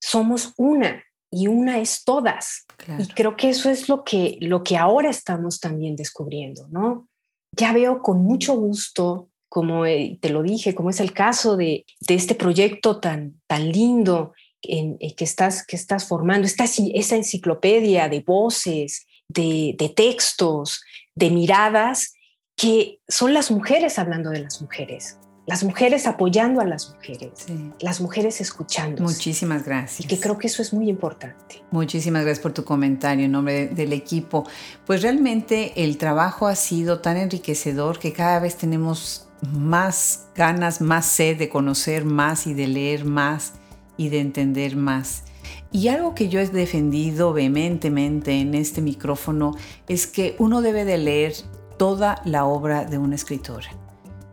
somos 0.05 0.53
una 0.59 1.03
y 1.31 1.47
una 1.47 1.79
es 1.79 2.05
todas. 2.05 2.67
Y 2.99 3.07
creo 3.09 3.37
que 3.37 3.49
eso 3.49 3.71
es 3.71 3.89
lo 3.89 4.05
que, 4.05 4.37
lo 4.41 4.63
que 4.63 4.77
ahora 4.77 5.09
estamos 5.09 5.61
también 5.61 5.97
descubriendo, 5.97 6.69
¿no? 6.69 7.09
Ya 7.57 7.73
veo 7.73 8.03
con 8.03 8.23
mucho 8.23 8.55
gusto, 8.55 9.31
como 9.49 9.87
eh, 9.87 10.19
te 10.21 10.29
lo 10.29 10.43
dije, 10.43 10.75
como 10.75 10.91
es 10.91 11.01
el 11.01 11.13
caso 11.13 11.57
de, 11.57 11.87
este 12.07 12.35
proyecto 12.35 13.01
tan, 13.01 13.41
tan 13.47 13.73
lindo 13.73 14.35
en, 14.61 14.99
eh, 15.01 15.15
que, 15.15 15.25
estás, 15.25 15.67
que 15.67 15.77
estás 15.77 16.07
formando, 16.07 16.47
esta, 16.47 16.65
esa 16.65 17.17
enciclopedia 17.17 18.09
de 18.09 18.21
voces, 18.21 19.07
de, 19.29 19.75
de 19.79 19.89
textos, 19.89 20.83
de 21.15 21.31
miradas 21.31 22.13
que 22.57 23.01
son 23.09 23.33
las 23.33 23.51
mujeres 23.51 23.99
hablando 23.99 24.31
de 24.31 24.41
las 24.41 24.61
mujeres, 24.61 25.19
las 25.47 25.63
mujeres 25.63 26.07
apoyando 26.07 26.61
a 26.61 26.65
las 26.65 26.95
mujeres, 26.95 27.47
las 27.81 28.01
mujeres 28.01 28.41
escuchando. 28.41 29.03
Muchísimas 29.03 29.65
gracias. 29.65 30.01
Y 30.01 30.09
que 30.09 30.19
creo 30.19 30.39
que 30.39 30.47
eso 30.47 30.63
es 30.63 30.73
muy 30.73 30.89
importante. 30.89 31.63
Muchísimas 31.71 32.23
gracias 32.23 32.43
por 32.43 32.53
tu 32.53 32.65
comentario 32.65 33.27
en 33.27 33.33
nombre 33.33 33.69
del 33.69 33.93
equipo. 33.93 34.47
Pues 34.87 35.03
realmente 35.03 35.85
el 35.85 35.99
trabajo 35.99 36.47
ha 36.47 36.57
sido 36.57 37.01
tan 37.01 37.19
enriquecedor 37.19 37.99
que 37.99 38.13
cada 38.13 38.41
vez 38.41 38.57
tenemos 38.57 39.29
más 39.53 40.29
ganas, 40.35 40.81
más 40.81 41.05
sed 41.05 41.37
de 41.37 41.51
conocer 41.51 42.07
más 42.07 42.47
y 42.47 42.55
de 42.55 42.67
leer 42.67 43.05
más 43.05 43.53
y 43.99 44.09
de 44.09 44.21
entender 44.21 44.77
más. 44.77 45.25
Y 45.71 45.89
algo 45.89 46.15
que 46.15 46.29
yo 46.29 46.41
he 46.41 46.47
defendido 46.49 47.35
vehementemente 47.35 48.41
en 48.41 48.55
este 48.55 48.81
micrófono 48.81 49.55
es 49.89 50.07
que 50.07 50.37
uno 50.39 50.63
debe 50.63 50.87
de 50.87 50.97
leer 50.97 51.35
toda 51.77 52.23
la 52.25 52.47
obra 52.47 52.85
de 52.85 52.97
una 52.97 53.17
escritora. 53.17 53.84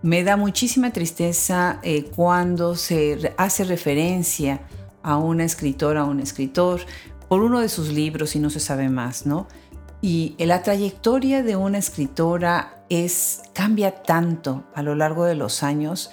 Me 0.04 0.24
da 0.24 0.36
muchísima 0.36 0.92
tristeza 0.92 1.80
eh, 1.84 2.06
cuando 2.16 2.76
se 2.76 3.34
hace 3.38 3.64
referencia 3.64 4.62
a 5.04 5.18
una 5.18 5.44
escritora 5.44 6.06
o 6.06 6.10
un 6.10 6.20
escritor 6.20 6.82
por 7.30 7.44
uno 7.44 7.60
de 7.60 7.70
sus 7.70 7.90
libros 7.90 8.36
y 8.36 8.40
no 8.40 8.50
se 8.50 8.60
sabe 8.60 8.90
más, 8.90 9.28
¿no? 9.28 9.48
Y 10.02 10.36
la 10.40 10.64
trayectoria 10.64 11.44
de 11.44 11.56
una 11.56 11.78
escritora 11.78 12.84
es 12.90 13.44
cambia 13.54 14.02
tanto 14.02 14.66
a 14.74 14.82
lo 14.82 14.96
largo 14.96 15.26
de 15.26 15.36
los 15.36 15.62
años, 15.62 16.10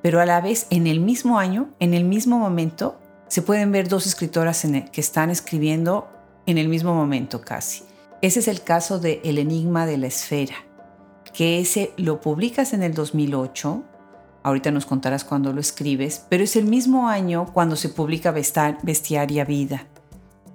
pero 0.00 0.20
a 0.20 0.26
la 0.26 0.40
vez 0.40 0.68
en 0.70 0.86
el 0.86 1.00
mismo 1.00 1.40
año, 1.40 1.74
en 1.80 1.94
el 1.94 2.04
mismo 2.04 2.38
momento, 2.38 3.00
se 3.26 3.42
pueden 3.42 3.72
ver 3.72 3.88
dos 3.88 4.06
escritoras 4.06 4.64
que 4.92 5.00
están 5.00 5.30
escribiendo 5.30 6.08
en 6.46 6.58
el 6.58 6.68
mismo 6.68 6.94
momento 6.94 7.40
casi. 7.40 7.82
Ese 8.20 8.38
es 8.38 8.46
el 8.46 8.62
caso 8.62 9.00
de 9.00 9.20
El 9.24 9.38
Enigma 9.38 9.84
de 9.84 9.98
la 9.98 10.06
Esfera, 10.06 10.54
que 11.32 11.60
ese 11.60 11.92
lo 11.96 12.20
publicas 12.20 12.72
en 12.72 12.82
el 12.82 12.94
2008, 12.94 13.82
ahorita 14.42 14.70
nos 14.70 14.86
contarás 14.86 15.24
cuándo 15.24 15.52
lo 15.52 15.60
escribes, 15.60 16.24
pero 16.28 16.44
es 16.44 16.56
el 16.56 16.64
mismo 16.64 17.08
año 17.08 17.46
cuando 17.52 17.76
se 17.76 17.88
publica 17.88 18.32
Bestiaria 18.32 19.44
Vida. 19.44 19.86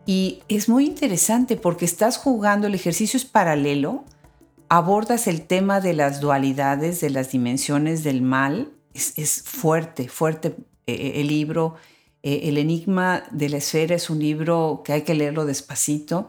Y 0.06 0.44
es 0.48 0.70
muy 0.70 0.86
interesante 0.86 1.58
porque 1.58 1.86
estás 1.86 2.18
jugando, 2.18 2.68
el 2.68 2.76
ejercicio 2.76 3.18
es 3.18 3.26
paralelo, 3.26 4.06
abordas 4.70 5.28
el 5.28 5.42
tema 5.42 5.82
de 5.82 5.94
las 5.94 6.22
dualidades, 6.22 7.02
de 7.02 7.10
las 7.10 7.32
dimensiones 7.32 8.04
del 8.04 8.22
mal, 8.22 8.72
es, 8.94 9.44
fuerte, 9.44 10.08
fuerte 10.08 10.56
eh, 10.88 11.14
el 11.16 11.28
libro 11.28 11.76
eh, 12.24 12.50
el 12.50 12.58
Enigma 12.58 13.24
de 13.32 13.48
la 13.48 13.58
Esfera 13.58 13.96
es 13.96 14.10
un 14.10 14.20
libro 14.20 14.82
que 14.84 14.92
hay 14.92 15.02
que 15.04 15.16
leerlo 15.16 15.46
despacito. 15.46 16.28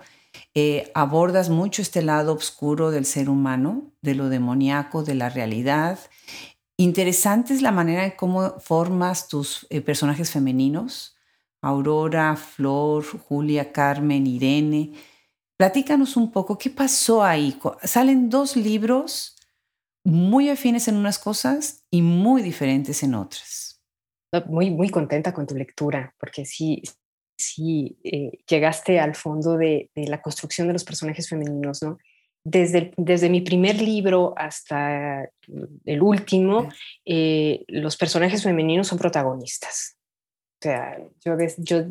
Eh, 0.55 0.93
abordas 0.95 1.51
mucho 1.51 1.83
este 1.83 2.03
lado 2.03 2.35
oscuro 2.35 2.93
del 2.93 3.05
ser 3.05 3.29
humano, 3.29 3.88
de 4.09 4.15
lo 4.15 4.29
demoníaco, 4.29 5.05
de 5.05 5.15
la 5.15 5.29
realidad. 5.29 5.99
Interesante 6.77 7.55
es 7.55 7.63
la 7.63 7.73
manera 7.73 8.05
en 8.05 8.13
cómo 8.13 8.59
formas 8.61 9.29
tus 9.29 9.67
eh, 9.71 9.81
personajes 9.81 10.31
femeninos. 10.31 11.17
Aurora, 11.61 12.37
Flor, 12.37 13.05
Julia, 13.05 13.73
Carmen, 13.73 14.27
Irene. 14.27 14.93
Platícanos 15.57 16.17
un 16.17 16.31
poco, 16.31 16.57
¿qué 16.57 16.71
pasó 16.71 17.25
ahí? 17.25 17.59
Salen 17.83 18.31
dos 18.31 18.57
libros 18.57 19.37
muy 20.05 20.51
afines 20.51 20.89
en 20.89 20.97
unas 20.97 21.19
cosas 21.19 21.85
y 21.91 22.03
muy 22.03 22.43
diferentes 22.43 23.03
en 23.03 23.15
otras 23.15 23.69
muy, 24.47 24.71
muy 24.71 24.91
contenta 24.91 25.33
con 25.33 25.47
tu 25.47 25.55
lectura, 25.55 26.15
porque 26.19 26.45
sí, 26.45 26.83
sí 27.37 27.99
eh, 28.05 28.39
llegaste 28.49 29.01
al 29.01 29.15
fondo 29.15 29.57
de, 29.57 29.91
la 29.95 30.21
construcción 30.21 30.67
de 30.67 30.75
los 30.75 30.85
personajes 30.85 31.29
femeninos, 31.29 31.83
¿no? 31.83 31.99
Desde, 32.51 32.93
desde 32.97 33.29
mi 33.29 33.43
primer 33.43 33.79
libro 33.83 34.33
hasta 34.37 35.29
el 35.85 36.03
último, 36.03 36.71
eh, 37.05 37.63
los 37.69 37.97
personajes 37.99 38.43
femeninos 38.43 38.87
son 38.87 38.99
protagonistas. 38.99 39.99
O 40.59 40.63
sea, 40.63 40.99
yo, 41.23 41.37
yo 41.59 41.85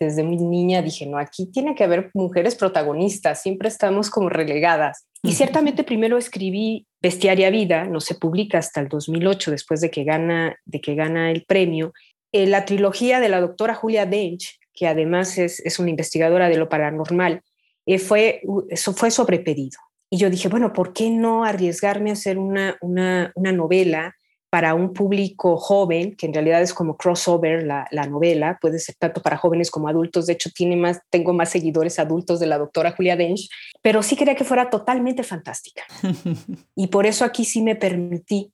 desde 0.00 0.22
muy 0.22 0.36
niña 0.36 0.80
dije, 0.80 1.04
no, 1.04 1.18
aquí 1.18 1.46
tiene 1.52 1.74
que 1.74 1.84
haber 1.84 2.10
mujeres 2.14 2.54
protagonistas, 2.54 3.42
siempre 3.42 3.68
estamos 3.68 4.08
como 4.08 4.30
relegadas. 4.30 5.06
Y 5.22 5.32
ciertamente 5.32 5.84
primero 5.84 6.16
escribí 6.16 6.86
Bestiaria 7.02 7.50
Vida, 7.50 7.84
no 7.84 8.00
se 8.00 8.14
publica 8.14 8.56
hasta 8.56 8.80
el 8.80 8.88
2008, 8.88 9.50
después 9.50 9.82
de 9.82 9.90
que 9.90 10.04
gana, 10.04 10.56
de 10.64 10.80
que 10.80 10.94
gana 10.94 11.30
el 11.30 11.44
premio. 11.44 11.92
Eh, 12.32 12.46
la 12.46 12.64
trilogía 12.64 13.20
de 13.20 13.28
la 13.28 13.40
doctora 13.40 13.74
Julia 13.74 14.06
Dench, 14.06 14.58
que 14.72 14.86
además 14.86 15.36
es, 15.36 15.60
es 15.60 15.78
una 15.78 15.90
investigadora 15.90 16.48
de 16.48 16.56
lo 16.56 16.70
paranormal, 16.70 17.42
eh, 17.84 17.98
fue, 17.98 18.40
eso 18.70 18.94
fue 18.94 19.10
sobre 19.10 19.40
pedido. 19.40 19.78
Y 20.10 20.18
yo 20.18 20.28
dije, 20.28 20.48
bueno, 20.48 20.72
¿por 20.72 20.92
qué 20.92 21.10
no 21.10 21.44
arriesgarme 21.44 22.10
a 22.10 22.14
hacer 22.14 22.36
una, 22.38 22.76
una, 22.80 23.32
una 23.36 23.52
novela 23.52 24.16
para 24.50 24.74
un 24.74 24.92
público 24.92 25.56
joven, 25.56 26.16
que 26.16 26.26
en 26.26 26.34
realidad 26.34 26.60
es 26.60 26.74
como 26.74 26.96
crossover 26.96 27.62
la, 27.62 27.86
novela, 28.08 28.58
puede 28.60 28.80
ser 28.80 28.96
tanto 28.98 29.22
para 29.22 29.36
jóvenes 29.36 29.70
como 29.70 29.86
adultos, 29.88 30.26
de 30.26 30.32
hecho 30.32 30.50
tiene 30.52 30.76
más, 30.76 31.00
tengo 31.08 31.32
más 31.32 31.50
seguidores 31.50 32.00
adultos 32.00 32.40
de 32.40 32.46
la 32.46 32.58
doctora 32.58 32.90
Julia 32.90 33.16
Dench, 33.16 33.48
pero 33.80 34.02
sí 34.02 34.16
quería 34.16 34.34
que 34.34 34.42
fuera 34.42 34.68
totalmente 34.68 35.22
fantástica. 35.22 35.84
y 36.74 36.88
por 36.88 37.06
eso 37.06 37.24
aquí 37.24 37.44
sí 37.44 37.62
me 37.62 37.76
permití 37.76 38.52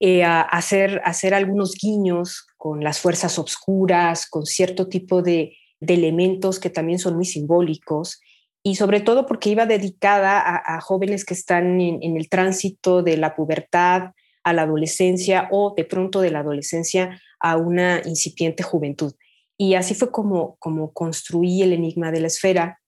eh, 0.00 0.22
hacer, 0.22 1.00
hacer 1.04 1.32
algunos 1.32 1.74
guiños 1.80 2.46
con 2.58 2.84
las 2.84 3.00
fuerzas 3.00 3.38
obscuras, 3.38 4.28
con 4.28 4.44
cierto 4.44 4.86
tipo 4.86 5.22
de, 5.22 5.56
elementos 5.80 6.58
que 6.58 6.70
también 6.70 6.98
son 6.98 7.14
muy 7.14 7.24
simbólicos 7.24 8.20
y 8.68 8.74
sobre 8.74 9.00
todo 9.00 9.24
porque 9.24 9.48
iba 9.48 9.64
dedicada 9.64 10.42
a, 10.44 10.78
jóvenes 10.82 11.24
que 11.24 11.32
están 11.32 11.80
en, 11.80 12.16
el 12.18 12.28
tránsito 12.28 13.02
de 13.02 13.16
la 13.16 13.34
pubertad 13.34 14.10
a 14.44 14.52
la 14.52 14.62
adolescencia 14.62 15.48
o 15.50 15.72
de 15.74 15.86
pronto 15.86 16.20
de 16.20 16.30
la 16.30 16.40
adolescencia 16.40 17.18
a 17.40 17.56
una 17.56 18.02
incipiente 18.04 18.62
juventud. 18.62 19.14
Y 19.56 19.72
así 19.72 19.94
fue 19.94 20.10
como, 20.10 20.56
como 20.58 20.92
construí 20.92 21.62
el 21.62 21.72
enigma 21.72 22.12
de 22.12 22.20
la 22.20 22.26
esfera, 22.26 22.78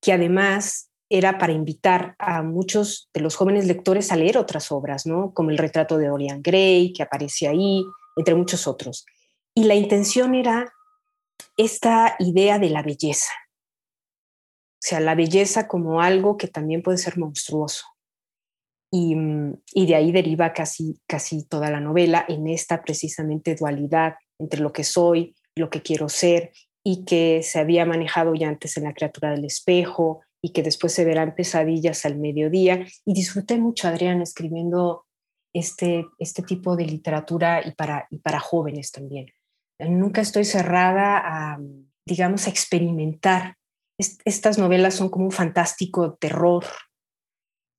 que 0.00 0.12
además 0.12 0.90
era 1.10 1.36
para 1.36 1.52
invitar 1.52 2.14
a 2.20 2.44
muchos 2.44 3.10
de 3.12 3.20
los 3.20 3.34
jóvenes 3.34 3.66
lectores 3.66 4.12
a 4.12 4.16
leer 4.16 4.38
otras 4.38 4.70
obras, 4.70 5.04
¿no? 5.04 5.34
como 5.34 5.50
el 5.50 5.58
retrato 5.58 5.98
de 5.98 6.06
Dorian 6.06 6.42
Gray, 6.42 6.92
que 6.92 7.02
aparece 7.02 7.48
ahí, 7.48 7.84
entre 8.14 8.36
muchos 8.36 8.68
otros. 8.68 9.04
Y 9.52 9.64
la 9.64 9.74
intención 9.74 10.36
era 10.36 10.72
esta 11.56 12.14
idea 12.20 12.60
de 12.60 12.70
la 12.70 12.82
belleza, 12.82 13.32
sea, 14.86 15.00
la 15.00 15.14
belleza 15.14 15.68
como 15.68 16.00
algo 16.00 16.36
que 16.36 16.48
también 16.48 16.82
puede 16.82 16.98
ser 16.98 17.18
monstruoso. 17.18 17.84
Y, 18.92 19.16
mm, 19.16 19.62
y, 19.72 19.86
de 19.86 19.94
ahí 19.94 20.12
deriva 20.12 20.52
casi, 20.52 21.00
casi 21.06 21.44
toda 21.46 21.70
la 21.70 21.80
novela 21.80 22.24
en 22.28 22.46
esta 22.46 22.82
precisamente 22.82 23.54
dualidad 23.54 24.14
entre 24.38 24.60
lo 24.60 24.72
que 24.72 24.84
soy, 24.84 25.34
lo 25.56 25.70
que 25.70 25.82
quiero 25.82 26.08
ser 26.08 26.52
y 26.84 27.04
que 27.04 27.42
se 27.42 27.58
había 27.58 27.86
manejado 27.86 28.34
ya 28.34 28.48
antes 28.48 28.76
en 28.76 28.84
la 28.84 28.92
criatura 28.92 29.30
del 29.30 29.44
espejo 29.44 30.20
y 30.42 30.52
que 30.52 30.62
después 30.62 30.92
se 30.92 31.06
verán 31.06 31.34
pesadillas 31.34 32.04
al 32.04 32.18
mediodía. 32.18 32.86
Y 33.06 33.14
disfruté 33.14 33.56
mucho, 33.56 33.88
Adrián, 33.88 34.20
escribiendo 34.20 35.06
este, 35.54 36.04
este 36.18 36.42
tipo 36.42 36.76
de 36.76 36.84
literatura 36.84 37.66
y 37.66 37.72
para, 37.72 38.06
y 38.10 38.18
para 38.18 38.40
jóvenes 38.40 38.92
también. 38.92 39.26
Nunca 39.78 40.20
estoy 40.20 40.44
cerrada 40.44 41.22
a, 41.24 41.58
digamos, 42.06 42.46
a 42.46 42.50
experimentar. 42.50 43.56
Estas 43.98 44.58
novelas 44.58 44.94
son 44.94 45.08
como 45.08 45.26
un 45.26 45.32
fantástico 45.32 46.14
terror 46.14 46.64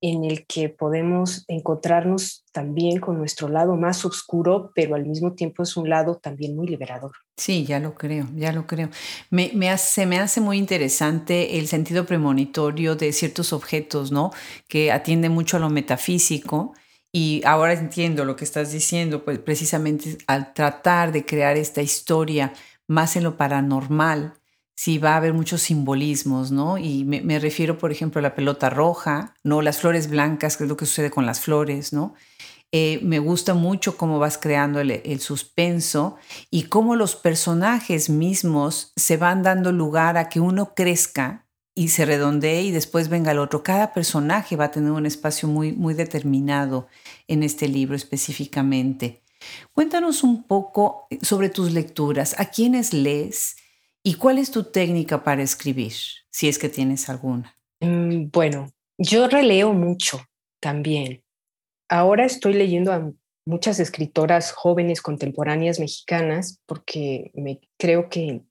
en 0.00 0.24
el 0.24 0.46
que 0.46 0.68
podemos 0.68 1.44
encontrarnos 1.48 2.44
también 2.52 3.00
con 3.00 3.18
nuestro 3.18 3.48
lado 3.48 3.76
más 3.76 4.04
oscuro, 4.04 4.70
pero 4.74 4.94
al 4.94 5.06
mismo 5.06 5.32
tiempo 5.32 5.62
es 5.62 5.76
un 5.76 5.88
lado 5.88 6.16
también 6.16 6.54
muy 6.54 6.66
liberador. 6.68 7.12
Sí, 7.36 7.64
ya 7.64 7.80
lo 7.80 7.94
creo, 7.94 8.28
ya 8.34 8.52
lo 8.52 8.66
creo. 8.66 8.90
Me, 9.30 9.50
me 9.54 9.70
hace, 9.70 10.06
me 10.06 10.18
hace 10.18 10.40
muy 10.40 10.58
interesante 10.58 11.58
el 11.58 11.66
sentido 11.66 12.04
premonitorio 12.04 12.94
de 12.94 13.12
ciertos 13.12 13.52
objetos, 13.52 14.12
¿no? 14.12 14.32
Que 14.68 14.92
atiende 14.92 15.28
mucho 15.28 15.56
a 15.56 15.60
lo 15.60 15.70
metafísico 15.70 16.74
y 17.10 17.40
ahora 17.46 17.72
entiendo 17.72 18.26
lo 18.26 18.36
que 18.36 18.44
estás 18.44 18.72
diciendo, 18.72 19.24
pues 19.24 19.38
precisamente 19.38 20.18
al 20.26 20.52
tratar 20.52 21.12
de 21.12 21.24
crear 21.24 21.56
esta 21.56 21.80
historia 21.80 22.52
más 22.86 23.16
en 23.16 23.24
lo 23.24 23.36
paranormal, 23.38 24.34
sí 24.76 24.98
va 24.98 25.14
a 25.14 25.16
haber 25.16 25.32
muchos 25.32 25.62
simbolismos, 25.62 26.52
¿no? 26.52 26.76
Y 26.78 27.04
me, 27.04 27.38
refiero, 27.38 27.78
por 27.78 27.90
ejemplo, 27.90 28.18
a 28.18 28.22
la 28.22 28.34
pelota 28.34 28.70
roja, 28.70 29.34
¿no? 29.42 29.62
Las 29.62 29.78
flores 29.78 30.08
blancas, 30.08 30.56
que 30.56 30.64
es 30.64 30.68
lo 30.68 30.76
que 30.76 30.86
sucede 30.86 31.10
con 31.10 31.24
las 31.24 31.40
flores, 31.40 31.92
¿no? 31.92 32.14
Eh, 32.72 33.00
me 33.02 33.18
gusta 33.18 33.54
mucho 33.54 33.96
cómo 33.96 34.18
vas 34.18 34.38
creando 34.38 34.80
el, 34.80 34.90
el, 34.90 35.20
suspenso 35.20 36.16
y 36.50 36.64
cómo 36.64 36.94
los 36.94 37.16
personajes 37.16 38.10
mismos 38.10 38.92
se 38.96 39.16
van 39.16 39.42
dando 39.42 39.72
lugar 39.72 40.18
a 40.18 40.28
que 40.28 40.40
uno 40.40 40.74
crezca 40.74 41.46
y 41.74 41.88
se 41.88 42.04
redondee 42.04 42.62
y 42.62 42.72
después 42.72 43.08
venga 43.08 43.32
el 43.32 43.38
otro. 43.38 43.62
Cada 43.62 43.94
personaje 43.94 44.56
va 44.56 44.66
a 44.66 44.70
tener 44.72 44.90
un 44.90 45.06
espacio 45.06 45.48
muy, 45.48 45.72
muy 45.72 45.94
determinado 45.94 46.88
en 47.28 47.44
este 47.44 47.68
libro 47.68 47.96
específicamente. 47.96 49.22
Cuéntanos 49.72 50.22
un 50.22 50.42
poco 50.42 51.06
sobre 51.22 51.48
tus 51.48 51.72
lecturas, 51.72 52.34
a 52.38 52.46
quiénes 52.46 52.92
lees 52.92 53.56
y 54.06 54.14
cuál 54.14 54.38
es 54.38 54.52
tu 54.52 54.62
técnica 54.62 55.24
para 55.24 55.42
escribir, 55.42 55.92
si 56.30 56.46
es 56.46 56.60
que 56.60 56.68
tienes 56.68 57.08
alguna. 57.08 57.56
Mm, 57.80 58.30
bueno, 58.30 58.70
yo 58.96 59.26
releo 59.26 59.72
mucho 59.72 60.20
también. 60.60 61.24
Ahora 61.88 62.24
estoy 62.24 62.52
leyendo 62.54 62.92
a 62.92 63.10
muchas 63.44 63.80
escritoras 63.80 64.52
jóvenes 64.52 65.02
contemporáneas 65.02 65.80
mexicanas 65.80 66.60
porque 66.66 67.32
me 67.34 67.58
creo 67.80 68.08
que 68.08 68.42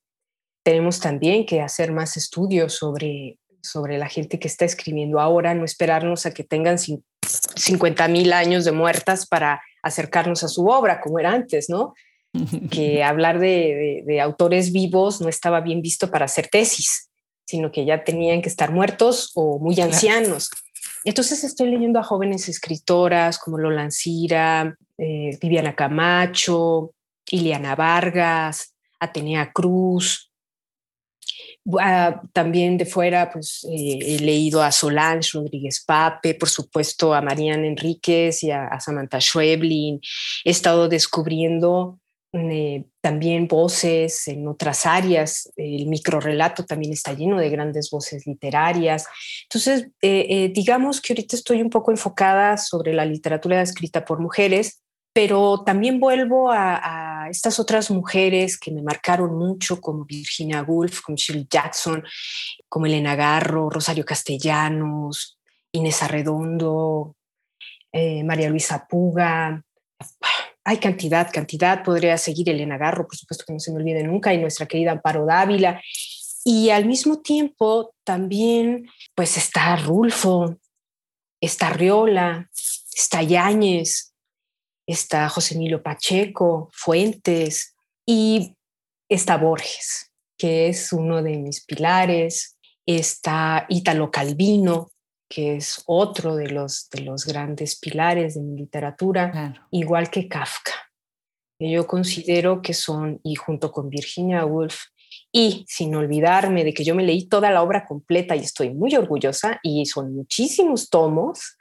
tenemos 0.62 1.00
también 1.00 1.46
que 1.46 1.62
hacer 1.62 1.94
más 1.94 2.18
estudios 2.18 2.74
sobre, 2.74 3.40
sobre 3.64 3.98
la 3.98 4.10
gente 4.10 4.40
que 4.40 4.50
está 4.50 4.66
escribiendo 4.66 5.22
ahora, 5.22 5.54
no 5.54 5.64
esperarnos 5.64 6.26
a 6.26 6.34
que 6.34 6.44
tengan 6.44 6.78
50 6.78 8.10
mil 8.10 8.34
años 8.34 8.66
de 8.66 8.74
muertas 8.74 9.26
para 9.26 9.62
acercarnos 9.82 10.44
a 10.44 10.50
su 10.50 10.68
obra, 10.68 11.00
como 11.00 11.18
era 11.18 11.32
antes, 11.32 11.70
¿no? 11.70 11.94
que 12.72 13.04
hablar 13.04 13.40
de, 13.40 14.04
de, 14.06 14.22
autores 14.22 14.72
vivos 14.72 15.22
no 15.22 15.30
estaba 15.30 15.62
bien 15.62 15.82
visto 15.82 16.10
para 16.10 16.26
hacer 16.26 16.48
tesis, 16.48 17.10
sino 17.46 17.72
que 17.72 17.86
ya 17.86 18.04
tenían 18.04 18.42
que 18.42 18.50
estar 18.50 18.72
muertos 18.72 19.32
o 19.36 19.60
muy 19.60 19.80
ancianos. 19.80 20.50
Entonces 21.04 21.44
estoy 21.44 21.70
leyendo 21.70 22.00
a 22.00 22.04
jóvenes 22.04 22.50
escritoras 22.50 23.38
como 23.38 23.58
Lola 23.58 23.84
Ancira, 23.84 24.76
eh, 24.98 25.38
Viviana 25.40 25.76
Camacho, 25.76 26.94
Iliana 27.30 27.76
Vargas, 27.76 28.74
Atenea 29.00 29.52
Cruz, 29.52 30.32
Ah, 31.80 32.22
también 32.32 32.78
de 32.78 32.86
fuera, 32.86 33.32
pues 33.32 33.66
eh, 33.68 33.98
he 34.00 34.20
leído 34.20 34.62
a 34.62 34.72
Solange 34.72 35.32
Rodríguez 35.34 35.84
Pape, 35.84 36.36
por 36.36 36.48
supuesto 36.48 37.16
a 37.16 37.22
Mariana 37.22 37.66
Enríquez 37.66 38.44
y 38.44 38.52
a, 38.52 38.80
Samantha 38.80 39.20
Schweblin. 39.20 40.00
He 40.44 40.52
estado 40.52 40.88
descubriendo 40.88 42.00
eh, 42.36 42.86
también 43.02 43.48
voces 43.48 44.28
en 44.28 44.48
otras 44.48 44.86
áreas. 44.86 45.52
El 45.56 45.88
microrelato 45.88 46.66
también 46.66 46.94
está 46.94 47.14
lleno 47.14 47.40
de 47.40 47.50
grandes 47.50 47.90
voces 47.90 48.28
literarias. 48.28 49.08
Entonces, 49.44 49.88
eh, 50.02 50.52
digamos 50.54 51.02
que 51.02 51.14
ahorita 51.14 51.36
estoy 51.36 51.62
un 51.62 51.70
poco 51.70 51.92
enfocada 51.92 52.58
sobre 52.58 52.94
la 52.94 53.06
literatura 53.06 53.62
escrita 53.62 54.04
por 54.04 54.20
mujeres, 54.20 54.82
pero 55.16 55.64
también 55.64 56.02
vuelvo 56.02 56.52
a, 56.52 57.28
estas 57.32 57.58
otras 57.58 57.90
mujeres 57.90 58.60
que 58.60 58.70
me 58.70 58.84
marcaron 58.84 59.38
mucho, 59.38 59.80
como 59.80 60.04
Virginia 60.04 60.62
Woolf, 60.62 61.02
como 61.02 61.16
Shirley 61.16 61.48
Jackson, 61.50 62.04
como 62.68 62.86
Elena 62.86 63.16
Garro, 63.16 63.70
Rosario 63.70 64.04
Castellanos, 64.04 65.40
Inés 65.72 66.04
Arredondo, 66.04 67.16
eh, 67.94 68.26
María 68.26 68.50
Luisa 68.50 68.86
Puga. 68.88 69.64
Hay 70.66 70.78
cantidad, 70.80 71.32
cantidad. 71.32 71.84
Podría 71.84 72.18
seguir 72.18 72.50
Elena 72.50 72.78
Garro, 72.78 73.08
por 73.08 73.16
supuesto 73.16 73.46
que 73.48 73.54
no 73.54 73.60
se 73.60 73.72
me 73.72 73.78
olvide 73.78 74.04
nunca, 74.04 74.34
y 74.34 74.40
nuestra 74.40 74.66
querida 74.66 74.92
Amparo 74.92 75.26
Dávila. 75.26 75.82
Y 76.44 76.72
al 76.72 76.86
mismo 76.86 77.22
tiempo 77.22 77.94
también, 78.04 78.90
pues 79.16 79.38
está 79.38 79.76
Rulfo, 79.78 80.58
está 81.40 81.70
Riola, 81.70 82.50
está 82.94 83.22
Yáñez, 83.22 84.14
está 84.88 85.30
José 85.30 85.56
Emilio 85.56 85.82
Pacheco, 85.82 86.70
Fuentes 86.74 87.76
y 88.06 88.56
está 89.10 89.38
Borges, 89.38 90.12
que 90.38 90.68
es 90.68 90.92
uno 90.94 91.22
de 91.22 91.38
mis 91.38 91.64
pilares, 91.64 92.58
está 92.86 93.66
Ítalo 93.70 94.12
Calvino, 94.12 94.92
que 95.28 95.56
es 95.56 95.84
otro 95.86 96.36
de 96.36 96.50
los, 96.50 96.90
de 96.90 97.02
los 97.02 97.26
grandes 97.26 97.78
pilares 97.80 98.36
de 98.36 98.42
mi 98.42 98.58
literatura, 98.58 99.56
igual 99.72 100.10
que 100.10 100.28
Kafka. 100.28 100.74
Yo 101.60 101.88
considero 101.88 102.62
que 102.62 102.74
son, 102.74 103.20
y 103.24 103.36
junto 103.36 103.72
con 103.72 103.90
Virginia 103.90 104.46
Woolf, 104.46 104.78
y 105.32 105.66
sin 105.68 105.96
olvidarme 105.96 106.64
de 106.64 106.74
que 106.74 106.84
yo 106.84 106.96
me 106.96 107.04
leí 107.04 107.28
toda 107.28 107.52
la 107.52 107.64
obra 107.64 107.86
completa 107.86 108.36
y 108.36 108.40
estoy 108.40 108.74
muy 108.74 108.96
orgullosa, 108.96 109.60
y 109.64 109.86
son 109.86 110.14
muchísimos 110.14 110.90
tomos 110.90 111.58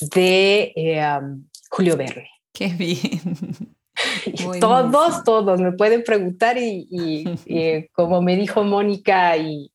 de 0.00 0.72
eh, 0.76 1.20
Julio 1.70 1.96
Verne. 1.96 2.30
Qué 2.52 2.68
bien. 2.68 3.74
todos, 4.60 5.24
todos 5.24 5.60
me 5.60 5.72
pueden 5.72 6.02
preguntar 6.02 6.56
y, 6.60 7.24
eh, 7.46 7.88
como 7.92 8.22
me 8.22 8.36
dijo 8.36 8.64
Mónica 8.64 9.36
y, 9.36 9.70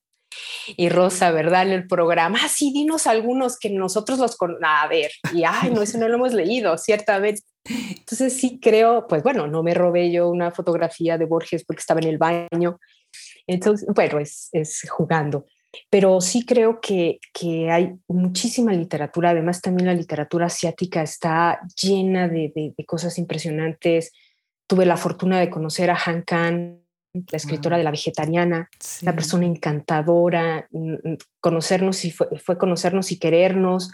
Rosa, 0.89 1.31
¿verdad? 1.31 1.67
En 1.67 1.73
el 1.73 1.87
programa, 1.87 2.39
ah, 2.43 2.49
sí, 2.49 2.71
dinos 2.73 3.07
algunos 3.07 3.57
que 3.57 3.69
nosotros 3.69 4.19
los 4.19 4.35
con... 4.35 4.57
A 4.63 4.87
ver, 4.87 5.11
y 5.33 5.43
ay, 5.43 5.71
no, 5.71 5.81
eso 5.81 5.97
no 5.97 6.07
lo 6.07 6.15
hemos 6.15 6.33
leído, 6.33 6.77
ciertamente. 6.77 7.41
Entonces 7.65 8.33
sí 8.33 8.59
creo, 8.61 9.07
pues 9.07 9.23
bueno, 9.23 9.47
no 9.47 9.63
me 9.63 9.73
robé 9.73 10.11
yo 10.11 10.29
una 10.29 10.51
fotografía 10.51 11.17
de 11.17 11.25
Borges 11.25 11.65
porque 11.65 11.81
estaba 11.81 11.99
en 11.99 12.07
el 12.07 12.17
baño. 12.17 12.79
Entonces, 13.47 13.87
bueno, 13.93 14.19
es, 14.19 14.49
es 14.51 14.87
jugando. 14.89 15.45
Pero 15.89 16.19
sí 16.19 16.45
creo 16.45 16.81
que, 16.81 17.19
que 17.33 17.69
hay 17.69 17.93
muchísima 18.07 18.73
literatura, 18.73 19.31
además 19.31 19.61
también 19.61 19.87
la 19.87 19.93
literatura 19.93 20.47
asiática 20.47 21.01
está 21.03 21.59
llena 21.79 22.27
de, 22.27 22.51
de, 22.55 22.85
cosas 22.85 23.17
impresionantes. 23.19 24.11
Tuve 24.67 24.85
la 24.85 24.97
fortuna 24.97 25.39
de 25.39 25.49
conocer 25.49 25.91
a 25.91 25.99
Han 26.05 26.23
Kang, 26.23 26.79
la 27.13 27.37
escritora 27.37 27.77
de 27.77 27.83
La 27.83 27.91
Vegetariana, 27.91 28.69
una 29.01 29.15
persona 29.15 29.45
encantadora, 29.45 30.67
mm, 30.71 30.93
mm, 30.93 31.17
conocernos 31.39 32.05
y 32.05 32.11
fue, 32.11 32.27
fue, 32.43 32.57
conocernos 32.57 33.11
y 33.11 33.19
querernos. 33.19 33.91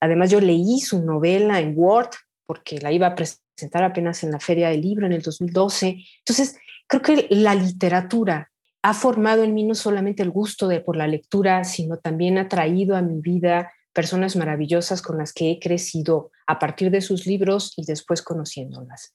Además, 0.00 0.30
yo 0.30 0.40
leí 0.40 0.80
su 0.80 1.04
novela 1.04 1.60
en 1.60 1.74
Word, 1.76 2.10
porque 2.46 2.78
la 2.78 2.92
iba 2.92 3.08
a 3.08 3.14
presentar 3.14 3.84
apenas 3.84 4.22
en 4.22 4.32
la 4.32 4.40
Feria 4.40 4.68
del 4.68 4.80
Libro 4.80 5.06
en 5.06 5.12
el 5.12 5.22
2012. 5.22 6.04
Entonces, 6.18 6.56
creo 6.86 7.02
que 7.02 7.26
la 7.30 7.54
literatura 7.54 8.50
ha 8.82 8.94
formado 8.94 9.42
en 9.42 9.54
mí 9.54 9.64
no 9.64 9.74
solamente 9.74 10.22
el 10.22 10.30
gusto 10.30 10.68
de, 10.68 10.80
por 10.80 10.96
la 10.96 11.08
lectura, 11.08 11.64
sino 11.64 11.98
también 11.98 12.38
ha 12.38 12.48
traído 12.48 12.96
a 12.96 13.02
mi 13.02 13.20
vida 13.20 13.72
personas 13.92 14.36
maravillosas 14.36 15.02
con 15.02 15.18
las 15.18 15.32
que 15.32 15.50
he 15.50 15.58
crecido 15.58 16.30
a 16.46 16.58
partir 16.58 16.90
de 16.90 17.00
sus 17.00 17.26
libros 17.26 17.72
y 17.76 17.84
después 17.84 18.22
conociéndolas. 18.22 19.14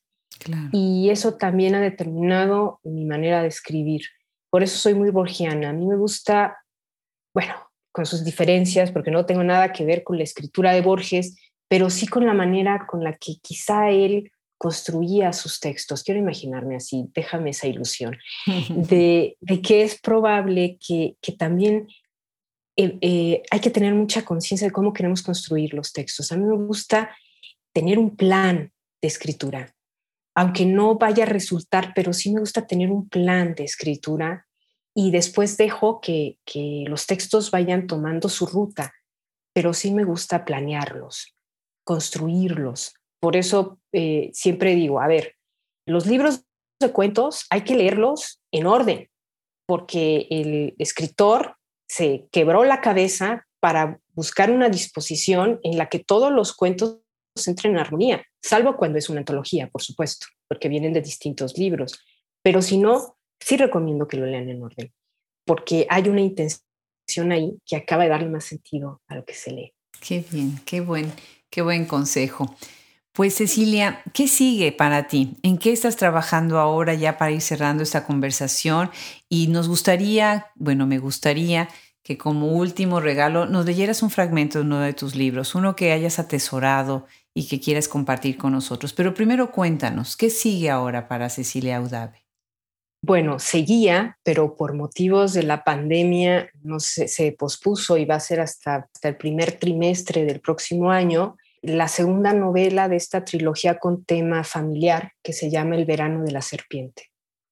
Y 0.71 1.09
eso 1.09 1.35
también 1.35 1.75
ha 1.75 1.81
determinado 1.81 2.79
mi 2.83 3.05
manera 3.05 3.41
de 3.41 3.47
escribir. 3.47 4.01
Por 4.49 4.63
eso 4.63 4.77
soy 4.77 4.93
muy 4.93 5.09
borgiana. 5.09 5.69
A 5.69 5.73
mí 5.73 5.85
me 5.85 5.95
gusta, 5.95 6.57
bueno, 7.33 7.53
con 7.91 8.05
sus 8.05 8.23
diferencias, 8.23 8.91
porque 8.91 9.11
no 9.11 9.25
tengo 9.25 9.43
nada 9.43 9.71
que 9.71 9.85
ver 9.85 10.03
con 10.03 10.17
la 10.17 10.23
escritura 10.23 10.73
de 10.73 10.81
Borges, 10.81 11.37
pero 11.67 11.89
sí 11.89 12.07
con 12.07 12.25
la 12.25 12.33
manera 12.33 12.85
con 12.87 13.03
la 13.03 13.13
que 13.13 13.35
quizá 13.41 13.89
él 13.89 14.31
construía 14.57 15.33
sus 15.33 15.59
textos. 15.59 16.03
Quiero 16.03 16.19
imaginarme 16.19 16.75
así, 16.75 17.09
déjame 17.15 17.49
esa 17.49 17.67
ilusión, 17.67 18.17
de, 18.69 19.37
que 19.63 19.83
es 19.83 19.99
probable 19.99 20.77
que, 20.85 21.15
también 21.37 21.87
eh, 22.77 22.97
eh, 23.01 23.43
hay 23.49 23.59
que 23.59 23.71
tener 23.71 23.93
mucha 23.95 24.23
conciencia 24.23 24.67
de 24.67 24.73
cómo 24.73 24.93
queremos 24.93 25.23
construir 25.23 25.73
los 25.73 25.91
textos. 25.93 26.31
A 26.31 26.37
mí 26.37 26.45
me 26.45 26.55
gusta 26.55 27.09
tener 27.73 27.97
un 27.97 28.15
plan 28.15 28.71
de 29.01 29.07
escritura, 29.07 29.73
aunque 30.35 30.65
no 30.65 30.95
vaya 30.95 31.23
a 31.23 31.27
resultar, 31.27 31.93
pero 31.95 32.13
sí 32.13 32.31
me 32.31 32.39
gusta 32.39 32.67
tener 32.67 32.91
un 32.91 33.09
plan 33.09 33.53
de 33.55 33.63
escritura 33.63 34.47
y 34.93 35.11
después 35.11 35.57
dejo 35.57 36.01
que, 36.01 36.37
que 36.45 36.83
los 36.87 37.05
textos 37.07 37.51
vayan 37.51 37.87
tomando 37.87 38.29
su 38.29 38.45
ruta, 38.45 38.93
pero 39.53 39.73
sí 39.73 39.91
me 39.91 40.03
gusta 40.03 40.45
planearlos, 40.45 41.35
construirlos, 41.83 42.93
por 43.21 43.35
eso 43.37 43.79
eh, 43.93 44.31
siempre 44.33 44.73
digo, 44.73 44.99
a 44.99 45.07
ver, 45.07 45.35
los 45.85 46.07
libros 46.07 46.43
de 46.79 46.91
cuentos 46.91 47.45
hay 47.51 47.61
que 47.61 47.75
leerlos 47.75 48.41
en 48.51 48.65
orden, 48.65 49.09
porque 49.67 50.27
el 50.31 50.75
escritor 50.79 51.57
se 51.87 52.27
quebró 52.31 52.63
la 52.63 52.81
cabeza 52.81 53.47
para 53.59 53.99
buscar 54.15 54.49
una 54.49 54.69
disposición 54.69 55.59
en 55.63 55.77
la 55.77 55.87
que 55.87 55.99
todos 55.99 56.31
los 56.31 56.53
cuentos 56.55 57.00
entren 57.47 57.73
en 57.73 57.79
armonía, 57.79 58.23
salvo 58.41 58.75
cuando 58.75 58.97
es 58.97 59.09
una 59.09 59.19
antología, 59.19 59.69
por 59.69 59.81
supuesto, 59.81 60.27
porque 60.47 60.69
vienen 60.69 60.93
de 60.93 61.01
distintos 61.01 61.57
libros. 61.57 62.03
Pero 62.43 62.61
si 62.61 62.77
no, 62.77 63.17
sí 63.39 63.57
recomiendo 63.57 64.07
que 64.07 64.17
lo 64.17 64.25
lean 64.25 64.49
en 64.49 64.63
orden, 64.63 64.91
porque 65.45 65.85
hay 65.89 66.09
una 66.09 66.21
intención 66.21 67.31
ahí 67.31 67.57
que 67.65 67.75
acaba 67.75 68.03
de 68.03 68.09
darle 68.09 68.29
más 68.29 68.45
sentido 68.45 69.01
a 69.07 69.15
lo 69.15 69.25
que 69.25 69.33
se 69.33 69.51
lee. 69.51 69.73
Qué 69.99 70.23
bien, 70.31 70.59
qué 70.65 70.81
buen, 70.81 71.11
qué 71.49 71.61
buen 71.61 71.85
consejo. 71.85 72.55
Pues 73.13 73.35
Cecilia, 73.35 74.01
¿qué 74.13 74.27
sigue 74.29 74.71
para 74.71 75.07
ti? 75.07 75.35
¿En 75.43 75.57
qué 75.57 75.73
estás 75.73 75.97
trabajando 75.97 76.59
ahora 76.59 76.93
ya 76.93 77.17
para 77.17 77.31
ir 77.31 77.41
cerrando 77.41 77.83
esta 77.83 78.05
conversación? 78.05 78.89
Y 79.27 79.47
nos 79.47 79.67
gustaría, 79.67 80.47
bueno, 80.55 80.87
me 80.87 80.97
gustaría 80.97 81.67
que 82.03 82.17
como 82.17 82.47
último 82.47 82.99
regalo 82.99 83.45
nos 83.45 83.65
leyeras 83.65 84.01
un 84.01 84.09
fragmento 84.09 84.59
de 84.59 84.65
uno 84.65 84.79
de 84.79 84.93
tus 84.93 85.15
libros, 85.15 85.55
uno 85.55 85.75
que 85.75 85.91
hayas 85.91 86.19
atesorado 86.19 87.05
y 87.33 87.47
que 87.47 87.59
quieras 87.59 87.87
compartir 87.87 88.37
con 88.37 88.51
nosotros. 88.53 88.93
Pero 88.93 89.13
primero 89.13 89.51
cuéntanos, 89.51 90.17
¿qué 90.17 90.29
sigue 90.29 90.69
ahora 90.69 91.07
para 91.07 91.29
Cecilia 91.29 91.77
Audave? 91.77 92.25
Bueno, 93.03 93.39
seguía, 93.39 94.17
pero 94.23 94.55
por 94.55 94.73
motivos 94.73 95.33
de 95.33 95.43
la 95.43 95.63
pandemia 95.63 96.51
no 96.61 96.79
se, 96.79 97.07
se 97.07 97.31
pospuso 97.31 97.97
y 97.97 98.05
va 98.05 98.15
a 98.15 98.19
ser 98.19 98.39
hasta, 98.39 98.89
hasta 98.93 99.09
el 99.09 99.17
primer 99.17 99.53
trimestre 99.53 100.23
del 100.23 100.39
próximo 100.39 100.91
año 100.91 101.35
la 101.61 101.87
segunda 101.87 102.33
novela 102.33 102.89
de 102.89 102.95
esta 102.95 103.23
trilogía 103.23 103.77
con 103.77 104.03
tema 104.03 104.43
familiar 104.43 105.13
que 105.23 105.33
se 105.33 105.49
llama 105.49 105.75
El 105.75 105.85
verano 105.85 106.23
de 106.23 106.31
la 106.31 106.41
serpiente. 106.41 107.11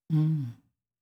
Mm. 0.09 0.51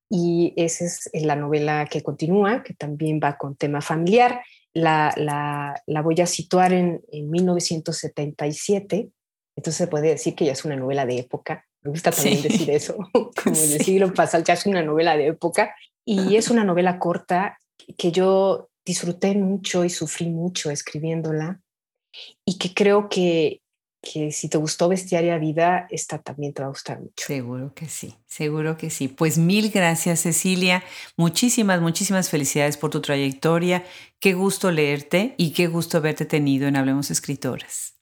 Y 0.09 0.53
esa 0.55 0.85
es 0.85 1.09
la 1.13 1.35
novela 1.35 1.87
que 1.89 2.01
continúa, 2.01 2.63
que 2.63 2.73
también 2.73 3.19
va 3.23 3.37
con 3.37 3.55
tema 3.55 3.81
familiar. 3.81 4.41
La, 4.77 5.13
la, 5.85 6.01
voy 6.01 6.21
a 6.21 6.27
situar 6.27 6.71
en, 6.73 7.01
en, 7.11 7.29
1977, 7.29 9.09
entonces 9.55 9.77
se 9.77 9.87
puede 9.87 10.09
decir 10.09 10.35
que 10.35 10.45
ya 10.45 10.51
es 10.51 10.65
una 10.65 10.75
novela 10.75 11.05
de 11.05 11.17
época. 11.19 11.65
Me 11.81 11.91
gusta 11.91 12.11
también 12.11 12.41
decir 12.41 12.69
eso, 12.69 12.97
como 13.13 13.55
sí. 13.55 13.73
el 13.73 13.81
siglo 13.81 14.13
pasado, 14.13 14.43
ya 14.43 14.53
es 14.53 14.65
una 14.65 14.83
novela 14.83 15.17
de 15.17 15.27
época. 15.27 15.73
Y 16.05 16.37
es 16.37 16.49
una 16.49 16.63
novela 16.63 16.99
corta 16.99 17.57
que 17.97 18.13
yo 18.13 18.69
disfruté 18.85 19.35
mucho 19.35 19.83
y 19.83 19.89
sufrí 19.89 20.29
mucho 20.29 20.71
escribiéndola 20.71 21.59
y 22.45 22.57
que 22.57 22.73
creo 22.73 23.09
que, 23.09 23.61
que 24.01 24.31
si 24.31 24.49
te 24.49 24.57
gustó 24.57 24.89
Bestiaria 24.89 25.37
Vida, 25.37 25.87
esta 25.89 26.19
también 26.19 26.53
te 26.53 26.61
va 26.61 26.67
a 26.67 26.69
gustar 26.69 26.99
mucho. 26.99 27.25
Seguro 27.25 27.73
que 27.73 27.87
sí, 27.87 28.15
seguro 28.25 28.77
que 28.77 28.89
sí. 28.89 29.07
Pues 29.07 29.37
mil 29.37 29.71
gracias 29.71 30.21
Cecilia, 30.21 30.83
muchísimas, 31.15 31.81
muchísimas 31.81 32.29
felicidades 32.29 32.77
por 32.77 32.89
tu 32.89 33.01
trayectoria, 33.01 33.83
qué 34.19 34.33
gusto 34.33 34.71
leerte 34.71 35.33
y 35.37 35.51
qué 35.51 35.67
gusto 35.67 35.97
haberte 35.97 36.25
tenido 36.25 36.67
en 36.67 36.75
Hablemos 36.75 37.11
Escritoras. 37.11 37.95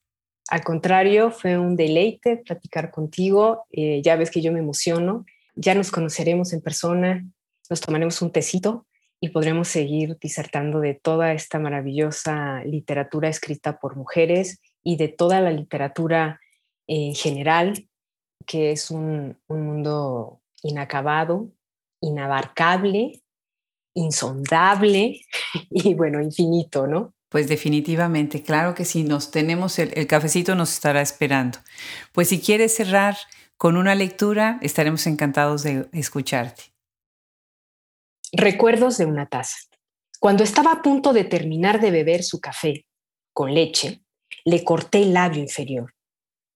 Al 0.49 0.63
contrario, 0.63 1.31
fue 1.31 1.57
un 1.57 1.75
deleite 1.75 2.37
platicar 2.37 2.91
contigo, 2.91 3.65
eh, 3.71 4.01
ya 4.03 4.15
ves 4.15 4.29
que 4.29 4.41
yo 4.41 4.51
me 4.51 4.59
emociono, 4.59 5.25
ya 5.55 5.73
nos 5.73 5.89
conoceremos 5.89 6.53
en 6.53 6.61
persona, 6.61 7.25
nos 7.69 7.81
tomaremos 7.81 8.21
un 8.21 8.31
tecito 8.31 8.85
y 9.19 9.29
podremos 9.29 9.69
seguir 9.69 10.17
disertando 10.21 10.81
de 10.81 10.93
toda 10.93 11.33
esta 11.33 11.57
maravillosa 11.57 12.63
literatura 12.63 13.27
escrita 13.27 13.79
por 13.79 13.95
mujeres 13.95 14.61
y 14.85 14.95
de 14.97 15.09
toda 15.09 15.41
la 15.41 15.51
literatura 15.51 16.39
en 16.87 17.15
general, 17.15 17.89
que 18.45 18.71
es 18.71 18.91
un, 18.91 19.37
mundo 19.49 20.41
inacabado, 20.61 21.51
inabarcable, 22.01 23.23
insondable 23.95 25.21
y 25.69 25.93
bueno, 25.95 26.21
infinito, 26.21 26.87
¿no? 26.87 27.13
Pues 27.29 27.47
definitivamente, 27.47 28.43
claro 28.43 28.75
que 28.75 28.85
sí, 28.85 29.03
nos 29.03 29.31
tenemos 29.31 29.79
el, 29.79 29.91
el, 29.97 30.07
cafecito 30.07 30.55
nos 30.55 30.71
estará 30.71 31.01
esperando. 31.01 31.57
Pues 32.13 32.29
si 32.29 32.39
quieres 32.39 32.75
cerrar 32.75 33.17
con 33.57 33.77
una 33.77 33.95
lectura, 33.95 34.59
estaremos 34.61 35.07
encantados 35.07 35.63
de 35.63 35.89
escucharte. 35.91 36.75
Recuerdos 38.31 38.97
de 38.97 39.05
una 39.05 39.25
taza. 39.25 39.57
Cuando 40.19 40.43
estaba 40.43 40.71
a 40.71 40.81
punto 40.81 41.11
de 41.11 41.23
terminar 41.23 41.81
de 41.81 41.91
beber 41.91 42.23
su 42.23 42.39
café 42.39 42.85
con 43.33 43.53
leche, 43.53 44.04
le 44.45 44.63
corté 44.63 45.01
el 45.01 45.13
labio 45.13 45.41
inferior. 45.41 45.93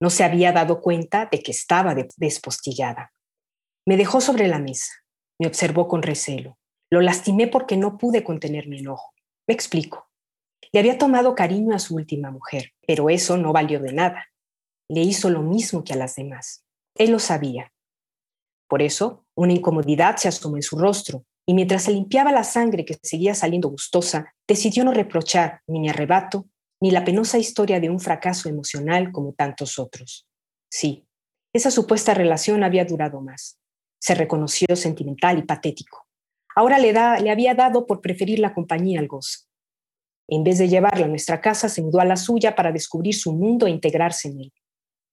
No 0.00 0.10
se 0.10 0.24
había 0.24 0.52
dado 0.52 0.80
cuenta 0.80 1.28
de 1.30 1.42
que 1.42 1.50
estaba 1.50 1.94
despostillada. 2.16 3.12
Me 3.86 3.96
dejó 3.96 4.20
sobre 4.20 4.46
la 4.48 4.58
mesa. 4.58 4.92
Me 5.38 5.46
observó 5.46 5.88
con 5.88 6.02
recelo. 6.02 6.56
Lo 6.90 7.00
lastimé 7.00 7.48
porque 7.48 7.76
no 7.76 7.98
pude 7.98 8.24
contener 8.24 8.68
mi 8.68 8.78
enojo. 8.78 9.12
Me 9.46 9.54
explico. 9.54 10.08
Le 10.72 10.80
había 10.80 10.98
tomado 10.98 11.34
cariño 11.34 11.74
a 11.74 11.80
su 11.80 11.96
última 11.96 12.30
mujer, 12.30 12.72
pero 12.86 13.10
eso 13.10 13.36
no 13.36 13.52
valió 13.52 13.80
de 13.80 13.92
nada. 13.92 14.26
Le 14.88 15.02
hizo 15.02 15.28
lo 15.28 15.42
mismo 15.42 15.82
que 15.82 15.92
a 15.92 15.96
las 15.96 16.14
demás. 16.14 16.64
Él 16.94 17.10
lo 17.10 17.18
sabía. 17.18 17.72
Por 18.68 18.82
eso, 18.82 19.26
una 19.34 19.52
incomodidad 19.52 20.16
se 20.16 20.28
asomó 20.28 20.56
en 20.56 20.62
su 20.62 20.78
rostro 20.78 21.24
y 21.44 21.54
mientras 21.54 21.82
se 21.82 21.92
limpiaba 21.92 22.30
la 22.30 22.44
sangre 22.44 22.84
que 22.84 22.98
seguía 23.02 23.34
saliendo 23.34 23.68
gustosa, 23.68 24.32
decidió 24.46 24.84
no 24.84 24.92
reprochar 24.92 25.62
ni 25.66 25.80
mi 25.80 25.88
arrebato, 25.88 26.46
ni 26.80 26.90
la 26.90 27.04
penosa 27.04 27.38
historia 27.38 27.78
de 27.78 27.90
un 27.90 28.00
fracaso 28.00 28.48
emocional 28.48 29.12
como 29.12 29.34
tantos 29.34 29.78
otros. 29.78 30.26
Sí, 30.70 31.06
esa 31.52 31.70
supuesta 31.70 32.14
relación 32.14 32.64
había 32.64 32.84
durado 32.84 33.20
más. 33.20 33.58
Se 34.00 34.14
reconoció 34.14 34.74
sentimental 34.76 35.38
y 35.38 35.42
patético. 35.42 36.06
Ahora 36.56 36.78
le, 36.78 36.92
da, 36.92 37.18
le 37.18 37.30
había 37.30 37.54
dado 37.54 37.86
por 37.86 38.00
preferir 38.00 38.38
la 38.38 38.54
compañía 38.54 38.98
al 38.98 39.08
gozo. 39.08 39.46
En 40.28 40.44
vez 40.44 40.58
de 40.58 40.68
llevarla 40.68 41.06
a 41.06 41.08
nuestra 41.08 41.40
casa, 41.40 41.68
se 41.68 41.82
mudó 41.82 42.00
a 42.00 42.04
la 42.04 42.16
suya 42.16 42.54
para 42.54 42.72
descubrir 42.72 43.14
su 43.14 43.32
mundo 43.32 43.66
e 43.66 43.70
integrarse 43.70 44.28
en 44.28 44.40
él. 44.40 44.52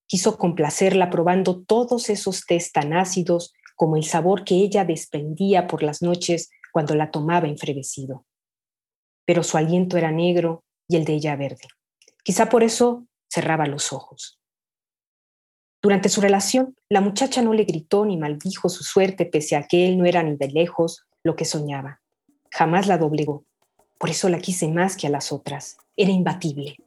Quiso 0.08 0.38
complacerla 0.38 1.10
probando 1.10 1.64
todos 1.64 2.10
esos 2.10 2.46
test 2.46 2.74
tan 2.74 2.94
ácidos 2.94 3.54
como 3.76 3.98
el 3.98 4.04
sabor 4.04 4.44
que 4.44 4.56
ella 4.56 4.86
desprendía 4.86 5.68
por 5.68 5.84
las 5.84 6.02
noches 6.02 6.50
cuando 6.72 6.96
la 6.96 7.12
tomaba 7.12 7.48
enfrevecido. 7.48 8.26
Pero 9.26 9.44
su 9.44 9.58
aliento 9.58 9.98
era 9.98 10.12
negro 10.12 10.64
y 10.88 10.96
el 10.96 11.06
de 11.06 11.14
ella 11.14 11.36
verde. 11.36 11.68
Quizá 12.24 12.50
por 12.50 12.64
eso 12.64 13.06
cerraba 13.30 13.68
los 13.68 13.94
ojos. 13.94 14.40
Durante 15.82 16.10
su 16.10 16.22
relación, 16.22 16.76
la 16.90 17.02
muchacha 17.02 17.42
no 17.42 17.54
le 17.54 17.64
gritó 17.64 18.06
ni 18.06 18.18
maldijo 18.18 18.68
su 18.68 18.84
suerte 18.84 19.26
pese 19.26 19.56
a 19.56 19.64
que 19.64 19.88
él 19.88 19.98
no 19.98 20.06
era 20.06 20.24
ni 20.24 20.36
de 20.36 20.48
lejos 20.48 21.06
lo 21.24 21.36
que 21.36 21.46
soñaba. 21.46 22.02
Jamás 22.52 22.88
la 22.88 22.98
doblegó. 22.98 23.46
Por 23.98 24.10
eso 24.10 24.30
la 24.30 24.40
quise 24.40 24.68
más 24.68 24.98
que 24.98 25.08
a 25.08 25.10
las 25.10 25.32
otras. 25.32 25.78
Era 25.96 26.12
imbatible. 26.12 26.78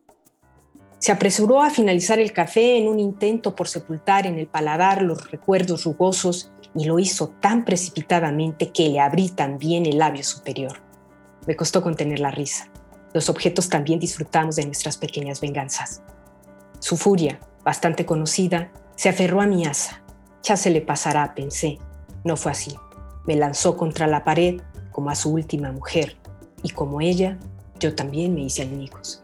Se 0.99 1.13
apresuró 1.13 1.63
a 1.63 1.71
finalizar 1.71 2.19
el 2.19 2.33
café 2.33 2.77
en 2.77 2.89
un 2.89 3.01
intento 3.01 3.57
por 3.57 3.69
sepultar 3.69 4.27
en 4.27 4.39
el 4.39 4.49
paladar 4.49 5.03
los 5.03 5.31
recuerdos 5.31 5.85
rugosos 5.85 6.53
y 6.75 6.85
lo 6.85 6.99
hizo 6.99 7.29
tan 7.41 7.65
precipitadamente 7.65 8.71
que 8.71 8.91
le 8.91 9.01
abrí 9.01 9.31
también 9.31 9.87
el 9.87 9.99
labio 9.99 10.25
superior. 10.25 10.83
Me 11.47 11.57
costó 11.57 11.83
contener 11.83 12.21
la 12.21 12.31
risa. 12.31 12.71
Los 13.13 13.29
objetos 13.29 13.69
también 13.69 13.99
disfrutamos 13.99 14.57
de 14.57 14.67
nuestras 14.67 14.97
pequeñas 14.97 15.41
venganzas. 15.41 16.03
Su 16.79 16.97
furia, 16.97 17.41
bastante 17.65 18.07
conocida, 18.07 18.71
se 18.95 19.09
aferró 19.09 19.41
a 19.41 19.47
mi 19.47 19.67
asa. 19.67 20.03
Ya 20.43 20.57
se 20.57 20.71
le 20.71 20.81
pasará, 20.81 21.35
pensé. 21.35 21.79
No 22.25 22.37
fue 22.37 22.53
así. 22.53 22.77
Me 23.27 23.37
lanzó 23.37 23.77
contra 23.77 24.07
la 24.07 24.25
pared 24.25 24.61
como 24.93 25.11
a 25.11 25.15
su 25.15 25.31
última 25.31 25.73
mujer, 25.73 26.17
y 26.63 26.71
como 26.71 27.01
ella, 27.01 27.39
yo 27.79 27.95
también 27.95 28.35
me 28.35 28.43
hice 28.43 28.63
añicos. 28.63 29.23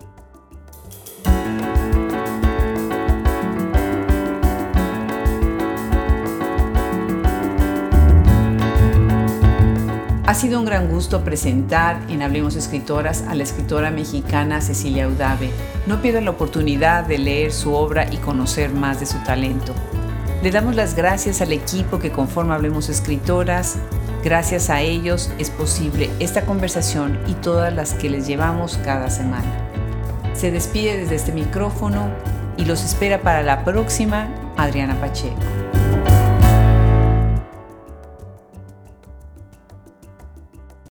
Ha 10.27 10.35
sido 10.35 10.59
un 10.59 10.65
gran 10.65 10.89
gusto 10.89 11.23
presentar 11.23 12.01
en 12.09 12.21
Hablemos 12.21 12.57
Escritoras 12.57 13.23
a 13.29 13.37
la 13.37 13.45
escritora 13.45 13.93
mexicana 13.93 14.61
Cecilia 14.61 15.07
Udave. 15.07 15.51
No 15.87 16.03
pierda 16.03 16.21
la 16.21 16.33
oportunidad 16.33 17.05
de 17.05 17.19
leer 17.19 17.53
su 17.53 17.73
obra 17.73 18.13
y 18.13 18.17
conocer 18.17 18.71
más 18.73 18.99
de 18.99 19.07
su 19.07 19.19
talento. 19.23 19.73
Le 20.43 20.51
damos 20.51 20.75
las 20.75 20.97
gracias 20.97 21.43
al 21.43 21.53
equipo 21.53 22.01
que 22.01 22.11
conforma 22.11 22.57
Hablemos 22.57 22.89
Escritoras. 22.89 23.77
Gracias 24.25 24.69
a 24.69 24.81
ellos 24.81 25.31
es 25.39 25.51
posible 25.51 26.11
esta 26.19 26.45
conversación 26.45 27.21
y 27.29 27.35
todas 27.35 27.73
las 27.73 27.95
que 27.95 28.11
les 28.11 28.27
llevamos 28.27 28.81
cada 28.85 29.11
semana. 29.11 29.71
Se 30.35 30.51
despide 30.51 30.97
desde 30.97 31.15
este 31.15 31.31
micrófono 31.31 32.11
y 32.57 32.65
los 32.65 32.85
espera 32.85 33.21
para 33.21 33.45
la 33.45 33.65
próxima 33.65 34.29
Adriana 34.57 34.99
Pacheco. 35.01 35.66